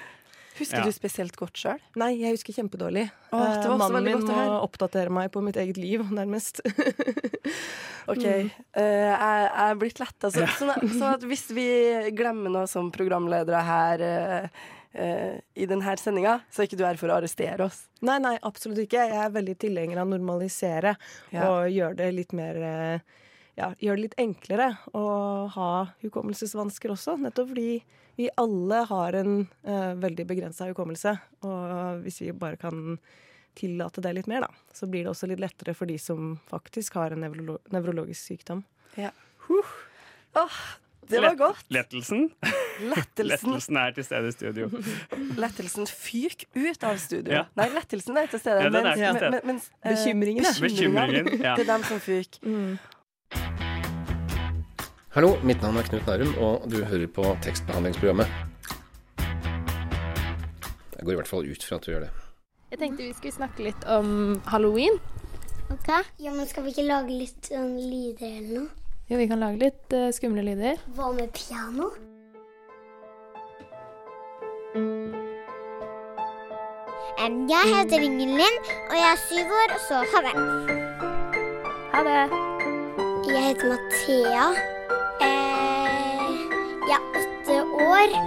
Husker 0.53 0.83
Ja. 0.83 0.85
du 0.85 0.91
spesielt 0.93 1.33
godt 1.35 1.57
sjøl? 1.57 1.79
Nei, 1.97 2.11
jeg 2.21 2.35
husker 2.35 2.53
kjempedårlig. 2.53 3.07
Åh, 3.31 3.39
det 3.39 3.39
var 3.39 3.55
Eh, 3.57 3.69
også 3.73 3.77
Mannen 3.81 4.03
min 4.05 4.19
godt 4.21 4.35
må 4.37 4.43
oppdatere 4.61 5.09
meg 5.09 5.31
på 5.33 5.41
mitt 5.41 5.57
eget 5.57 5.77
liv, 5.81 6.03
nærmest. 6.13 6.61
OK. 8.11 8.21
Mm. 8.21 8.51
Uh, 8.75 8.83
jeg, 8.83 9.17
jeg 9.17 9.65
er 9.71 9.79
blitt 9.81 9.99
letta. 10.03 10.29
Så, 10.33 10.45
sånn, 10.59 10.73
at- 10.75 10.83
sånn 10.93 11.13
at 11.15 11.25
hvis 11.27 11.45
vi 11.55 11.65
glemmer 12.17 12.51
noe 12.53 12.67
som 12.69 12.91
programledere 12.93 13.61
her 13.65 14.03
eh, 14.05 14.47
eh, 14.93 15.39
i 15.55 15.65
denne 15.69 15.95
sendinga, 15.99 16.39
så 16.51 16.61
er 16.63 16.69
ikke 16.69 16.79
du 16.79 16.85
her 16.85 16.99
for 17.01 17.09
å 17.13 17.17
arrestere 17.19 17.65
oss. 17.65 17.83
Nei, 18.01 18.19
nei, 18.23 18.35
absolutt 18.41 18.79
ikke. 18.85 19.07
Jeg 19.09 19.19
er 19.25 19.33
veldig 19.35 19.57
tilhenger 19.61 20.01
av 20.01 20.07
å 20.07 20.13
normalisere 20.15 20.95
Ja. 21.33 21.49
og 21.49 21.69
gjøre 21.73 21.95
det 21.97 22.11
litt 22.13 22.33
mer 22.33 22.55
eh, 22.61 22.99
ja, 23.57 23.73
gjør 23.77 23.95
det 23.99 24.01
litt 24.07 24.15
enklere 24.21 24.71
å 24.97 25.03
ha 25.53 25.71
hukommelsesvansker 26.01 26.93
også. 26.95 27.17
Nettopp 27.21 27.51
fordi 27.53 27.83
vi 28.17 28.29
alle 28.37 28.83
har 28.89 29.13
en 29.17 29.35
eh, 29.65 29.93
veldig 30.01 30.25
begrensa 30.29 30.67
hukommelse. 30.69 31.15
Og 31.45 32.01
hvis 32.05 32.21
vi 32.21 32.31
bare 32.33 32.57
kan 32.61 32.97
tillate 33.57 34.01
det 34.01 34.15
litt 34.17 34.27
mer, 34.29 34.47
da, 34.47 34.49
så 34.73 34.87
blir 34.89 35.05
det 35.05 35.11
også 35.13 35.29
litt 35.29 35.41
lettere 35.43 35.75
for 35.77 35.85
de 35.89 35.99
som 36.01 36.35
faktisk 36.49 36.95
har 36.97 37.13
en 37.13 37.21
nevrolo 37.21 37.59
nevrologisk 37.73 38.31
sykdom. 38.31 38.63
Ja. 38.97 39.11
Åh, 40.33 40.63
det 41.13 41.21
var 41.23 41.35
godt. 41.39 41.65
Lettelsen? 41.73 42.23
Lettelsen. 42.81 43.27
Lettelsen 43.29 43.77
er 43.81 43.93
til 43.95 44.07
stede 44.07 44.31
i 44.31 44.35
studio. 44.35 44.69
Lettelsen 45.43 45.89
fyk 45.89 46.47
ut 46.55 46.83
av 46.89 46.97
studio. 47.01 47.33
Ja. 47.37 47.43
Nei, 47.59 47.69
lettelsen 47.75 48.17
er 48.17 48.31
til 48.31 48.41
stede. 48.41 48.65
Ja, 48.65 48.71
den 48.73 48.89
er 48.89 48.97
til 48.97 49.19
stede. 49.19 49.41
Mens, 49.45 49.69
mens, 49.85 49.93
bekymringen, 49.93 50.49
Bekymringen, 50.61 51.31
ja. 51.39 51.53
Det 51.59 51.67
er 51.67 51.71
dem 51.73 51.85
som 51.87 52.01
fyk. 52.03 52.41
Hallo, 55.13 55.35
mitt 55.45 55.61
navn 55.61 55.77
er 55.77 55.85
Knut 55.85 56.07
Nærum, 56.09 56.33
og 56.41 56.67
du 56.73 56.79
hører 56.81 57.07
på 57.13 57.25
tekstbehandlingsprogrammet. 57.45 58.27
Jeg 60.97 61.05
går 61.05 61.11
i 61.11 61.17
hvert 61.19 61.29
fall 61.29 61.45
ut 61.45 61.65
fra 61.67 61.77
at 61.77 61.85
du 61.85 61.91
gjør 61.91 62.05
det. 62.07 62.13
Jeg 62.73 62.79
tenkte 62.81 63.05
vi 63.05 63.13
skulle 63.13 63.35
snakke 63.35 63.67
litt 63.67 63.83
om 63.85 64.39
halloween. 64.49 64.97
Ok. 65.69 65.89
Ja, 66.19 66.33
men 66.33 66.47
Skal 66.49 66.65
vi 66.65 66.73
ikke 66.73 66.87
lage 66.87 67.13
litt 67.13 67.51
sånn 67.51 67.75
lyder 67.77 68.25
eller 68.39 68.63
noe? 68.63 68.82
Jo, 69.13 69.17
vi 69.21 69.27
kan 69.29 69.37
lage 69.37 69.59
litt 69.61 69.93
uh, 69.93 70.07
skumle 70.09 70.41
lyder. 70.41 70.79
Hva 70.97 71.11
med 71.13 71.29
piano? 71.37 71.91
Jeg 77.51 77.69
heter 77.69 78.01
Ingelin, 78.01 78.55
og 78.89 78.95
jeg 78.97 79.05
er 79.11 79.19
syv 79.27 79.51
år, 79.59 79.75
og 79.75 79.81
så 79.85 79.99
ha 80.13 80.21
det. 80.25 80.33
Ha 81.93 82.01
det. 82.07 82.23
Jeg 83.29 83.43
heter 83.51 83.69
Mathea. 83.69 84.47
Eh, 85.27 86.33
jeg 86.89 86.97
er 86.97 87.05
åtte 87.21 87.59
år, 87.85 88.17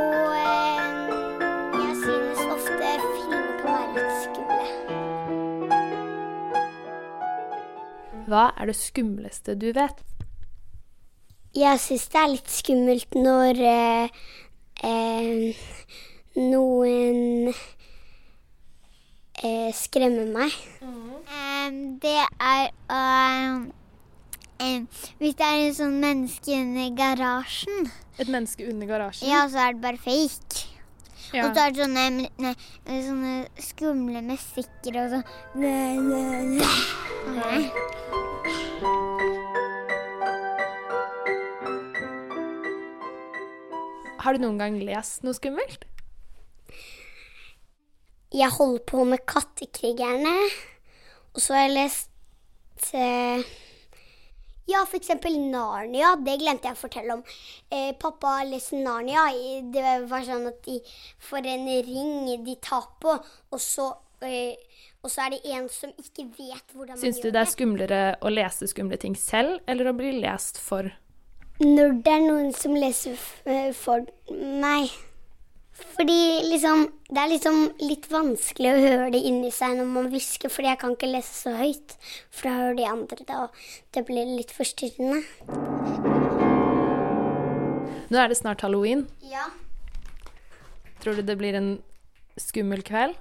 og 0.00 0.32
eh, 0.40 0.85
Hva 8.26 8.48
er 8.58 8.66
det 8.70 8.76
skumleste 8.78 9.54
du 9.58 9.68
vet? 9.76 10.02
Jeg 11.56 11.78
syns 11.80 12.08
det 12.12 12.18
er 12.20 12.32
litt 12.34 12.50
skummelt 12.52 13.14
når 13.16 13.60
eh, 13.64 14.08
eh, 14.84 15.56
noen 16.36 17.48
eh, 19.40 19.70
skremmer 19.72 20.26
meg. 20.34 20.52
det 22.02 22.18
er 22.20 22.68
um, 22.92 23.72
em, 24.60 24.84
Hvis 25.18 25.34
det 25.38 25.46
er 25.46 25.62
en 25.62 25.78
sånn 25.78 25.96
menneske 26.02 26.50
under 26.60 26.92
garasjen, 26.98 27.88
Et 28.18 28.28
menneske 28.28 28.68
under 28.68 28.86
garasjen? 28.90 29.28
ja, 29.30 29.46
så 29.48 29.58
er 29.64 29.72
det 29.78 29.82
bare 29.86 30.02
fake. 30.02 30.66
Ja. 31.32 31.48
Og 31.48 31.56
så 31.56 31.60
er 31.64 31.70
det 31.72 31.80
sånne, 31.82 32.28
ne, 32.38 32.52
sånne 32.86 33.34
skumle 33.64 34.20
musikker 34.28 34.92
og 35.00 35.06
sånn. 35.16 35.24
Har 44.26 44.34
du 44.34 44.42
noen 44.42 44.56
gang 44.58 44.80
lest 44.82 45.22
noe 45.22 45.36
skummelt? 45.38 45.84
Jeg 48.34 48.50
holder 48.56 48.82
på 48.90 49.04
med 49.06 49.22
Kattekrigerne, 49.22 50.32
og 51.30 51.38
så 51.44 51.54
har 51.54 51.68
jeg 51.68 51.74
lest 51.76 52.88
eh, 52.98 53.44
Ja, 54.66 54.82
eksempel 54.98 55.38
Narnia. 55.38 56.16
Det 56.26 56.34
glemte 56.42 56.66
jeg 56.66 56.74
å 56.74 56.80
fortelle 56.80 57.20
om. 57.20 57.22
Eh, 57.70 57.92
pappa 58.02 58.40
lest 58.50 58.74
Narnia. 58.74 59.28
Det 59.70 59.94
var 60.10 60.26
sånn 60.26 60.50
at 60.50 60.58
de 60.66 60.80
får 61.22 61.46
en 61.54 61.70
ring 61.86 62.34
de 62.50 62.58
tar 62.58 62.90
på, 62.98 63.14
og 63.14 63.62
så, 63.62 63.92
eh, 64.26 64.58
og 65.06 65.12
så 65.14 65.28
er 65.28 65.36
det 65.36 65.54
en 65.54 65.70
som 65.70 65.94
ikke 65.94 66.26
vet 66.34 66.74
hvordan 66.74 66.98
man 66.98 67.04
Syns 67.06 67.22
du 67.22 67.30
det 67.30 67.44
er 67.46 67.54
skumlere 67.54 68.04
å 68.18 68.34
lese 68.34 68.66
skumle 68.74 68.98
ting 68.98 69.14
selv, 69.14 69.60
eller 69.70 69.94
å 69.94 69.98
bli 70.02 70.16
lest 70.18 70.58
for? 70.58 70.90
Når 71.62 71.92
det 72.04 72.12
er 72.12 72.24
noen 72.26 72.50
som 72.52 72.74
leser 72.76 73.16
eh, 73.48 73.70
for 73.76 74.04
meg. 74.30 74.92
Fordi 75.76 76.20
liksom 76.48 76.86
Det 77.08 77.20
er 77.20 77.30
liksom 77.30 77.58
litt 77.84 78.06
vanskelig 78.10 78.70
å 78.72 78.80
høre 78.82 79.10
det 79.14 79.20
inni 79.28 79.50
seg 79.54 79.76
når 79.78 79.88
man 79.92 80.08
hvisker, 80.12 80.50
fordi 80.52 80.72
jeg 80.72 80.80
kan 80.80 80.96
ikke 80.96 81.10
lese 81.12 81.36
så 81.36 81.52
høyt. 81.56 81.94
For 82.34 82.48
da 82.48 82.54
hører 82.58 82.78
de 82.80 82.86
andre 82.90 83.18
det, 83.20 83.36
og 83.36 83.60
det 83.94 84.02
blir 84.08 84.32
litt 84.32 84.52
forstyrrende. 84.56 85.20
Nå 88.10 88.18
er 88.18 88.32
det 88.32 88.40
snart 88.40 88.64
halloween. 88.66 89.06
Ja. 89.22 89.46
Tror 91.00 91.16
du 91.16 91.22
det 91.22 91.38
blir 91.38 91.54
en 91.54 91.76
skummel 92.40 92.82
kveld? 92.86 93.14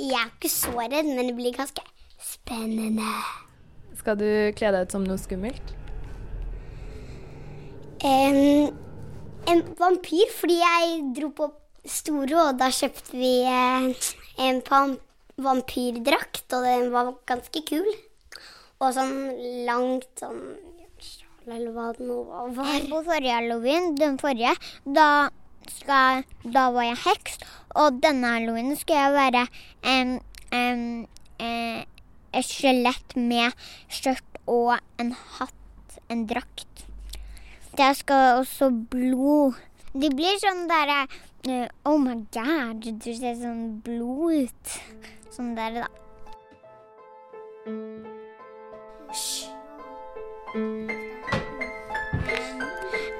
Jeg 0.00 0.16
er 0.16 0.32
ikke 0.32 0.50
så 0.50 0.72
redd, 0.80 1.12
men 1.12 1.28
det 1.28 1.36
blir 1.36 1.54
ganske 1.54 1.84
spennende. 2.22 3.12
Skal 4.00 4.16
du 4.18 4.26
kle 4.56 4.72
deg 4.72 4.88
ut 4.88 4.96
som 4.96 5.04
noe 5.06 5.20
skummelt? 5.20 5.76
En, 8.02 8.72
en 9.46 9.62
vampyr, 9.78 10.30
fordi 10.34 10.58
jeg 10.58 11.00
dro 11.18 11.30
på 11.38 11.48
Storo, 11.86 12.48
og 12.48 12.58
da 12.58 12.68
kjøpte 12.74 13.18
vi 13.18 13.32
eh, 13.46 14.10
en 14.42 14.60
vampyrdrakt, 15.42 16.46
og 16.54 16.66
den 16.66 16.90
var 16.94 17.12
ganske 17.30 17.62
kul. 17.68 17.88
Og 18.82 18.90
sånn 18.96 19.14
langt 19.66 20.08
sånn 20.18 20.42
eller 21.46 21.72
hva 21.74 21.88
det 21.96 22.06
nå 22.06 22.18
var. 22.26 22.50
På 22.90 23.00
forrige 23.06 23.34
halloween, 23.34 23.94
den 23.98 24.18
forrige, 24.20 24.54
da, 24.86 25.30
skal, 25.78 26.22
da 26.42 26.68
var 26.74 26.86
jeg 26.86 27.00
heks. 27.06 27.40
Og 27.82 27.98
denne 28.02 28.34
halloween 28.36 28.76
skal 28.78 29.00
jeg 29.00 29.16
være 29.16 29.46
en 29.94 30.18
em, 30.54 30.84
eh, 31.42 31.82
et 32.32 32.48
skjelett 32.48 33.16
med 33.18 33.52
skjørt 33.92 34.38
og 34.48 34.76
en 35.02 35.14
hatt, 35.38 35.98
en 36.12 36.26
drakt. 36.30 36.71
Der 37.76 37.92
skal 37.92 38.38
også 38.38 38.70
blod 38.90 39.54
Det 39.92 40.10
blir 40.16 40.36
sånn 40.42 40.66
derre 40.68 41.06
eh, 41.48 41.68
Oh 41.88 41.96
my 42.00 42.18
god, 42.34 42.84
du 42.84 43.08
ser 43.16 43.34
sånn 43.40 43.80
blod 43.84 44.44
ut. 44.44 44.74
Sånn 45.32 45.54
der, 45.56 45.80
da. 45.80 45.88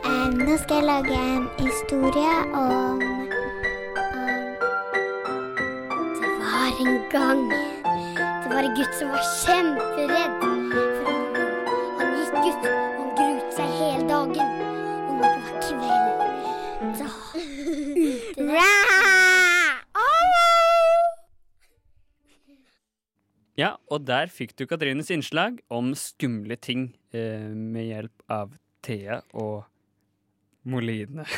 Eh, 0.04 0.28
nå 0.36 0.56
skal 0.60 0.76
jeg 0.76 0.86
lage 0.90 1.16
en 1.16 1.48
historie 1.56 2.36
om 2.52 3.00
Det 6.20 6.32
var 6.42 6.68
en 6.84 6.98
gang 7.14 7.44
Det 7.48 8.48
var 8.52 8.62
en 8.68 8.74
gutt 8.76 8.94
som 9.00 9.16
var 9.16 9.24
kjemperedd. 9.40 10.42
For 10.42 11.08
han, 11.08 11.30
han 12.02 12.08
gikk 12.20 12.34
ut, 12.50 13.01
Ja, 23.58 23.74
og 23.92 24.06
der 24.08 24.30
fikk 24.32 24.54
du 24.56 24.64
Katrines 24.68 25.10
innslag 25.12 25.58
om 25.72 25.92
skumle 25.98 26.56
ting 26.56 26.92
eh, 27.12 27.50
med 27.52 27.84
hjelp 27.90 28.24
av 28.32 28.54
Thea 28.84 29.20
og 29.32 29.66
Moline. 30.64 31.26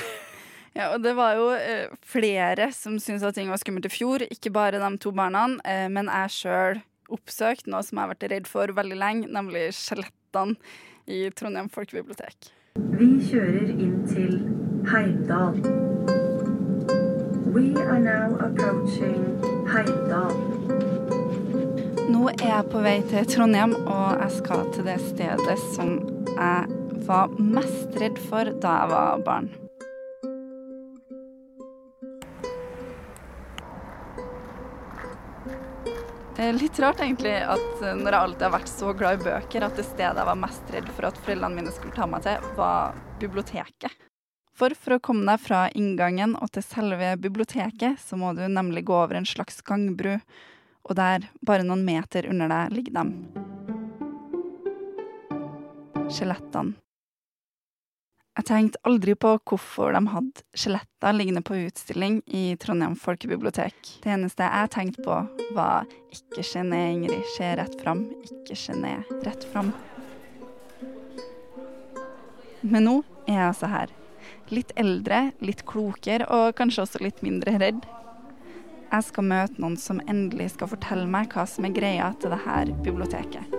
Ja, 0.74 0.88
og 0.90 1.04
det 1.04 1.12
var 1.14 1.36
jo 1.38 1.44
eh, 1.54 1.92
flere 2.02 2.66
som 2.74 2.96
syntes 2.98 3.22
at 3.22 3.36
ting 3.38 3.46
var 3.46 3.60
skummelt 3.62 3.86
i 3.86 3.92
fjor. 3.94 4.24
Ikke 4.26 4.50
bare 4.50 4.80
de 4.82 4.88
to 4.98 5.12
barna, 5.14 5.44
eh, 5.62 5.86
men 5.86 6.10
jeg 6.10 6.32
sjøl 6.34 6.80
oppsøkte 7.14 7.70
noe 7.70 7.84
som 7.86 8.00
jeg 8.00 8.02
har 8.02 8.10
vært 8.10 8.26
redd 8.32 8.50
for 8.50 8.74
veldig 8.74 8.98
lenge, 8.98 9.28
nemlig 9.30 9.68
skjelettene 9.78 10.58
i 11.06 11.28
Trondheim 11.38 11.70
folkebibliotek. 11.70 12.50
Vi 12.98 13.10
kjører 13.28 13.70
inn 13.70 14.00
til 14.10 14.34
Heimdal. 14.90 15.62
We 17.54 17.70
are 17.78 18.00
now 18.02 18.34
approaching 18.42 19.38
Heimdal. 19.70 20.93
Nå 22.04 22.26
er 22.34 22.48
jeg 22.50 22.68
på 22.68 22.80
vei 22.84 22.98
til 23.08 23.24
Trondheim, 23.24 23.70
og 23.88 24.18
jeg 24.20 24.32
skal 24.34 24.66
til 24.74 24.84
det 24.84 24.98
stedet 25.00 25.54
som 25.72 25.94
jeg 26.34 27.04
var 27.06 27.32
mest 27.40 27.96
redd 28.00 28.18
for 28.28 28.50
da 28.60 28.74
jeg 28.82 28.90
var 28.92 29.22
barn. 29.24 29.48
Det 36.34 36.48
er 36.50 36.56
litt 36.58 36.80
rart 36.82 37.00
egentlig 37.00 37.36
at 37.40 37.66
eh, 37.80 37.96
når 37.96 38.10
jeg 38.10 38.20
alltid 38.20 38.46
har 38.48 38.54
vært 38.58 38.72
så 38.74 38.94
glad 38.98 39.20
i 39.20 39.24
bøker, 39.24 39.64
at 39.64 39.76
det 39.78 39.88
stedet 39.88 40.20
jeg 40.20 40.28
var 40.28 40.40
mest 40.44 40.72
redd 40.74 40.88
for 40.96 41.08
at 41.08 41.20
foreldrene 41.24 41.62
mine 41.62 41.72
skulle 41.72 41.96
ta 41.96 42.08
meg 42.10 42.26
til, 42.26 42.48
var 42.58 42.98
biblioteket. 43.22 44.08
For 44.54 44.74
for 44.76 44.98
å 44.98 45.02
komme 45.02 45.24
deg 45.30 45.40
fra 45.40 45.68
inngangen 45.72 46.36
og 46.36 46.52
til 46.52 46.66
selve 46.66 47.14
biblioteket, 47.22 47.96
så 48.02 48.18
må 48.20 48.34
du 48.36 48.44
nemlig 48.44 48.84
gå 48.90 48.98
over 48.98 49.16
en 49.16 49.30
slags 49.30 49.62
gangbru, 49.64 50.18
og 50.84 50.96
der, 50.98 51.30
bare 51.40 51.64
noen 51.66 51.84
meter 51.86 52.28
under 52.28 52.50
deg, 52.52 52.76
ligger 52.76 53.00
dem. 53.00 53.16
skjelettene. 56.14 56.74
Jeg 58.34 58.46
tenkte 58.48 58.80
aldri 58.88 59.14
på 59.14 59.30
hvorfor 59.46 59.94
de 59.94 60.00
hadde 60.10 60.42
skjeletter 60.58 61.14
liggende 61.14 61.42
på 61.46 61.54
utstilling 61.68 62.16
i 62.26 62.56
Trondheim 62.58 62.96
folkebibliotek. 62.98 63.76
Det 64.02 64.10
eneste 64.10 64.48
jeg 64.48 64.72
tenkte 64.74 65.04
på, 65.06 65.18
var 65.54 65.86
ikke 66.10 66.42
gjené, 66.42 66.80
Ingrid, 66.96 67.22
se 67.36 67.52
rett 67.60 67.76
fram, 67.78 68.08
ikke 68.26 68.58
gjené, 68.58 68.96
rett 69.22 69.46
fram. 69.52 69.70
Men 72.64 72.88
nå 72.88 72.96
er 73.28 73.38
jeg 73.38 73.46
altså 73.52 73.70
her. 73.70 73.94
Litt 74.50 74.74
eldre, 74.82 75.28
litt 75.44 75.62
klokere 75.70 76.26
og 76.26 76.56
kanskje 76.58 76.88
også 76.88 77.04
litt 77.06 77.22
mindre 77.22 77.54
redd. 77.62 77.86
Jeg 78.94 79.08
skal 79.08 79.24
møte 79.26 79.58
noen 79.58 79.74
som 79.74 79.98
endelig 80.06 80.52
skal 80.52 80.68
fortelle 80.70 81.08
meg 81.10 81.32
hva 81.34 81.42
som 81.50 81.64
er 81.66 81.72
greia 81.74 82.12
til 82.22 82.30
det 82.30 82.36
her 82.44 82.68
biblioteket. 82.84 83.56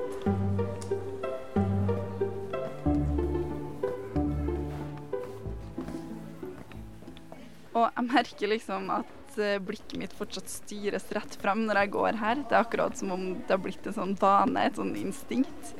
Og 7.75 7.83
jeg 7.83 8.05
merker 8.07 8.53
liksom 8.53 8.87
at 8.95 9.35
eh, 9.35 9.59
blikket 9.59 9.97
mitt 9.99 10.15
fortsatt 10.15 10.47
styres 10.47 11.11
rett 11.17 11.35
frem 11.41 11.65
når 11.67 11.81
jeg 11.81 11.93
går 11.97 12.21
her. 12.23 12.39
Det 12.39 12.55
er 12.55 12.61
akkurat 12.61 12.95
som 12.95 13.11
om 13.17 13.27
det 13.35 13.51
har 13.51 13.59
blitt 13.65 13.91
en 13.91 13.99
sånn 13.99 14.15
vane, 14.21 14.63
et 14.63 14.79
sånn 14.79 14.95
instinkt. 14.95 15.75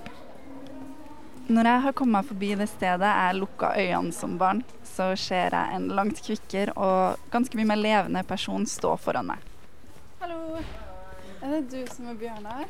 Når 1.46 1.68
jeg 1.70 1.82
har 1.84 1.94
kommet 1.94 2.16
meg 2.16 2.30
forbi 2.32 2.48
det 2.58 2.66
stedet 2.72 3.10
jeg 3.10 3.38
lukka 3.38 3.68
øynene 3.78 4.14
som 4.18 4.32
barn, 4.42 4.64
så 4.82 5.12
ser 5.20 5.54
jeg 5.54 5.76
en 5.78 5.92
langt 5.94 6.18
kvikkere 6.26 6.74
og 6.74 7.28
ganske 7.30 7.60
mye 7.60 7.70
mer 7.70 7.78
levende 7.78 8.24
person 8.26 8.64
stå 8.66 8.96
foran 8.98 9.30
meg. 9.30 9.44
Hallo. 10.24 10.58
Er 11.46 11.52
det 11.54 11.60
du 11.70 11.92
som 11.94 12.08
er 12.10 12.18
Bjørnar? 12.18 12.64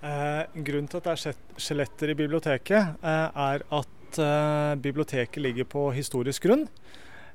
Eh, 0.00 0.62
grunnen 0.64 0.88
til 0.88 1.02
at 1.02 1.08
det 1.10 1.16
er 1.16 1.60
skjeletter 1.60 2.12
i 2.12 2.16
biblioteket, 2.16 2.96
eh, 3.04 3.42
er 3.44 3.64
at 3.80 4.20
eh, 4.24 4.72
biblioteket 4.80 5.42
ligger 5.44 5.68
på 5.68 5.90
historisk 5.92 6.46
grunn. 6.48 6.64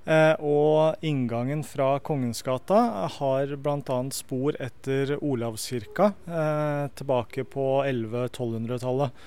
Eh, 0.09 0.33
og 0.41 1.05
inngangen 1.05 1.61
fra 1.61 1.99
Kongensgata 2.01 2.79
har 3.19 3.53
bl.a. 3.61 3.99
spor 4.09 4.57
etter 4.57 5.13
Olavskirka 5.21 6.09
eh, 6.25 6.89
tilbake 6.97 7.45
på 7.45 7.67
1100-1200-tallet. 7.85 9.21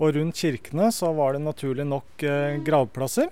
Og 0.00 0.14
rundt 0.16 0.38
kirkene 0.40 0.90
så 0.94 1.12
var 1.14 1.34
det 1.34 1.44
naturlig 1.44 1.86
nok 1.86 2.24
eh, 2.26 2.58
gravplasser. 2.66 3.30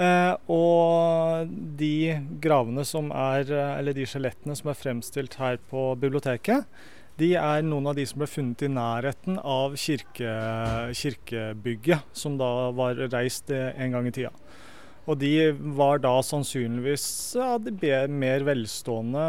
Eh, 0.00 0.32
og 0.50 1.52
de 1.78 2.16
gravene 2.42 2.84
som 2.88 3.10
er, 3.10 3.46
eh, 3.50 3.76
eller 3.80 3.96
de 3.96 4.06
skjelettene 4.08 4.56
som 4.58 4.70
er 4.72 4.78
fremstilt 4.78 5.36
her 5.40 5.58
på 5.70 5.92
biblioteket, 6.00 6.68
de 7.20 7.34
er 7.36 7.64
noen 7.66 7.90
av 7.90 7.98
de 7.98 8.06
som 8.08 8.22
ble 8.22 8.30
funnet 8.30 8.64
i 8.64 8.70
nærheten 8.72 9.36
av 9.38 9.74
kirke, 9.76 10.30
kirkebygget, 10.96 12.06
som 12.16 12.38
da 12.40 12.70
var 12.72 13.02
reist 13.12 13.52
en 13.52 13.92
gang 13.92 14.08
i 14.08 14.14
tida. 14.16 14.32
Og 15.10 15.18
de 15.18 15.50
var 15.74 15.98
da 16.02 16.14
sannsynligvis 16.22 17.04
ja, 17.34 17.56
mer 18.06 18.44
velstående 18.46 19.24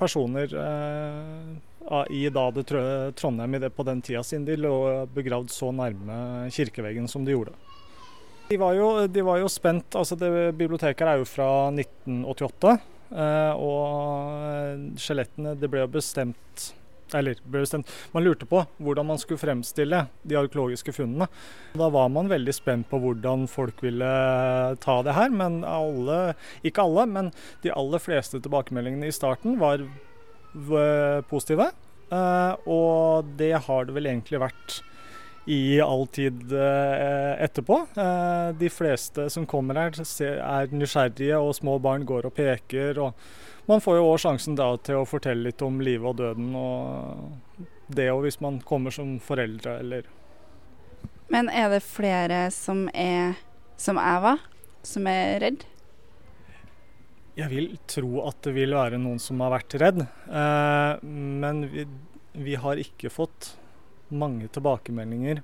personer 0.00 0.54
eh, 0.56 2.06
i 2.10 2.22
da 2.32 2.46
det 2.50 2.64
Trondheim 3.20 3.54
i 3.54 3.60
det, 3.62 3.70
på 3.76 3.84
den 3.86 4.00
tida, 4.02 4.24
siden 4.24 4.46
de 4.48 4.56
lå 4.58 4.74
begravd 5.14 5.52
så 5.52 5.68
nærme 5.74 6.48
kirkeveggen 6.54 7.08
som 7.12 7.26
de 7.26 7.36
gjorde. 7.36 7.52
De 8.48 8.56
var 8.62 8.76
jo, 8.78 8.88
de 9.10 9.22
var 9.26 9.40
jo 9.42 9.50
spent, 9.50 9.94
altså 9.98 10.16
det 10.18 10.30
Biblioteket 10.56 11.06
er 11.06 11.20
jo 11.20 11.28
fra 11.28 11.50
1988. 11.74 12.76
eh, 13.10 13.52
og 13.60 14.98
skjelettene 15.02 15.54
Det 15.60 15.70
ble 15.70 15.84
jo 15.84 15.92
bestemt 15.92 16.70
eller. 17.14 17.38
Man 18.12 18.24
lurte 18.24 18.48
på 18.48 18.64
hvordan 18.82 19.06
man 19.06 19.20
skulle 19.22 19.40
fremstille 19.40 20.06
de 20.22 20.38
arkeologiske 20.38 20.94
funnene. 20.96 21.28
Da 21.76 21.90
var 21.92 22.10
man 22.12 22.30
veldig 22.32 22.54
spent 22.56 22.90
på 22.90 23.00
hvordan 23.02 23.46
folk 23.50 23.82
ville 23.84 24.10
ta 24.82 24.98
det 25.06 25.14
her, 25.16 25.30
men 25.30 25.62
alle, 25.66 26.34
ikke 26.66 26.84
alle, 26.86 27.06
men 27.06 27.32
de 27.62 27.74
aller 27.74 28.02
fleste 28.02 28.40
tilbakemeldingene 28.42 29.10
i 29.10 29.14
starten 29.14 29.58
var 29.60 29.84
positive. 31.30 31.70
Eh, 32.10 32.52
og 32.70 33.32
det 33.38 33.54
har 33.66 33.86
det 33.86 33.96
vel 33.96 34.10
egentlig 34.10 34.42
vært 34.42 34.80
i 35.46 35.78
all 35.82 36.06
tid 36.10 36.52
eh, 36.52 37.32
etterpå. 37.46 37.80
Eh, 37.94 38.48
de 38.58 38.70
fleste 38.70 39.28
som 39.30 39.46
kommer 39.46 39.78
her 39.78 39.94
er 39.94 40.74
nysgjerrige, 40.74 41.38
og 41.38 41.54
små 41.58 41.78
barn 41.82 42.06
går 42.06 42.26
og 42.30 42.34
peker. 42.34 42.98
og 42.98 43.14
Man 43.66 43.82
får 43.82 43.96
jo 43.98 44.10
òg 44.12 44.20
sjansen 44.22 44.54
da 44.58 44.68
til 44.86 45.00
å 45.00 45.08
fortelle 45.08 45.48
litt 45.48 45.62
om 45.66 45.80
livet 45.82 46.06
og 46.06 46.20
døden, 46.20 46.52
og 46.54 47.66
det 47.90 48.08
òg 48.12 48.22
hvis 48.26 48.38
man 48.44 48.60
kommer 48.66 48.94
som 48.94 49.16
foreldre 49.22 49.80
eller 49.82 50.06
Men 51.32 51.50
er 51.50 51.72
det 51.72 51.82
flere 51.82 52.46
som 52.54 52.86
er 52.94 53.34
som 53.76 53.98
jeg 54.00 54.22
var, 54.22 54.44
som 54.86 55.08
er 55.10 55.40
redd? 55.42 55.64
Jeg 57.36 57.50
vil 57.52 57.66
tro 57.90 58.22
at 58.24 58.38
det 58.46 58.54
vil 58.56 58.72
være 58.72 59.00
noen 59.02 59.18
som 59.20 59.42
har 59.44 59.52
vært 59.52 59.76
redd, 59.82 60.00
eh, 60.06 60.92
men 61.02 61.66
vi, 61.72 61.84
vi 62.32 62.54
har 62.56 62.80
ikke 62.80 63.12
fått 63.12 63.50
mange 64.08 64.48
tilbakemeldinger 64.54 65.42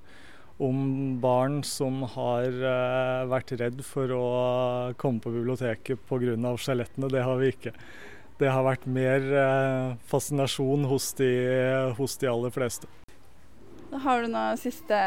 om 0.58 1.18
barn 1.22 1.62
som 1.64 2.02
har 2.14 2.48
eh, 2.48 3.22
vært 3.30 3.54
redd 3.60 3.80
for 3.86 4.12
å 4.14 4.24
komme 5.00 5.22
på 5.22 5.32
biblioteket 5.34 6.02
pga. 6.08 6.56
skjelettene. 6.56 7.10
Det 7.12 7.22
har 7.22 7.38
vi 7.40 7.52
ikke. 7.54 7.72
Det 8.38 8.50
har 8.50 8.64
vært 8.66 8.86
mer 8.86 9.22
eh, 9.22 9.94
fascinasjon 10.10 10.84
hos 10.90 11.12
de, 11.18 11.30
hos 11.98 12.16
de 12.18 12.28
aller 12.30 12.50
fleste. 12.50 12.90
Har 13.92 14.22
du 14.22 14.30
noe 14.32 14.56
siste 14.56 14.98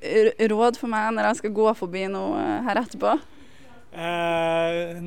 råd 0.00 0.78
for 0.78 0.88
meg 0.90 1.10
når 1.14 1.30
jeg 1.30 1.40
skal 1.42 1.56
gå 1.58 1.72
forbi 1.76 2.06
noe 2.10 2.62
her 2.66 2.80
etterpå? 2.80 3.18
Eh, 3.88 4.98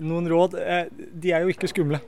noen 0.00 0.28
råd 0.32 0.54
eh, 0.58 0.86
De 1.12 1.32
er 1.36 1.44
jo 1.44 1.52
ikke 1.52 1.68
skumle. 1.70 2.00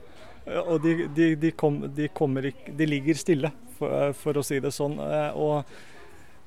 Eh, 0.45 0.59
Og 0.61 0.81
de, 0.83 1.07
de, 1.13 1.35
de, 1.39 1.51
kom, 1.53 1.81
de, 1.93 2.09
kommer 2.13 2.49
de 2.51 2.87
ligger 2.89 3.17
stille, 3.19 3.51
for, 3.77 4.11
for 4.17 4.41
å 4.41 4.45
si 4.45 4.59
det 4.63 4.73
sånn. 4.75 4.97
Eh, 4.99 5.37
Og 5.37 5.63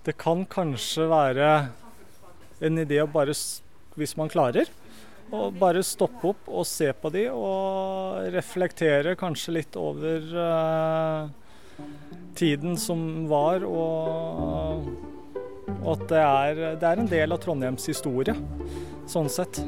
det 0.05 0.16
kan 0.20 0.44
kanskje 0.44 1.07
være 1.09 1.50
en 2.64 2.80
idé 2.80 3.00
å 3.02 3.09
bare, 3.11 3.34
hvis 3.96 4.16
man 4.18 4.30
klarer, 4.32 4.68
å 5.32 5.48
bare 5.57 5.82
stoppe 5.86 6.34
opp 6.34 6.50
og 6.50 6.66
se 6.68 6.90
på 6.92 7.11
de 7.14 7.24
og 7.32 8.28
reflektere 8.34 9.16
kanskje 9.18 9.57
litt 9.57 9.78
over 9.80 10.28
eh, 10.44 11.32
tiden 12.36 12.76
som 12.80 13.24
var, 13.30 13.64
og, 13.64 14.84
og 15.80 15.90
at 15.96 16.07
det 16.12 16.22
er, 16.22 16.62
det 16.82 16.90
er 16.90 17.02
en 17.02 17.11
del 17.11 17.34
av 17.34 17.40
Trondheims 17.42 17.88
historie, 17.88 18.36
sånn 19.11 19.32
sett. 19.32 19.62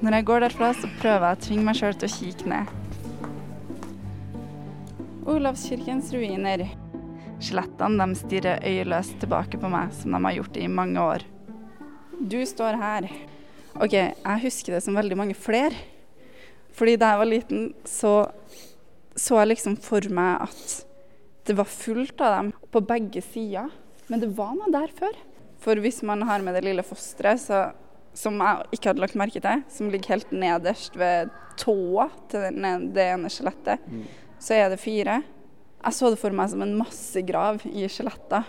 Når 0.00 0.18
jeg 0.18 0.28
går 0.32 0.46
derfra, 0.48 0.74
så 0.74 0.90
prøver 0.98 1.26
jeg 1.28 1.38
å 1.38 1.42
tvinge 1.46 1.70
meg 1.70 1.78
sjøl 1.78 1.96
til 2.00 2.08
å 2.08 2.14
kikke 2.18 2.50
ned. 2.50 2.76
Olavskirkens 5.30 6.10
ruiner. 6.16 6.64
Skjelettene 7.40 8.04
de 8.04 8.18
stirrer 8.20 8.64
øyeløst 8.68 9.16
tilbake 9.22 9.60
på 9.60 9.70
meg, 9.72 9.94
som 9.96 10.12
de 10.12 10.20
har 10.26 10.36
gjort 10.36 10.58
i 10.60 10.68
mange 10.68 11.00
år. 11.00 11.24
Du 12.20 12.40
står 12.46 12.76
her. 12.80 13.08
OK, 13.80 13.94
jeg 13.96 14.42
husker 14.42 14.76
det 14.76 14.82
som 14.84 14.98
veldig 14.98 15.16
mange 15.16 15.36
flere. 15.38 15.72
Fordi 16.76 16.98
da 17.00 17.14
jeg 17.14 17.20
var 17.22 17.30
liten, 17.30 17.64
så 17.88 18.14
så 19.20 19.40
jeg 19.40 19.50
liksom 19.52 19.76
for 19.82 20.06
meg 20.14 20.46
at 20.46 20.76
det 21.48 21.56
var 21.58 21.68
fullt 21.68 22.20
av 22.22 22.36
dem 22.36 22.50
på 22.72 22.82
begge 22.86 23.22
sider. 23.24 23.70
Men 24.10 24.22
det 24.22 24.30
var 24.36 24.54
noe 24.56 24.70
der 24.72 24.92
før. 24.96 25.16
For 25.60 25.80
hvis 25.82 26.00
man 26.06 26.22
har 26.28 26.42
med 26.44 26.56
det 26.56 26.64
lille 26.64 26.84
fosteret, 26.86 27.42
så, 27.42 27.70
som 28.16 28.38
jeg 28.40 28.76
ikke 28.76 28.92
hadde 28.92 29.04
lagt 29.04 29.18
merke 29.18 29.42
til, 29.44 29.64
som 29.72 29.90
ligger 29.92 30.16
helt 30.16 30.32
nederst 30.32 30.96
ved 30.98 31.32
tåa 31.60 32.08
til 32.32 32.62
det 32.94 33.06
ene 33.10 33.32
skjelettet, 33.32 33.82
så 34.40 34.56
er 34.56 34.72
det 34.72 34.80
fire. 34.80 35.20
Jeg 35.80 35.96
så 35.96 36.10
det 36.12 36.20
for 36.20 36.36
meg 36.36 36.50
som 36.52 36.60
en 36.64 36.76
massegrav 36.76 37.62
i 37.70 37.86
skjeletter 37.88 38.48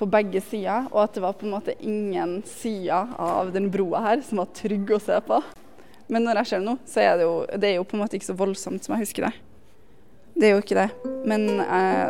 på 0.00 0.08
begge 0.08 0.40
sider, 0.44 0.86
og 0.92 1.02
at 1.04 1.16
det 1.16 1.22
var 1.24 1.36
på 1.36 1.46
en 1.46 1.54
måte 1.54 1.76
ingen 1.84 2.38
sider 2.48 3.12
av 3.20 3.52
den 3.52 3.68
broa 3.72 4.00
her 4.04 4.22
som 4.24 4.40
var 4.40 4.52
trygg 4.56 4.92
å 4.96 5.00
se 5.00 5.18
på. 5.26 5.40
Men 6.10 6.24
når 6.26 6.40
jeg 6.40 6.50
ser 6.50 6.62
det 6.62 6.68
nå, 6.70 6.76
så 6.88 7.02
er 7.04 7.18
det 7.20 7.26
jo, 7.28 7.34
det 7.52 7.68
er 7.68 7.76
jo 7.76 7.86
på 7.88 7.96
en 7.96 8.02
måte 8.02 8.16
ikke 8.18 8.30
så 8.30 8.36
voldsomt 8.36 8.84
som 8.84 8.96
jeg 8.96 9.04
husker 9.04 9.28
det. 9.28 9.34
Det 10.40 10.48
er 10.48 10.54
jo 10.54 10.62
ikke 10.64 10.78
det. 10.78 10.88
Men 11.28 11.46
eh, 11.60 12.08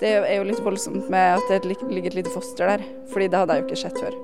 det 0.00 0.12
er 0.16 0.34
jo 0.38 0.48
litt 0.48 0.64
voldsomt 0.64 1.08
med 1.12 1.38
at 1.38 1.52
det 1.52 1.68
ligger 1.68 2.10
et 2.10 2.18
lite 2.20 2.32
foster 2.32 2.72
der, 2.72 2.84
fordi 3.12 3.28
det 3.28 3.42
hadde 3.42 3.56
jeg 3.56 3.64
jo 3.64 3.68
ikke 3.68 3.82
sett 3.84 4.00
før. 4.00 4.18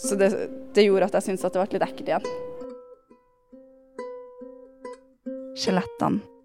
Så 0.00 0.16
det, 0.16 0.30
det 0.76 0.86
gjorde 0.86 1.10
at 1.10 1.18
jeg 1.18 1.28
syntes 1.28 1.44
at 1.44 1.56
det 1.56 1.64
ble 1.64 1.78
litt 1.78 1.88
ekkelt 1.90 2.12
igjen. 2.14 2.28
Skjelettene. 5.60 6.39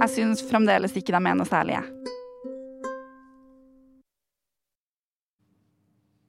Jeg 0.00 0.12
syns 0.14 0.40
fremdeles 0.48 0.94
ikke 0.96 1.12
de 1.12 1.18
er 1.20 1.36
noe 1.36 1.48
særlige. 1.48 1.82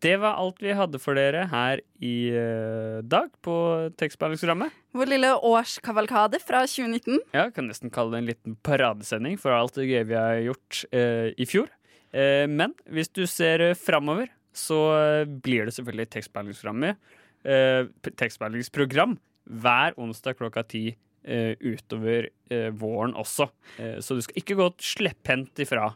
Det 0.02 0.16
var 0.18 0.40
alt 0.42 0.58
vi 0.60 0.74
hadde 0.74 0.98
for 1.00 1.16
dere 1.16 1.44
her 1.52 1.80
i 2.02 2.16
eh, 2.34 2.98
dag 3.06 3.30
på 3.46 3.54
tekstbehandlingsprogrammet. 4.02 4.74
Vår 4.98 5.12
lille 5.14 5.30
årskavalkade 5.46 6.40
fra 6.42 6.64
2019. 6.66 7.20
Ja, 7.38 7.46
kan 7.54 7.70
nesten 7.70 7.94
kalle 7.94 8.16
det 8.16 8.22
en 8.24 8.30
liten 8.32 8.58
paradesending 8.66 9.38
for 9.40 9.54
alt 9.54 9.78
det 9.78 9.86
gøye 9.92 10.08
vi 10.10 10.18
har 10.18 10.42
gjort 10.48 10.82
eh, 10.90 11.30
i 11.38 11.46
fjor. 11.48 11.70
Eh, 12.12 12.48
men 12.50 12.74
hvis 12.90 13.14
du 13.14 13.24
ser 13.30 13.62
uh, 13.70 13.78
framover, 13.78 14.34
så 14.58 14.80
eh, 14.98 15.30
blir 15.30 15.70
det 15.70 15.78
selvfølgelig 15.78 16.10
tekstbehandlingsprogrammet. 16.18 17.14
eh, 17.46 17.86
tekstbehandlingsprogram 18.10 19.16
hver 19.62 19.96
onsdag 20.02 20.36
klokka 20.42 20.66
ti 20.66 20.84
eh, 20.90 20.98
utover 21.22 22.30
eh, 22.52 22.70
våren 22.74 23.14
også. 23.18 23.50
Eh, 23.78 24.00
så 24.02 24.18
du 24.18 24.24
skal 24.26 24.42
ikke 24.42 24.58
gå 24.60 24.70
slepphendt 24.82 25.62
ifra. 25.62 25.92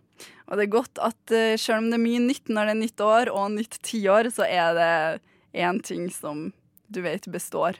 Og 0.46 0.58
det 0.60 0.68
er 0.68 0.76
godt 0.76 1.02
at 1.04 1.34
eh, 1.34 1.56
selv 1.60 1.82
om 1.82 1.90
det 1.90 2.00
er 2.00 2.06
mye 2.06 2.22
nytt 2.28 2.52
når 2.52 2.70
det 2.70 2.76
er 2.76 2.82
nytt 2.84 3.04
år 3.06 3.34
og 3.34 3.52
nytt 3.56 3.80
tiår, 3.86 4.30
så 4.34 4.46
er 4.48 4.78
det 4.78 4.94
én 5.66 5.82
ting 5.86 6.08
som 6.14 6.50
du 6.92 7.02
vet 7.06 7.28
består. 7.34 7.80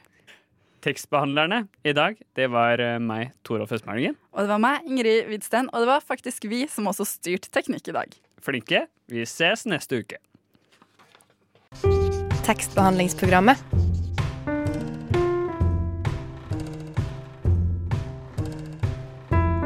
Tekstbehandlerne 0.86 1.64
i 1.86 1.96
dag, 1.98 2.18
det 2.38 2.50
var 2.54 2.82
eh, 2.82 3.00
meg, 3.02 3.34
Torolf 3.46 3.74
Østmargen. 3.74 4.18
Og 4.34 4.46
det 4.46 4.54
var 4.54 4.62
meg, 4.62 4.86
Ingrid 4.90 5.32
Widsten, 5.32 5.70
og 5.74 5.86
det 5.86 5.90
var 5.90 6.06
faktisk 6.06 6.46
vi 6.50 6.66
som 6.70 6.90
også 6.92 7.08
styrte 7.10 7.50
teknikk 7.54 7.90
i 7.90 7.98
dag. 7.98 8.22
Flinke. 8.46 8.86
Vi 9.10 9.26
ses 9.30 9.68
neste 9.70 10.02
uke. 10.02 10.22
Tekstbehandlingsprogrammet. 12.46 13.62